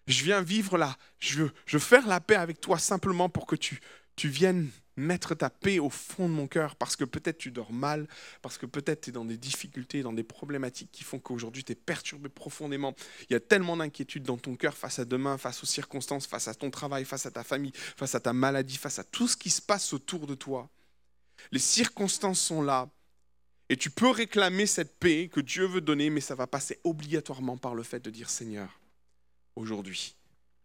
Je 0.07 0.25
viens 0.25 0.41
vivre 0.41 0.77
là, 0.77 0.97
je 1.19 1.43
veux, 1.43 1.51
je 1.65 1.77
faire 1.77 2.05
la 2.07 2.19
paix 2.19 2.35
avec 2.35 2.59
toi 2.59 2.77
simplement 2.77 3.29
pour 3.29 3.45
que 3.45 3.55
tu, 3.55 3.79
tu 4.17 4.27
viennes 4.27 4.69
mettre 4.95 5.35
ta 5.35 5.49
paix 5.49 5.79
au 5.79 5.89
fond 5.89 6.27
de 6.27 6.33
mon 6.33 6.47
cœur 6.47 6.75
parce 6.75 6.95
que 6.95 7.03
peut-être 7.03 7.37
tu 7.37 7.51
dors 7.51 7.71
mal, 7.71 8.07
parce 8.41 8.57
que 8.57 8.65
peut-être 8.65 9.01
tu 9.01 9.09
es 9.09 9.13
dans 9.13 9.25
des 9.25 9.37
difficultés, 9.37 10.01
dans 10.01 10.13
des 10.13 10.23
problématiques 10.23 10.91
qui 10.91 11.03
font 11.03 11.19
qu'aujourd'hui 11.19 11.63
tu 11.63 11.71
es 11.71 11.75
perturbé 11.75 12.29
profondément. 12.29 12.95
Il 13.29 13.33
y 13.33 13.35
a 13.35 13.39
tellement 13.39 13.77
d'inquiétudes 13.77 14.23
dans 14.23 14.37
ton 14.37 14.55
cœur 14.55 14.75
face 14.75 14.99
à 14.99 15.05
demain, 15.05 15.37
face 15.37 15.63
aux 15.63 15.67
circonstances, 15.67 16.27
face 16.27 16.47
à 16.47 16.53
ton 16.53 16.69
travail, 16.69 17.05
face 17.05 17.25
à 17.25 17.31
ta 17.31 17.43
famille, 17.43 17.73
face 17.75 18.15
à 18.15 18.19
ta 18.19 18.33
maladie, 18.33 18.77
face 18.77 18.99
à 18.99 19.03
tout 19.03 19.27
ce 19.27 19.37
qui 19.37 19.49
se 19.49 19.61
passe 19.61 19.93
autour 19.93 20.27
de 20.27 20.35
toi. 20.35 20.69
Les 21.51 21.59
circonstances 21.59 22.39
sont 22.39 22.61
là. 22.61 22.89
Et 23.69 23.77
tu 23.77 23.89
peux 23.89 24.09
réclamer 24.09 24.65
cette 24.65 24.99
paix 24.99 25.29
que 25.31 25.39
Dieu 25.39 25.65
veut 25.65 25.79
donner, 25.79 26.09
mais 26.09 26.19
ça 26.19 26.35
va 26.35 26.45
passer 26.45 26.79
obligatoirement 26.83 27.55
par 27.55 27.73
le 27.73 27.83
fait 27.83 28.01
de 28.01 28.09
dire 28.09 28.29
Seigneur, 28.29 28.81
aujourd'hui, 29.55 30.15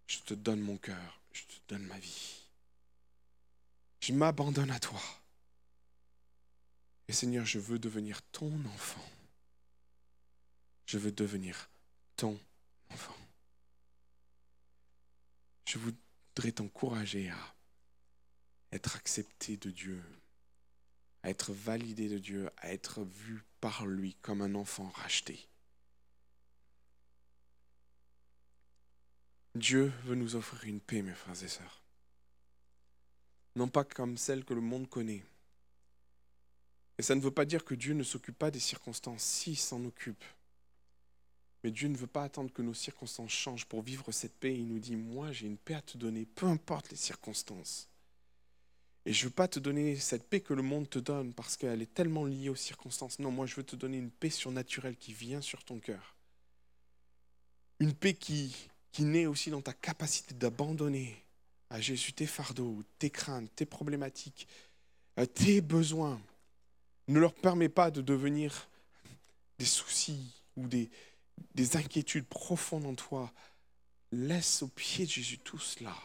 je 0.08 0.18
te 0.18 0.34
donne 0.34 0.60
mon 0.60 0.76
cœur, 0.76 1.20
je 1.32 1.42
te 1.42 1.54
donne 1.68 1.86
ma 1.86 1.98
vie. 1.98 2.35
Je 4.00 4.12
m'abandonne 4.12 4.70
à 4.70 4.78
toi. 4.78 5.00
Et 7.08 7.12
Seigneur, 7.12 7.46
je 7.46 7.58
veux 7.58 7.78
devenir 7.78 8.22
ton 8.32 8.52
enfant. 8.66 9.04
Je 10.86 10.98
veux 10.98 11.12
devenir 11.12 11.68
ton 12.16 12.38
enfant. 12.90 13.16
Je 15.68 15.78
voudrais 15.78 16.52
t'encourager 16.52 17.30
à 17.30 17.54
être 18.72 18.96
accepté 18.96 19.56
de 19.56 19.70
Dieu, 19.70 20.02
à 21.22 21.30
être 21.30 21.52
validé 21.52 22.08
de 22.08 22.18
Dieu, 22.18 22.50
à 22.58 22.72
être 22.72 23.02
vu 23.02 23.42
par 23.60 23.86
lui 23.86 24.14
comme 24.22 24.42
un 24.42 24.54
enfant 24.54 24.88
racheté. 24.90 25.48
Dieu 29.54 29.92
veut 30.04 30.14
nous 30.14 30.36
offrir 30.36 30.64
une 30.64 30.80
paix, 30.80 31.02
mes 31.02 31.14
frères 31.14 31.42
et 31.42 31.48
sœurs 31.48 31.85
non 33.56 33.68
pas 33.68 33.84
comme 33.84 34.16
celle 34.16 34.44
que 34.44 34.54
le 34.54 34.60
monde 34.60 34.88
connaît. 34.88 35.24
Et 36.98 37.02
ça 37.02 37.14
ne 37.14 37.20
veut 37.20 37.30
pas 37.30 37.44
dire 37.44 37.64
que 37.64 37.74
Dieu 37.74 37.94
ne 37.94 38.02
s'occupe 38.02 38.38
pas 38.38 38.50
des 38.50 38.60
circonstances, 38.60 39.22
si, 39.22 39.52
il 39.52 39.56
s'en 39.56 39.84
occupe. 39.84 40.24
Mais 41.64 41.70
Dieu 41.70 41.88
ne 41.88 41.96
veut 41.96 42.06
pas 42.06 42.22
attendre 42.22 42.52
que 42.52 42.62
nos 42.62 42.74
circonstances 42.74 43.32
changent 43.32 43.66
pour 43.66 43.82
vivre 43.82 44.12
cette 44.12 44.38
paix. 44.38 44.54
Il 44.54 44.68
nous 44.68 44.78
dit, 44.78 44.94
moi 44.94 45.32
j'ai 45.32 45.46
une 45.46 45.56
paix 45.56 45.74
à 45.74 45.82
te 45.82 45.98
donner, 45.98 46.26
peu 46.26 46.46
importe 46.46 46.90
les 46.90 46.96
circonstances. 46.96 47.88
Et 49.04 49.12
je 49.12 49.24
ne 49.24 49.28
veux 49.28 49.34
pas 49.34 49.48
te 49.48 49.58
donner 49.58 49.96
cette 49.96 50.28
paix 50.28 50.40
que 50.40 50.54
le 50.54 50.62
monde 50.62 50.88
te 50.88 50.98
donne 50.98 51.32
parce 51.32 51.56
qu'elle 51.56 51.82
est 51.82 51.94
tellement 51.94 52.24
liée 52.24 52.50
aux 52.50 52.56
circonstances. 52.56 53.18
Non, 53.18 53.30
moi 53.30 53.46
je 53.46 53.54
veux 53.54 53.64
te 53.64 53.76
donner 53.76 53.98
une 53.98 54.10
paix 54.10 54.30
surnaturelle 54.30 54.96
qui 54.96 55.12
vient 55.12 55.40
sur 55.40 55.64
ton 55.64 55.78
cœur. 55.78 56.16
Une 57.78 57.94
paix 57.94 58.14
qui, 58.14 58.54
qui 58.92 59.04
naît 59.04 59.26
aussi 59.26 59.50
dans 59.50 59.62
ta 59.62 59.72
capacité 59.72 60.34
d'abandonner 60.34 61.25
à 61.70 61.80
Jésus 61.80 62.12
tes 62.12 62.26
fardeaux, 62.26 62.82
tes 62.98 63.10
craintes, 63.10 63.50
tes 63.54 63.66
problématiques, 63.66 64.46
euh, 65.18 65.26
tes 65.26 65.60
besoins. 65.60 66.20
Ne 67.08 67.20
leur 67.20 67.34
permets 67.34 67.68
pas 67.68 67.90
de 67.90 68.00
devenir 68.00 68.68
des 69.58 69.64
soucis 69.64 70.42
ou 70.56 70.66
des, 70.66 70.90
des 71.54 71.76
inquiétudes 71.76 72.26
profondes 72.26 72.86
en 72.86 72.94
toi. 72.94 73.32
Laisse 74.12 74.62
au 74.62 74.68
pied 74.68 75.04
de 75.04 75.10
Jésus 75.10 75.38
tout 75.38 75.58
cela. 75.58 75.96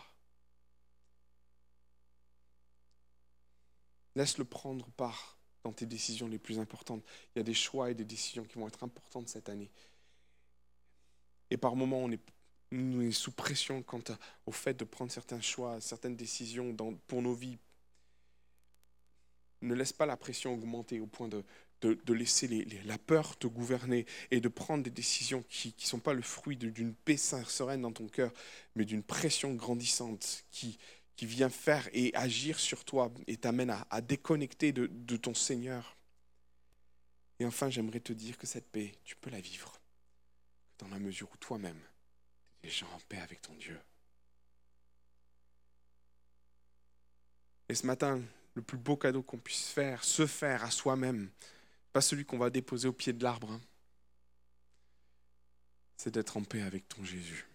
Laisse-le 4.16 4.46
prendre 4.46 4.90
part 4.92 5.38
dans 5.64 5.72
tes 5.72 5.86
décisions 5.86 6.28
les 6.28 6.40
plus 6.40 6.60
importantes. 6.60 7.04
Il 7.34 7.40
y 7.40 7.42
a 7.42 7.44
des 7.44 7.54
choix 7.54 7.92
et 7.92 7.94
des 7.94 8.04
décisions 8.04 8.44
qui 8.44 8.56
vont 8.56 8.68
être 8.68 8.84
importantes 8.84 9.30
cette 9.30 9.50
année. 9.50 9.72
Et 11.50 11.58
par 11.58 11.76
moments, 11.76 12.00
on 12.00 12.12
est 12.12 12.22
nous 12.72 13.02
sommes 13.02 13.12
sous 13.12 13.32
pression 13.32 13.84
quant 13.84 14.02
au 14.46 14.52
fait 14.52 14.74
de 14.74 14.86
prendre 14.86 15.12
certains 15.12 15.42
choix, 15.42 15.80
certaines 15.82 16.16
décisions 16.16 16.76
pour 17.08 17.22
nos 17.22 17.34
vies. 17.34 17.58
Ne 19.62 19.76
laisse 19.76 19.94
pas 19.94 20.06
la 20.06 20.18
pression 20.18 20.54
augmenter 20.54 21.00
au 21.00 21.06
point 21.06 21.28
de, 21.28 21.44
laisser 22.14 22.66
la 22.86 22.98
peur 22.98 23.38
te 23.38 23.48
gouverner 23.48 24.06
et 24.32 24.40
de 24.40 24.48
prendre 24.48 24.84
des 24.84 24.90
décisions 24.90 25.44
qui 25.50 25.76
ne 25.78 25.84
sont 25.84 26.00
pas 26.00 26.14
le 26.14 26.22
fruit 26.22 26.58
d'une 26.58 26.94
paix 26.94 27.18
sereine 27.18 27.82
dans 27.82 27.92
ton 27.92 28.08
cœur, 28.08 28.32
mais 28.76 28.86
d'une 28.86 29.04
pression 29.04 29.54
grandissante 29.54 30.46
qui, 30.52 30.78
vient 31.24 31.50
faire 31.50 31.88
et 31.94 32.10
agir 32.16 32.60
sur 32.60 32.84
toi 32.84 33.12
et 33.28 33.38
t'amène 33.38 33.70
à, 33.70 34.02
déconnecter 34.02 34.72
de 34.74 35.18
ton 35.18 35.36
Seigneur. 35.36 35.96
Et 37.42 37.46
enfin, 37.46 37.70
j'aimerais 37.70 38.00
te 38.00 38.14
dire 38.14 38.40
que 38.40 38.48
cette 38.48 38.68
paix, 38.70 38.92
tu 39.04 39.16
peux 39.16 39.30
la 39.30 39.40
vivre 39.40 39.80
dans 40.80 40.88
la 40.88 40.98
mesure 40.98 41.28
où 41.32 41.38
toi-même, 41.38 41.80
déjà 42.62 42.86
en 42.88 43.00
paix 43.08 43.20
avec 43.20 43.42
ton 43.42 43.54
Dieu. 43.56 43.80
Et 47.70 47.76
ce 47.76 47.86
matin, 47.86 48.22
le 48.54 48.62
plus 48.62 48.78
beau 48.78 48.98
cadeau 48.98 49.24
qu'on 49.24 49.38
puisse 49.38 49.70
faire, 49.70 50.04
se 50.04 50.28
faire 50.28 50.64
à 50.64 50.72
soi-même, 50.72 51.30
pas 51.94 52.02
celui 52.02 52.26
qu'on 52.26 52.38
va 52.38 52.50
déposer 52.50 52.88
au 52.88 52.94
pied 52.94 53.14
de 53.14 53.24
l'arbre, 53.24 53.52
hein, 53.52 53.62
c'est 55.98 56.14
d'être 56.14 56.38
en 56.38 56.44
paix 56.44 56.62
avec 56.62 56.88
ton 56.90 57.04
Jésus. 57.04 57.48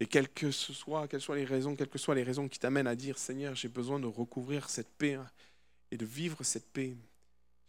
Et 0.00 0.06
quelles 0.06 0.32
que 0.32 0.50
soit, 0.50 1.08
quelles 1.08 1.20
soient 1.20 1.36
les 1.36 1.44
raisons, 1.44 1.76
quelles 1.76 1.88
que 1.88 1.98
soient 1.98 2.14
les 2.14 2.22
raisons 2.22 2.48
qui 2.48 2.58
t'amènent 2.58 2.86
à 2.86 2.96
dire 2.96 3.18
Seigneur, 3.18 3.54
j'ai 3.54 3.68
besoin 3.68 4.00
de 4.00 4.06
recouvrir 4.06 4.68
cette 4.70 4.92
paix 4.96 5.14
hein, 5.14 5.30
et 5.90 5.96
de 5.96 6.04
vivre 6.04 6.42
cette 6.44 6.70
paix, 6.72 6.96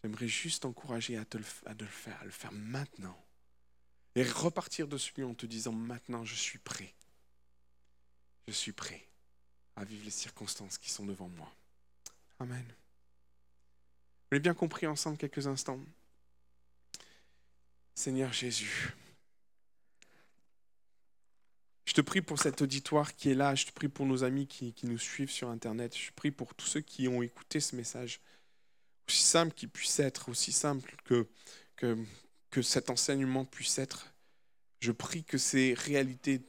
j'aimerais 0.03 0.27
juste 0.27 0.63
t'encourager 0.63 1.17
à, 1.17 1.25
te 1.25 1.37
à 1.65 1.73
le 1.73 1.85
faire, 1.85 2.19
à 2.21 2.25
le 2.25 2.31
faire 2.31 2.51
maintenant 2.51 3.24
et 4.15 4.23
repartir 4.23 4.87
de 4.87 4.97
celui 4.97 5.23
en 5.23 5.33
te 5.33 5.45
disant 5.45 5.73
maintenant 5.73 6.25
je 6.25 6.35
suis 6.35 6.59
prêt. 6.59 6.93
Je 8.47 8.53
suis 8.53 8.71
prêt 8.71 9.07
à 9.75 9.83
vivre 9.83 10.05
les 10.05 10.11
circonstances 10.11 10.77
qui 10.77 10.89
sont 10.89 11.05
devant 11.05 11.29
moi. 11.29 11.51
Amen. 12.39 12.65
Vous 12.65 14.31
l'avez 14.31 14.41
bien 14.41 14.53
compris 14.53 14.87
ensemble 14.87 15.17
quelques 15.17 15.47
instants. 15.47 15.79
Seigneur 17.93 18.33
Jésus, 18.33 18.93
je 21.85 21.93
te 21.93 22.01
prie 22.01 22.21
pour 22.21 22.39
cet 22.39 22.61
auditoire 22.61 23.15
qui 23.15 23.29
est 23.31 23.35
là, 23.35 23.55
je 23.55 23.67
te 23.67 23.71
prie 23.71 23.87
pour 23.87 24.05
nos 24.05 24.23
amis 24.25 24.47
qui, 24.47 24.73
nous 24.83 24.97
suivent 24.97 25.31
sur 25.31 25.49
Internet, 25.49 25.95
je 25.97 26.09
te 26.09 26.13
prie 26.13 26.31
pour 26.31 26.53
tous 26.55 26.65
ceux 26.65 26.81
qui 26.81 27.07
ont 27.07 27.21
écouté 27.21 27.61
ce 27.61 27.75
message, 27.75 28.19
aussi 29.07 29.21
simple 29.21 29.53
qu'il 29.53 29.69
puisse 29.69 29.99
être, 29.99 30.27
aussi 30.27 30.51
simple 30.51 30.95
que, 31.05 31.25
que 32.55 32.61
cet 32.61 32.89
enseignement 32.89 33.43
puisse 33.43 33.79
être, 33.79 34.13
je 34.79 34.93
prie 34.93 35.25
que 35.25 35.37
ces 35.37 35.73
réalités 35.73 36.41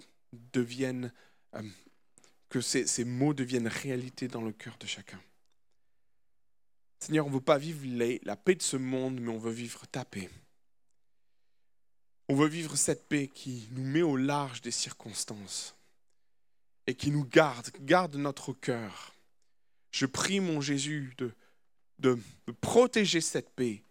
deviennent, 0.52 1.12
euh, 1.56 1.68
que 2.48 2.60
ces, 2.60 2.86
ces, 2.86 3.04
mots 3.04 3.34
deviennent 3.34 3.66
réalité 3.66 4.28
dans 4.28 4.42
le 4.42 4.52
cœur 4.52 4.78
de 4.78 4.86
chacun. 4.86 5.20
Seigneur, 7.00 7.26
on 7.26 7.30
ne 7.30 7.34
veut 7.34 7.40
pas 7.40 7.58
vivre 7.58 7.84
la 8.22 8.36
paix 8.36 8.54
de 8.54 8.62
ce 8.62 8.76
monde, 8.76 9.18
mais 9.18 9.32
on 9.32 9.38
veut 9.38 9.50
vivre 9.50 9.84
ta 9.88 10.04
paix. 10.04 10.30
On 12.28 12.36
veut 12.36 12.46
vivre 12.46 12.76
cette 12.76 13.08
paix 13.08 13.26
qui 13.26 13.66
nous 13.72 13.82
met 13.82 14.02
au 14.02 14.16
large 14.16 14.60
des 14.60 14.70
circonstances 14.70 15.74
et 16.86 16.94
qui 16.94 17.10
nous 17.10 17.24
garde, 17.24 17.68
garde 17.80 18.14
notre 18.14 18.52
cœur. 18.52 19.12
Je 19.90 20.06
prie, 20.06 20.38
mon 20.38 20.60
Jésus, 20.60 21.14
de, 21.18 21.34
de 21.98 22.16
protéger 22.60 23.20
cette 23.20 23.50
paix 23.50 23.82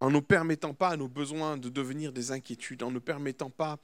en 0.00 0.10
ne 0.10 0.20
permettant 0.20 0.74
pas 0.74 0.90
à 0.90 0.96
nos 0.96 1.08
besoins 1.08 1.56
de 1.56 1.68
devenir 1.68 2.12
des 2.12 2.30
inquiétudes, 2.30 2.82
en 2.82 2.90
ne 2.90 2.98
permettant 2.98 3.50
pas 3.50 3.78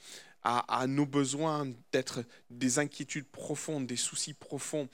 à, 0.45 0.87
nos 0.87 1.07
besoins 1.07 1.67
d'être 1.91 2.23
des 2.51 2.79
inquiétudes 2.79 3.27
profondes, 3.27 3.87
des 3.87 3.97
soucis 3.97 4.35
profonds. 4.35 4.89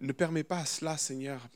Ne 0.00 0.12
permets 0.12 0.42
pas 0.42 0.64
cela, 0.64 0.96
Seigneur. 0.98 1.46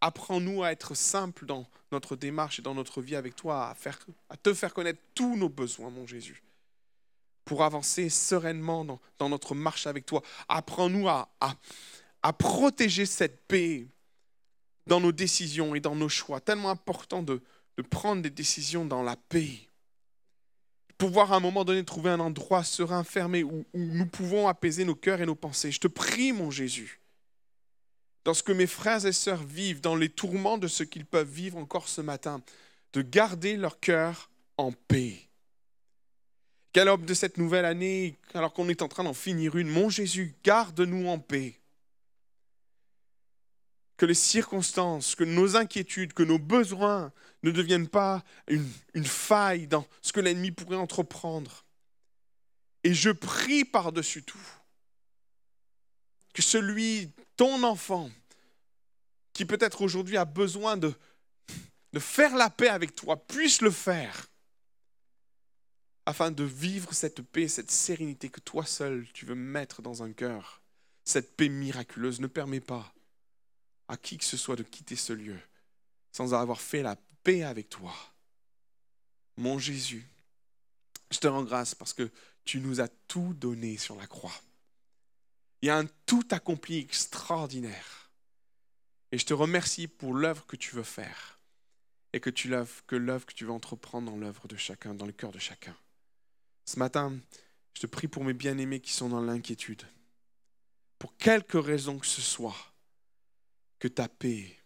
Apprends-nous 0.00 0.64
à 0.64 0.72
être 0.72 0.94
simples 0.94 1.46
dans 1.46 1.66
notre 1.92 2.16
démarche 2.16 2.58
et 2.58 2.62
dans 2.62 2.74
notre 2.74 3.00
vie 3.00 3.14
avec 3.14 3.36
toi, 3.36 3.70
à, 3.70 3.74
faire, 3.74 3.98
te 4.42 4.52
faire 4.52 4.74
connaître 4.74 5.00
tous 5.14 5.36
nos 5.36 5.48
besoins, 5.48 5.90
mon 5.90 6.06
Jésus, 6.06 6.42
pour 7.44 7.62
avancer 7.62 8.08
sereinement 8.08 8.84
dans, 8.84 9.00
dans 9.18 9.28
notre 9.28 9.54
marche 9.54 9.86
avec 9.86 10.04
toi. 10.04 10.22
Apprends-nous 10.48 11.08
à, 11.08 11.28
à, 11.40 11.54
à 12.22 12.32
protéger 12.32 13.06
cette 13.06 13.46
paix 13.46 13.86
dans 14.86 15.00
nos 15.00 15.12
décisions 15.12 15.76
et 15.76 15.80
dans 15.80 15.94
nos 15.94 16.08
choix. 16.08 16.40
Tellement 16.40 16.70
important 16.70 17.22
de, 17.22 17.40
de 17.76 17.82
prendre 17.82 18.22
des 18.22 18.30
décisions 18.30 18.84
dans 18.84 19.02
la 19.02 19.16
paix. 19.16 19.68
Pouvoir 20.98 21.32
à 21.32 21.36
un 21.36 21.40
moment 21.40 21.64
donné 21.64 21.84
trouver 21.84 22.10
un 22.10 22.20
endroit 22.20 22.62
serein, 22.62 23.04
fermé, 23.04 23.42
où, 23.42 23.64
nous 23.74 24.06
pouvons 24.06 24.48
apaiser 24.48 24.84
nos 24.84 24.94
cœurs 24.94 25.22
et 25.22 25.26
nos 25.26 25.34
pensées. 25.34 25.72
Je 25.72 25.80
te 25.80 25.88
prie, 25.88 26.32
mon 26.32 26.50
Jésus, 26.50 27.00
dans 28.24 28.34
ce 28.34 28.42
que 28.42 28.52
mes 28.52 28.66
frères 28.66 29.06
et 29.06 29.12
sœurs 29.12 29.42
vivent, 29.42 29.80
dans 29.80 29.96
les 29.96 30.10
tourments 30.10 30.58
de 30.58 30.68
ce 30.68 30.82
qu'ils 30.82 31.06
peuvent 31.06 31.30
vivre 31.30 31.56
encore 31.56 31.88
ce 31.88 32.02
matin, 32.02 32.42
de 32.92 33.02
garder 33.02 33.56
leur 33.56 33.80
cœur 33.80 34.30
en 34.56 34.72
paix. 34.72 35.16
Qu'à 36.72 36.84
l'aube 36.84 37.04
de 37.04 37.14
cette 37.14 37.38
nouvelle 37.38 37.64
année, 37.64 38.16
alors 38.34 38.52
qu'on 38.52 38.68
est 38.68 38.82
en 38.82 38.88
train 38.88 39.04
d'en 39.04 39.14
finir 39.14 39.56
une, 39.56 39.68
mon 39.68 39.88
Jésus, 39.88 40.34
garde-nous 40.44 41.08
en 41.08 41.18
paix. 41.18 41.59
Que 44.00 44.06
les 44.06 44.14
circonstances, 44.14 45.14
que 45.14 45.24
nos 45.24 45.56
inquiétudes, 45.56 46.14
que 46.14 46.22
nos 46.22 46.38
besoins 46.38 47.12
ne 47.42 47.50
deviennent 47.50 47.86
pas 47.86 48.24
une, 48.48 49.04
faille 49.04 49.66
dans 49.66 49.86
ce 50.00 50.14
que 50.14 50.20
l'ennemi 50.20 50.52
pourrait 50.52 50.76
entreprendre. 50.76 51.66
Et 52.82 52.94
je 52.94 53.10
prie 53.10 53.66
par-dessus 53.66 54.22
tout 54.22 54.40
que 56.32 56.40
celui, 56.40 57.12
ton 57.36 57.62
enfant, 57.62 58.10
qui 59.34 59.44
peut-être 59.44 59.82
aujourd'hui 59.82 60.16
a 60.16 60.24
besoin 60.24 60.78
de, 60.78 60.94
de 61.92 61.98
faire 61.98 62.34
la 62.36 62.48
paix 62.48 62.68
avec 62.68 62.94
toi, 62.94 63.22
puisse 63.26 63.60
le 63.60 63.70
faire 63.70 64.28
afin 66.06 66.30
de 66.30 66.44
vivre 66.44 66.94
cette 66.94 67.20
paix, 67.20 67.48
cette 67.48 67.70
sérénité 67.70 68.30
que 68.30 68.40
toi 68.40 68.64
seul 68.64 69.06
tu 69.12 69.26
veux 69.26 69.34
mettre 69.34 69.82
dans 69.82 70.02
un 70.02 70.14
cœur. 70.14 70.62
Cette 71.04 71.36
paix 71.36 71.50
miraculeuse 71.50 72.20
ne 72.20 72.28
permet 72.28 72.60
pas 72.60 72.94
à 73.90 73.96
qui 73.96 74.18
que 74.18 74.24
ce 74.24 74.36
soit 74.36 74.56
de 74.56 74.62
quitter 74.62 74.96
ce 74.96 75.12
lieu 75.12 75.38
sans 76.12 76.32
avoir 76.34 76.60
fait 76.60 76.82
la 76.82 76.96
paix 77.22 77.42
avec 77.42 77.68
toi. 77.68 77.94
Mon 79.36 79.58
Jésus, 79.58 80.06
je 81.10 81.18
te 81.18 81.26
rends 81.26 81.42
grâce 81.42 81.74
parce 81.74 81.92
que 81.92 82.10
tu 82.44 82.60
nous 82.60 82.80
as 82.80 82.88
tout 83.08 83.34
donné 83.34 83.76
sur 83.76 83.96
la 83.96 84.06
croix. 84.06 84.34
Il 85.62 85.66
y 85.66 85.70
a 85.70 85.76
un 85.76 85.86
tout 86.06 86.26
accompli 86.30 86.78
extraordinaire. 86.78 88.10
Et 89.12 89.18
je 89.18 89.26
te 89.26 89.34
remercie 89.34 89.88
pour 89.88 90.14
l'œuvre 90.14 90.46
que 90.46 90.56
tu 90.56 90.74
veux 90.74 90.84
faire 90.84 91.38
et 92.12 92.20
que, 92.20 92.30
tu 92.30 92.50
que 92.86 92.96
l'œuvre 92.96 93.26
que 93.26 93.34
tu 93.34 93.44
veux 93.44 93.52
entreprendre 93.52 94.10
dans 94.10 94.16
l'œuvre 94.16 94.48
de 94.48 94.56
chacun, 94.56 94.94
dans 94.94 95.06
le 95.06 95.12
cœur 95.12 95.32
de 95.32 95.38
chacun. 95.38 95.76
Ce 96.64 96.78
matin, 96.78 97.18
je 97.74 97.80
te 97.80 97.86
prie 97.86 98.08
pour 98.08 98.24
mes 98.24 98.34
bien-aimés 98.34 98.80
qui 98.80 98.92
sont 98.92 99.08
dans 99.08 99.20
l'inquiétude. 99.20 99.82
Pour 100.98 101.16
quelque 101.16 101.58
raison 101.58 101.98
que 101.98 102.06
ce 102.06 102.22
soit, 102.22 102.69
que 103.80 103.88
ta 103.88 104.08
paix 104.08 104.56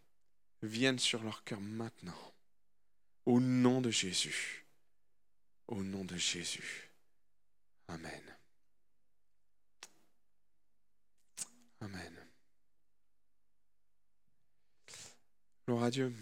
vienne 0.62 0.98
sur 0.98 1.22
leur 1.22 1.44
cœur 1.44 1.60
maintenant. 1.60 2.34
Au 3.24 3.40
nom 3.40 3.80
de 3.80 3.90
Jésus. 3.90 4.66
Au 5.68 5.82
nom 5.82 6.04
de 6.04 6.16
Jésus. 6.16 6.90
Amen. 7.88 8.36
Amen. 11.80 12.26
Gloire 15.66 15.84
à 15.84 15.90
Dieu. 15.90 16.12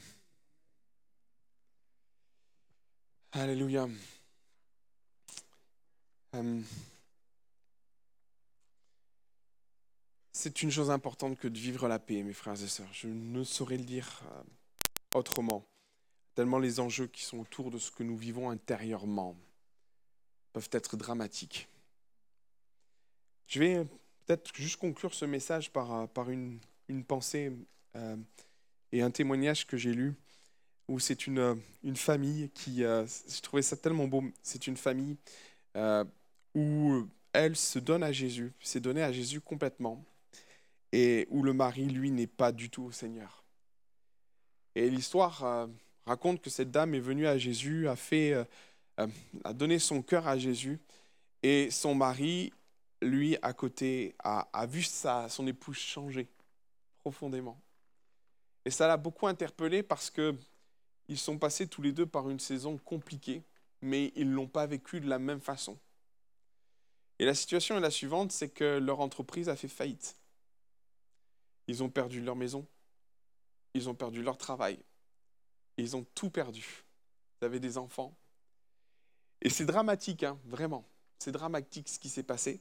Alléluia. 3.32 3.88
Euh, 6.34 6.62
c'est 10.42 10.64
une 10.64 10.72
chose 10.72 10.90
importante 10.90 11.38
que 11.38 11.46
de 11.46 11.56
vivre 11.56 11.86
la 11.86 12.00
paix, 12.00 12.24
mes 12.24 12.32
frères 12.32 12.60
et 12.60 12.66
sœurs. 12.66 12.92
Je 12.92 13.06
ne 13.06 13.44
saurais 13.44 13.76
le 13.76 13.84
dire 13.84 14.22
euh, 14.26 14.42
autrement. 15.14 15.64
Tellement 16.34 16.58
les 16.58 16.80
enjeux 16.80 17.06
qui 17.06 17.22
sont 17.22 17.38
autour 17.38 17.70
de 17.70 17.78
ce 17.78 17.92
que 17.92 18.02
nous 18.02 18.16
vivons 18.16 18.50
intérieurement 18.50 19.36
peuvent 20.52 20.68
être 20.72 20.96
dramatiques. 20.96 21.68
Je 23.46 23.60
vais 23.60 23.84
peut-être 24.26 24.52
juste 24.56 24.80
conclure 24.80 25.14
ce 25.14 25.26
message 25.26 25.70
par, 25.70 25.92
euh, 25.92 26.06
par 26.08 26.28
une, 26.28 26.58
une 26.88 27.04
pensée 27.04 27.52
et 28.90 29.02
un 29.02 29.10
témoignage 29.12 29.64
que 29.64 29.76
j'ai 29.76 29.92
lu 29.92 30.16
où 30.88 30.98
c'est 30.98 31.28
une, 31.28 31.60
une 31.84 31.96
famille 31.96 32.50
qui, 32.50 32.78
je 32.78 33.40
trouvais 33.42 33.62
ça 33.62 33.76
tellement 33.76 34.08
beau, 34.08 34.24
c'est 34.42 34.66
une 34.66 34.78
famille 34.78 35.18
où 36.54 37.06
elle 37.34 37.54
se 37.54 37.78
donne 37.78 38.02
à 38.02 38.12
Jésus, 38.12 38.54
s'est 38.60 38.80
donnée 38.80 39.02
à 39.02 39.12
Jésus 39.12 39.42
complètement, 39.42 40.02
et 40.92 41.26
où 41.30 41.42
le 41.42 41.52
mari, 41.52 41.86
lui, 41.86 42.10
n'est 42.10 42.26
pas 42.26 42.52
du 42.52 42.70
tout 42.70 42.84
au 42.84 42.92
Seigneur. 42.92 43.42
Et 44.74 44.88
l'histoire 44.90 45.44
euh, 45.44 45.66
raconte 46.06 46.40
que 46.40 46.50
cette 46.50 46.70
dame 46.70 46.94
est 46.94 47.00
venue 47.00 47.26
à 47.26 47.38
Jésus, 47.38 47.88
a, 47.88 47.96
fait, 47.96 48.32
euh, 48.32 48.44
euh, 49.00 49.06
a 49.44 49.52
donné 49.52 49.78
son 49.78 50.02
cœur 50.02 50.28
à 50.28 50.38
Jésus, 50.38 50.80
et 51.42 51.70
son 51.70 51.94
mari, 51.94 52.52
lui, 53.00 53.36
à 53.42 53.52
côté, 53.52 54.14
a, 54.20 54.66
vu 54.66 54.82
sa, 54.82 55.28
son 55.28 55.46
épouse 55.46 55.76
changer 55.76 56.28
profondément. 57.02 57.60
Et 58.64 58.70
ça 58.70 58.86
l'a 58.86 58.96
beaucoup 58.96 59.26
interpellé 59.26 59.82
parce 59.82 60.08
que 60.08 60.36
ils 61.08 61.18
sont 61.18 61.36
passés 61.36 61.66
tous 61.66 61.82
les 61.82 61.90
deux 61.90 62.06
par 62.06 62.30
une 62.30 62.38
saison 62.38 62.78
compliquée, 62.78 63.42
mais 63.80 64.12
ils 64.14 64.30
ne 64.30 64.34
l'ont 64.34 64.46
pas 64.46 64.66
vécu 64.66 65.00
de 65.00 65.08
la 65.08 65.18
même 65.18 65.40
façon. 65.40 65.76
Et 67.18 67.24
la 67.24 67.34
situation 67.34 67.76
est 67.76 67.80
la 67.80 67.90
suivante, 67.90 68.30
c'est 68.30 68.48
que 68.48 68.78
leur 68.78 69.00
entreprise 69.00 69.48
a 69.48 69.56
fait 69.56 69.68
faillite. 69.68 70.16
Ils 71.72 71.82
ont 71.82 71.88
perdu 71.88 72.20
leur 72.20 72.36
maison, 72.36 72.66
ils 73.72 73.88
ont 73.88 73.94
perdu 73.94 74.22
leur 74.22 74.36
travail, 74.36 74.78
ils 75.78 75.96
ont 75.96 76.04
tout 76.14 76.28
perdu. 76.28 76.84
Ils 77.40 77.46
avaient 77.46 77.60
des 77.60 77.78
enfants. 77.78 78.14
Et 79.40 79.48
c'est 79.48 79.64
dramatique, 79.64 80.22
hein, 80.22 80.38
vraiment. 80.44 80.84
C'est 81.18 81.32
dramatique 81.32 81.88
ce 81.88 81.98
qui 81.98 82.10
s'est 82.10 82.24
passé. 82.24 82.60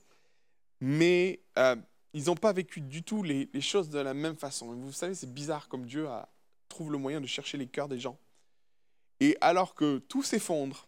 Mais 0.79 1.41
euh, 1.57 1.75
ils 2.13 2.27
n'ont 2.27 2.37
pas 2.37 2.53
vécu 2.53 2.79
du 2.79 3.03
tout 3.03 3.21
les, 3.21 3.49
choses 3.59 3.89
de 3.89 3.99
la 3.99 4.13
même 4.13 4.37
façon. 4.37 4.73
vous 4.73 4.93
savez, 4.93 5.13
c'est 5.13 5.33
bizarre 5.33 5.67
comme 5.67 5.85
Dieu 5.85 6.07
trouve 6.69 6.89
le 6.89 6.97
moyen 6.97 7.19
de 7.19 7.27
chercher 7.27 7.57
les 7.57 7.67
cœurs 7.67 7.89
des 7.89 7.99
gens. 7.99 8.17
Et 9.19 9.37
alors 9.41 9.75
que 9.75 9.97
tout 9.97 10.23
s'effondre, 10.23 10.87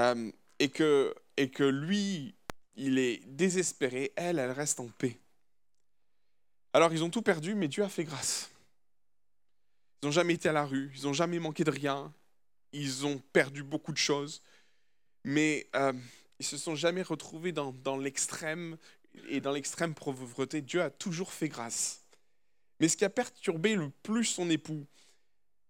euh, 0.00 0.32
et 0.58 0.68
que 0.68 1.14
lui, 1.62 2.34
il 2.74 2.98
est 2.98 3.24
désespéré, 3.24 4.12
elle, 4.16 4.40
elle 4.40 4.50
reste 4.50 4.80
en 4.80 4.88
paix. 4.88 5.20
Alors 6.72 6.92
ils 6.92 7.02
ont 7.02 7.10
tout 7.10 7.22
perdu, 7.22 7.54
mais 7.54 7.68
Dieu 7.68 7.82
a 7.82 7.88
fait 7.88 8.04
grâce. 8.04 8.50
Ils 10.02 10.06
n'ont 10.06 10.12
jamais 10.12 10.34
été 10.34 10.48
à 10.48 10.52
la 10.52 10.64
rue, 10.64 10.92
ils 10.96 11.04
n'ont 11.04 11.12
jamais 11.12 11.38
manqué 11.38 11.64
de 11.64 11.70
rien, 11.70 12.12
ils 12.72 13.06
ont 13.06 13.18
perdu 13.32 13.62
beaucoup 13.62 13.92
de 13.92 13.98
choses, 13.98 14.42
mais 15.24 15.66
euh, 15.74 15.92
ils 16.38 16.46
se 16.46 16.56
sont 16.56 16.76
jamais 16.76 17.02
retrouvés 17.02 17.52
dans, 17.52 17.96
l'extrême 17.96 18.76
et 19.28 19.40
dans 19.40 19.52
l'extrême 19.52 19.94
pauvreté. 19.94 20.60
Dieu 20.60 20.82
a 20.82 20.90
toujours 20.90 21.32
fait 21.32 21.48
grâce. 21.48 22.04
Mais 22.80 22.88
ce 22.88 22.96
qui 22.96 23.04
a 23.04 23.10
perturbé 23.10 23.74
le 23.74 23.90
plus 23.90 24.24
son 24.24 24.48
époux, 24.50 24.86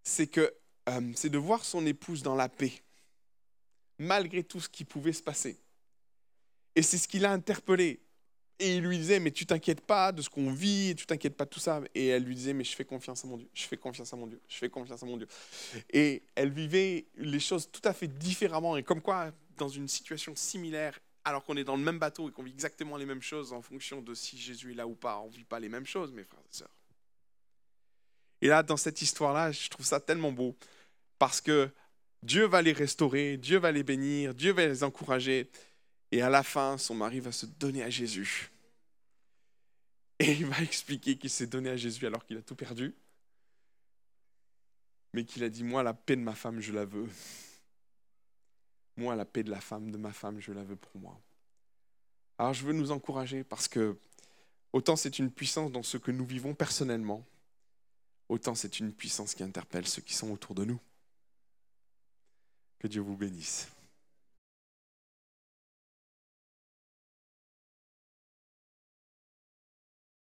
c'est 0.03 0.27
que 0.27 0.53
euh, 0.89 1.11
c'est 1.15 1.29
de 1.29 1.37
voir 1.37 1.65
son 1.65 1.85
épouse 1.85 2.21
dans 2.21 2.35
la 2.35 2.49
paix, 2.49 2.83
malgré 3.97 4.43
tout 4.43 4.59
ce 4.59 4.69
qui 4.69 4.85
pouvait 4.85 5.13
se 5.13 5.23
passer. 5.23 5.59
Et 6.75 6.83
c'est 6.83 6.97
ce 6.97 7.07
qui 7.07 7.19
l'a 7.19 7.31
interpellé. 7.31 7.99
Et 8.59 8.75
il 8.75 8.83
lui 8.83 8.97
disait, 8.97 9.19
mais 9.19 9.31
tu 9.31 9.45
t'inquiètes 9.45 9.81
pas 9.81 10.11
de 10.11 10.21
ce 10.21 10.29
qu'on 10.29 10.51
vit, 10.51 10.93
tu 10.95 11.05
t'inquiètes 11.05 11.37
pas 11.37 11.45
de 11.45 11.49
tout 11.49 11.61
ça. 11.61 11.81
Et 11.95 12.07
elle 12.07 12.23
lui 12.23 12.35
disait, 12.35 12.53
mais 12.53 12.65
je 12.65 12.75
fais 12.75 12.83
confiance 12.83 13.23
à 13.23 13.27
mon 13.27 13.37
Dieu, 13.37 13.49
je 13.53 13.63
fais 13.63 13.77
confiance 13.77 14.11
à 14.13 14.17
mon 14.17 14.27
Dieu, 14.27 14.41
je 14.49 14.57
fais 14.57 14.69
confiance 14.69 15.01
à 15.01 15.05
mon 15.05 15.15
Dieu. 15.15 15.27
Et 15.91 16.23
elle 16.35 16.51
vivait 16.51 17.05
les 17.15 17.39
choses 17.39 17.69
tout 17.71 17.81
à 17.85 17.93
fait 17.93 18.07
différemment. 18.07 18.75
Et 18.75 18.83
comme 18.83 19.01
quoi, 19.01 19.31
dans 19.57 19.69
une 19.69 19.87
situation 19.87 20.35
similaire, 20.35 20.99
alors 21.23 21.45
qu'on 21.45 21.55
est 21.55 21.63
dans 21.63 21.77
le 21.77 21.83
même 21.83 21.99
bateau 21.99 22.29
et 22.29 22.31
qu'on 22.31 22.43
vit 22.43 22.51
exactement 22.51 22.97
les 22.97 23.05
mêmes 23.05 23.21
choses 23.21 23.53
en 23.53 23.61
fonction 23.61 24.01
de 24.01 24.13
si 24.13 24.37
Jésus 24.37 24.71
est 24.71 24.75
là 24.75 24.87
ou 24.87 24.95
pas, 24.95 25.19
on 25.19 25.29
vit 25.29 25.43
pas 25.43 25.59
les 25.59 25.69
mêmes 25.69 25.85
choses, 25.85 26.11
mes 26.11 26.23
frères 26.23 26.41
et 26.41 26.55
sœurs. 26.55 26.75
Et 28.41 28.47
là, 28.47 28.63
dans 28.63 28.77
cette 28.77 29.01
histoire-là, 29.01 29.51
je 29.51 29.69
trouve 29.69 29.85
ça 29.85 29.99
tellement 29.99 30.31
beau 30.31 30.55
parce 31.17 31.41
que 31.41 31.69
Dieu 32.23 32.45
va 32.45 32.61
les 32.61 32.73
restaurer, 32.73 33.37
Dieu 33.37 33.57
va 33.59 33.71
les 33.71 33.83
bénir, 33.83 34.33
Dieu 34.33 34.51
va 34.51 34.65
les 34.65 34.83
encourager. 34.83 35.49
Et 36.11 36.21
à 36.21 36.29
la 36.29 36.43
fin, 36.43 36.77
son 36.77 36.95
mari 36.95 37.19
va 37.19 37.31
se 37.31 37.45
donner 37.45 37.83
à 37.83 37.89
Jésus. 37.89 38.51
Et 40.19 40.31
il 40.33 40.45
va 40.45 40.61
expliquer 40.61 41.17
qu'il 41.17 41.29
s'est 41.29 41.47
donné 41.47 41.69
à 41.69 41.77
Jésus 41.77 42.05
alors 42.05 42.25
qu'il 42.25 42.37
a 42.37 42.41
tout 42.41 42.55
perdu. 42.55 42.93
Mais 45.13 45.23
qu'il 45.25 45.43
a 45.43 45.49
dit, 45.49 45.63
moi, 45.63 45.83
la 45.83 45.93
paix 45.93 46.15
de 46.15 46.21
ma 46.21 46.35
femme, 46.35 46.59
je 46.59 46.71
la 46.71 46.85
veux. 46.85 47.07
Moi, 48.97 49.15
la 49.15 49.25
paix 49.25 49.43
de 49.43 49.51
la 49.51 49.61
femme, 49.61 49.91
de 49.91 49.97
ma 49.97 50.11
femme, 50.11 50.39
je 50.39 50.51
la 50.51 50.63
veux 50.63 50.75
pour 50.75 50.99
moi. 50.99 51.19
Alors 52.39 52.53
je 52.53 52.65
veux 52.65 52.73
nous 52.73 52.91
encourager 52.91 53.43
parce 53.43 53.67
que 53.67 53.97
autant 54.71 54.95
c'est 54.95 55.19
une 55.19 55.29
puissance 55.29 55.71
dans 55.73 55.83
ce 55.83 55.97
que 55.97 56.09
nous 56.09 56.25
vivons 56.25 56.55
personnellement, 56.55 57.25
autant 58.29 58.55
c'est 58.55 58.79
une 58.79 58.93
puissance 58.93 59.35
qui 59.35 59.43
interpelle 59.43 59.85
ceux 59.85 60.01
qui 60.01 60.13
sont 60.13 60.31
autour 60.31 60.55
de 60.55 60.63
nous. 60.63 60.79
Que 62.79 62.87
Dieu 62.87 63.01
vous 63.01 63.17
bénisse. 63.17 63.67